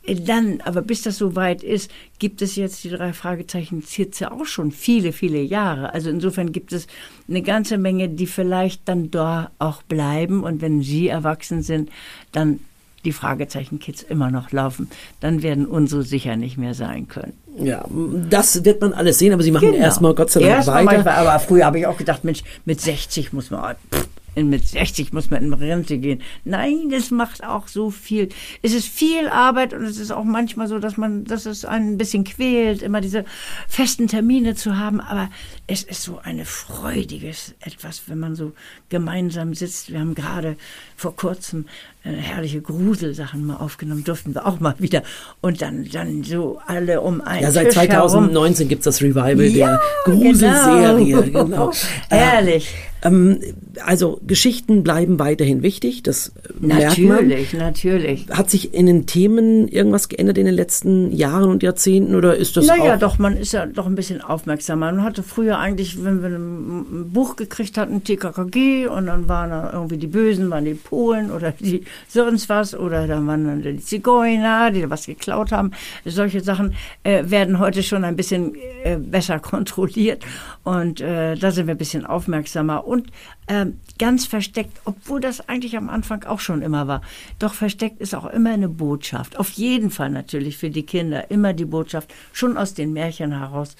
Dann, 0.05 0.59
aber 0.61 0.81
bis 0.81 1.03
das 1.03 1.17
soweit 1.17 1.63
ist, 1.63 1.89
gibt 2.19 2.41
es 2.41 2.57
jetzt 2.57 2.83
die 2.83 2.89
drei 2.89 3.13
Fragezeichen 3.13 3.81
ja 4.19 4.31
auch 4.33 4.45
schon 4.45 4.73
viele, 4.73 5.13
viele 5.13 5.41
Jahre. 5.41 5.93
Also 5.93 6.09
insofern 6.09 6.51
gibt 6.51 6.73
es 6.73 6.87
eine 7.29 7.41
ganze 7.41 7.77
Menge, 7.77 8.09
die 8.09 8.27
vielleicht 8.27 8.81
dann 8.89 9.11
da 9.11 9.51
auch 9.59 9.81
bleiben 9.83 10.43
und 10.43 10.61
wenn 10.61 10.81
sie 10.81 11.07
erwachsen 11.07 11.61
sind, 11.61 11.89
dann 12.33 12.59
die 13.05 13.11
Fragezeichen 13.11 13.79
Kids 13.79 14.03
immer 14.03 14.31
noch 14.31 14.51
laufen, 14.51 14.89
dann 15.19 15.43
werden 15.43 15.65
unsere 15.65 16.03
sicher 16.03 16.35
nicht 16.35 16.57
mehr 16.57 16.73
sein 16.73 17.07
können. 17.07 17.33
Ja, 17.57 17.85
das 18.29 18.65
wird 18.65 18.81
man 18.81 18.93
alles 18.93 19.19
sehen, 19.19 19.33
aber 19.33 19.43
sie 19.43 19.51
machen 19.51 19.71
genau. 19.71 19.83
erstmal 19.83 20.15
Gott 20.15 20.31
sei 20.31 20.39
Dank 20.41 20.51
Erst 20.51 20.67
weiter. 20.69 20.83
Manchmal, 20.83 21.15
aber 21.15 21.39
früher 21.39 21.65
habe 21.65 21.79
ich 21.79 21.87
auch 21.87 21.97
gedacht, 21.97 22.23
Mensch, 22.23 22.43
mit 22.65 22.81
60 22.81 23.33
muss 23.33 23.51
man, 23.51 23.75
pff, 23.93 24.07
mit 24.35 24.67
60 24.67 25.13
muss 25.13 25.29
man 25.29 25.43
in 25.43 25.53
Rente 25.53 25.99
gehen. 25.99 26.21
Nein, 26.43 26.89
das 26.89 27.11
macht 27.11 27.43
auch 27.43 27.67
so 27.67 27.91
viel. 27.91 28.29
Es 28.63 28.73
ist 28.73 28.87
viel 28.87 29.27
Arbeit 29.27 29.73
und 29.73 29.83
es 29.83 29.99
ist 29.99 30.11
auch 30.11 30.23
manchmal 30.23 30.67
so, 30.67 30.79
dass 30.79 30.97
man, 30.97 31.25
dass 31.25 31.45
es 31.45 31.65
einen 31.65 31.93
ein 31.93 31.97
bisschen 31.97 32.23
quält, 32.23 32.81
immer 32.81 33.01
diese 33.01 33.25
festen 33.67 34.07
Termine 34.07 34.55
zu 34.55 34.77
haben. 34.77 34.99
Aber 35.01 35.29
es 35.67 35.83
ist 35.83 36.01
so 36.01 36.19
ein 36.23 36.43
freudiges 36.45 37.53
etwas, 37.59 38.03
wenn 38.07 38.19
man 38.19 38.35
so 38.35 38.53
gemeinsam 38.89 39.53
sitzt. 39.53 39.91
Wir 39.91 39.99
haben 39.99 40.15
gerade 40.15 40.57
vor 40.95 41.15
kurzem 41.15 41.65
herrliche 42.03 42.61
Gruselsachen 42.61 43.45
mal 43.45 43.57
aufgenommen, 43.57 44.03
durften 44.03 44.35
wir 44.35 44.45
auch 44.45 44.59
mal 44.59 44.75
wieder. 44.77 45.03
Und 45.41 45.61
dann, 45.61 45.87
dann 45.91 46.23
so 46.23 46.59
alle 46.67 47.01
um 47.01 47.21
ein 47.21 47.43
Ja, 47.43 47.51
seit 47.51 47.71
2019 47.71 48.67
gibt 48.67 48.79
es 48.81 48.85
das 48.85 49.01
Revival 49.01 49.41
ja, 49.43 49.79
der 50.05 50.13
Gruselserie. 50.13 51.23
Genau. 51.23 51.45
genau. 51.45 51.71
Herrlich. 52.09 52.73
Ähm, 53.03 53.39
also 53.83 54.19
Geschichten 54.25 54.83
bleiben 54.83 55.19
weiterhin 55.19 55.61
wichtig, 55.61 56.03
das 56.03 56.31
natürlich, 56.59 56.79
merkt 56.79 56.97
man. 56.99 57.27
Natürlich, 57.27 57.53
natürlich. 57.53 58.25
Hat 58.29 58.49
sich 58.49 58.73
in 58.73 58.85
den 58.85 59.05
Themen 59.05 59.67
irgendwas 59.67 60.09
geändert 60.09 60.37
in 60.37 60.45
den 60.45 60.55
letzten 60.55 61.11
Jahren 61.11 61.49
und 61.49 61.63
Jahrzehnten 61.63 62.15
oder 62.15 62.35
ist 62.35 62.55
das 62.55 62.67
naja, 62.67 62.95
doch, 62.97 63.19
man 63.19 63.35
ist 63.35 63.51
ja 63.51 63.65
doch 63.65 63.87
ein 63.87 63.95
bisschen 63.95 64.21
aufmerksamer. 64.21 64.91
Man 64.91 65.03
hatte 65.03 65.23
früher 65.23 65.59
eigentlich, 65.59 66.03
wenn 66.03 66.21
wir 66.21 66.29
ein 66.29 67.11
Buch 67.11 67.35
gekriegt 67.35 67.77
hatten, 67.77 68.03
TKKG 68.03 68.87
und 68.87 69.07
dann 69.07 69.27
waren 69.27 69.49
da 69.49 69.71
irgendwie 69.73 69.97
die 69.97 70.07
Bösen, 70.07 70.49
waren 70.49 70.65
die 70.65 70.75
Polen 70.75 71.31
oder 71.31 71.51
die 71.51 71.83
sonst 72.07 72.49
was 72.49 72.75
oder 72.75 73.07
dann 73.07 73.27
waren 73.27 73.45
dann 73.45 73.61
die 73.61 73.79
Zigeuner, 73.79 74.71
die 74.71 74.81
da 74.81 74.89
was 74.89 75.05
geklaut 75.05 75.51
haben. 75.51 75.71
Solche 76.05 76.41
Sachen 76.41 76.75
äh, 77.03 77.23
werden 77.29 77.59
heute 77.59 77.83
schon 77.83 78.03
ein 78.03 78.15
bisschen 78.15 78.55
äh, 78.83 78.97
besser 78.97 79.39
kontrolliert 79.39 80.23
und 80.63 81.01
äh, 81.01 81.35
da 81.35 81.51
sind 81.51 81.67
wir 81.67 81.75
ein 81.75 81.77
bisschen 81.77 82.05
aufmerksamer 82.05 82.85
und 82.85 83.11
ähm, 83.47 83.79
ganz 83.99 84.25
versteckt, 84.25 84.79
obwohl 84.85 85.19
das 85.19 85.47
eigentlich 85.49 85.75
am 85.77 85.89
Anfang 85.89 86.23
auch 86.23 86.39
schon 86.39 86.61
immer 86.61 86.87
war. 86.87 87.01
Doch 87.39 87.53
versteckt 87.53 87.99
ist 87.99 88.15
auch 88.15 88.25
immer 88.25 88.51
eine 88.51 88.69
Botschaft. 88.69 89.37
Auf 89.37 89.49
jeden 89.51 89.91
Fall 89.91 90.09
natürlich 90.09 90.57
für 90.57 90.69
die 90.69 90.83
Kinder 90.83 91.29
immer 91.29 91.53
die 91.53 91.65
Botschaft, 91.65 92.13
schon 92.31 92.57
aus 92.57 92.73
den 92.73 92.93
Märchen 92.93 93.37
heraus, 93.37 93.75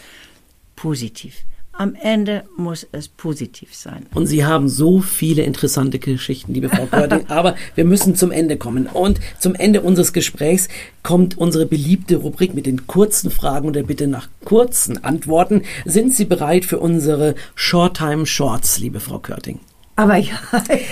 positiv. 0.76 1.43
Am 1.75 1.95
Ende 1.95 2.43
muss 2.55 2.86
es 2.91 3.07
positiv 3.07 3.73
sein. 3.73 4.05
Und 4.13 4.27
Sie 4.27 4.45
haben 4.45 4.69
so 4.69 5.01
viele 5.01 5.41
interessante 5.41 5.97
Geschichten, 5.97 6.53
liebe 6.53 6.69
Frau 6.69 6.86
Körting. 6.86 7.25
aber 7.29 7.55
wir 7.73 7.83
müssen 7.83 8.15
zum 8.15 8.31
Ende 8.31 8.57
kommen. 8.57 8.86
Und 8.86 9.19
zum 9.39 9.55
Ende 9.55 9.81
unseres 9.81 10.13
Gesprächs 10.13 10.67
kommt 11.01 11.36
unsere 11.36 11.65
beliebte 11.65 12.17
Rubrik 12.17 12.53
mit 12.53 12.67
den 12.67 12.86
kurzen 12.86 13.31
Fragen 13.31 13.67
und 13.67 13.75
der 13.75 13.83
Bitte 13.83 14.05
nach 14.05 14.29
kurzen 14.45 15.03
Antworten. 15.03 15.63
Sind 15.83 16.13
Sie 16.13 16.25
bereit 16.25 16.63
für 16.63 16.79
unsere 16.79 17.33
Short-Time 17.55 18.27
Shorts, 18.27 18.77
liebe 18.77 18.99
Frau 18.99 19.17
Körting? 19.17 19.59
Aber 19.95 20.17
ja, 20.17 20.39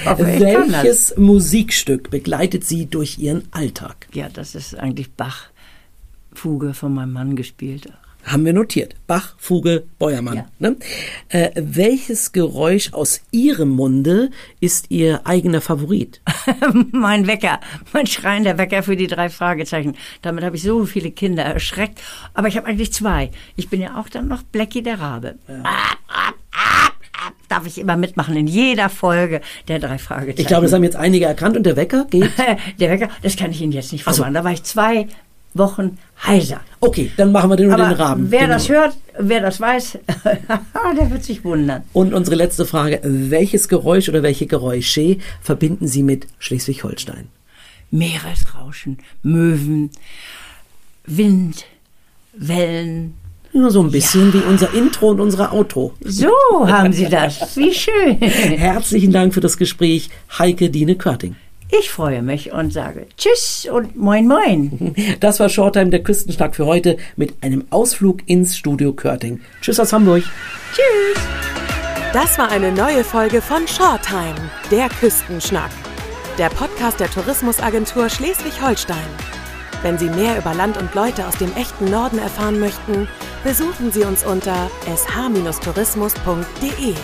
hoffe, 0.05 0.25
welches 0.39 1.15
Musikstück 1.15 2.09
begleitet 2.09 2.65
Sie 2.65 2.87
durch 2.87 3.19
Ihren 3.19 3.43
Alltag? 3.51 4.07
Ja, 4.13 4.29
das 4.29 4.55
ist 4.55 4.75
eigentlich 4.75 5.11
Bach 5.11 5.49
Fuge 6.33 6.73
von 6.73 6.93
meinem 6.93 7.13
Mann 7.13 7.35
gespielt. 7.35 7.91
Haben 8.23 8.45
wir 8.45 8.53
notiert. 8.53 8.95
Bach, 9.07 9.35
Fuge, 9.37 9.85
Beuermann. 9.99 10.35
Ja. 10.37 10.45
Ne? 10.59 10.75
Äh, 11.29 11.49
welches 11.55 12.31
Geräusch 12.31 12.93
aus 12.93 13.21
Ihrem 13.31 13.69
Munde 13.69 14.29
ist 14.59 14.85
Ihr 14.89 15.21
eigener 15.25 15.61
Favorit? 15.61 16.21
mein 16.91 17.27
Wecker, 17.27 17.59
mein 17.93 18.07
schreiender 18.07 18.57
Wecker 18.57 18.83
für 18.83 18.95
die 18.95 19.07
drei 19.07 19.29
Fragezeichen. 19.29 19.95
Damit 20.21 20.43
habe 20.43 20.55
ich 20.55 20.63
so 20.63 20.85
viele 20.85 21.11
Kinder 21.11 21.43
erschreckt. 21.43 22.01
Aber 22.33 22.47
ich 22.47 22.57
habe 22.57 22.67
eigentlich 22.67 22.93
zwei. 22.93 23.31
Ich 23.55 23.69
bin 23.69 23.81
ja 23.81 23.99
auch 23.99 24.09
dann 24.09 24.27
noch 24.27 24.43
Blackie 24.43 24.83
der 24.83 24.99
Rabe. 24.99 25.35
Ja. 25.47 25.63
Ah, 25.63 25.95
ah, 26.07 26.33
ah, 26.53 27.31
darf 27.49 27.65
ich 27.65 27.79
immer 27.79 27.97
mitmachen 27.97 28.35
in 28.35 28.47
jeder 28.47 28.89
Folge 28.89 29.41
der 29.67 29.79
drei 29.79 29.97
Fragezeichen. 29.97 30.41
Ich 30.41 30.47
glaube, 30.47 30.63
das 30.63 30.73
haben 30.73 30.83
jetzt 30.83 30.95
einige 30.95 31.25
erkannt 31.25 31.57
und 31.57 31.65
der 31.65 31.75
Wecker 31.75 32.05
geht. 32.09 32.31
der 32.79 32.89
Wecker, 32.89 33.09
das 33.23 33.35
kann 33.35 33.51
ich 33.51 33.61
Ihnen 33.61 33.71
jetzt 33.71 33.91
nicht 33.91 34.03
vormachen. 34.03 34.33
So. 34.33 34.33
Da 34.33 34.43
war 34.43 34.51
ich 34.51 34.63
zwei 34.63 35.07
Wochen 35.53 35.97
heiser. 36.25 36.61
Okay, 36.79 37.11
dann 37.17 37.31
machen 37.31 37.49
wir 37.49 37.55
den, 37.57 37.71
Aber 37.71 37.85
den 37.85 37.93
Rahmen. 37.93 38.31
Wer 38.31 38.41
genau. 38.41 38.53
das 38.53 38.69
hört, 38.69 38.95
wer 39.17 39.41
das 39.41 39.59
weiß, 39.59 39.99
der 40.97 41.11
wird 41.11 41.23
sich 41.23 41.43
wundern. 41.43 41.83
Und 41.93 42.13
unsere 42.13 42.35
letzte 42.35 42.65
Frage, 42.65 42.99
welches 43.03 43.67
Geräusch 43.67 44.09
oder 44.09 44.23
welche 44.23 44.47
Geräusche 44.47 45.17
verbinden 45.41 45.87
Sie 45.87 46.03
mit 46.03 46.27
Schleswig-Holstein? 46.39 47.27
Meeresrauschen, 47.91 48.97
Möwen, 49.21 49.91
Wind, 51.05 51.65
Wellen. 52.33 53.15
Nur 53.53 53.69
so 53.69 53.83
ein 53.83 53.91
bisschen 53.91 54.27
ja. 54.27 54.35
wie 54.35 54.43
unser 54.45 54.73
Intro 54.73 55.09
und 55.09 55.19
unsere 55.19 55.51
Outro. 55.51 55.93
So 55.99 56.31
haben 56.61 56.93
Sie 56.93 57.09
das. 57.09 57.57
Wie 57.57 57.73
schön. 57.73 58.17
Herzlichen 58.21 59.11
Dank 59.11 59.33
für 59.33 59.41
das 59.41 59.57
Gespräch, 59.57 60.09
Heike 60.39 60.69
Dine 60.69 60.95
Körting. 60.95 61.35
Ich 61.79 61.89
freue 61.89 62.21
mich 62.21 62.51
und 62.51 62.73
sage 62.73 63.07
Tschüss 63.17 63.65
und 63.71 63.95
Moin 63.95 64.27
Moin. 64.27 64.93
Das 65.21 65.39
war 65.39 65.47
Shorttime 65.47 65.89
der 65.89 66.03
Küstenschnack 66.03 66.53
für 66.55 66.65
heute 66.65 66.97
mit 67.15 67.41
einem 67.41 67.63
Ausflug 67.69 68.27
ins 68.27 68.57
Studio 68.57 68.91
Körting. 68.93 69.39
Tschüss 69.61 69.79
aus 69.79 69.93
Hamburg. 69.93 70.23
Tschüss. 70.73 71.23
Das 72.11 72.37
war 72.37 72.51
eine 72.51 72.73
neue 72.73 73.05
Folge 73.05 73.41
von 73.41 73.65
Shorttime, 73.67 74.35
der 74.69 74.89
Küstenschnack. 74.89 75.71
Der 76.37 76.49
Podcast 76.49 76.99
der 76.99 77.09
Tourismusagentur 77.09 78.09
Schleswig-Holstein. 78.09 78.97
Wenn 79.81 79.97
Sie 79.97 80.09
mehr 80.09 80.37
über 80.37 80.53
Land 80.53 80.77
und 80.77 80.93
Leute 80.93 81.25
aus 81.25 81.37
dem 81.37 81.55
echten 81.55 81.89
Norden 81.89 82.19
erfahren 82.19 82.59
möchten, 82.59 83.07
besuchen 83.45 83.91
Sie 83.91 84.03
uns 84.03 84.25
unter 84.25 84.69
sh-tourismus.de. 84.85 86.95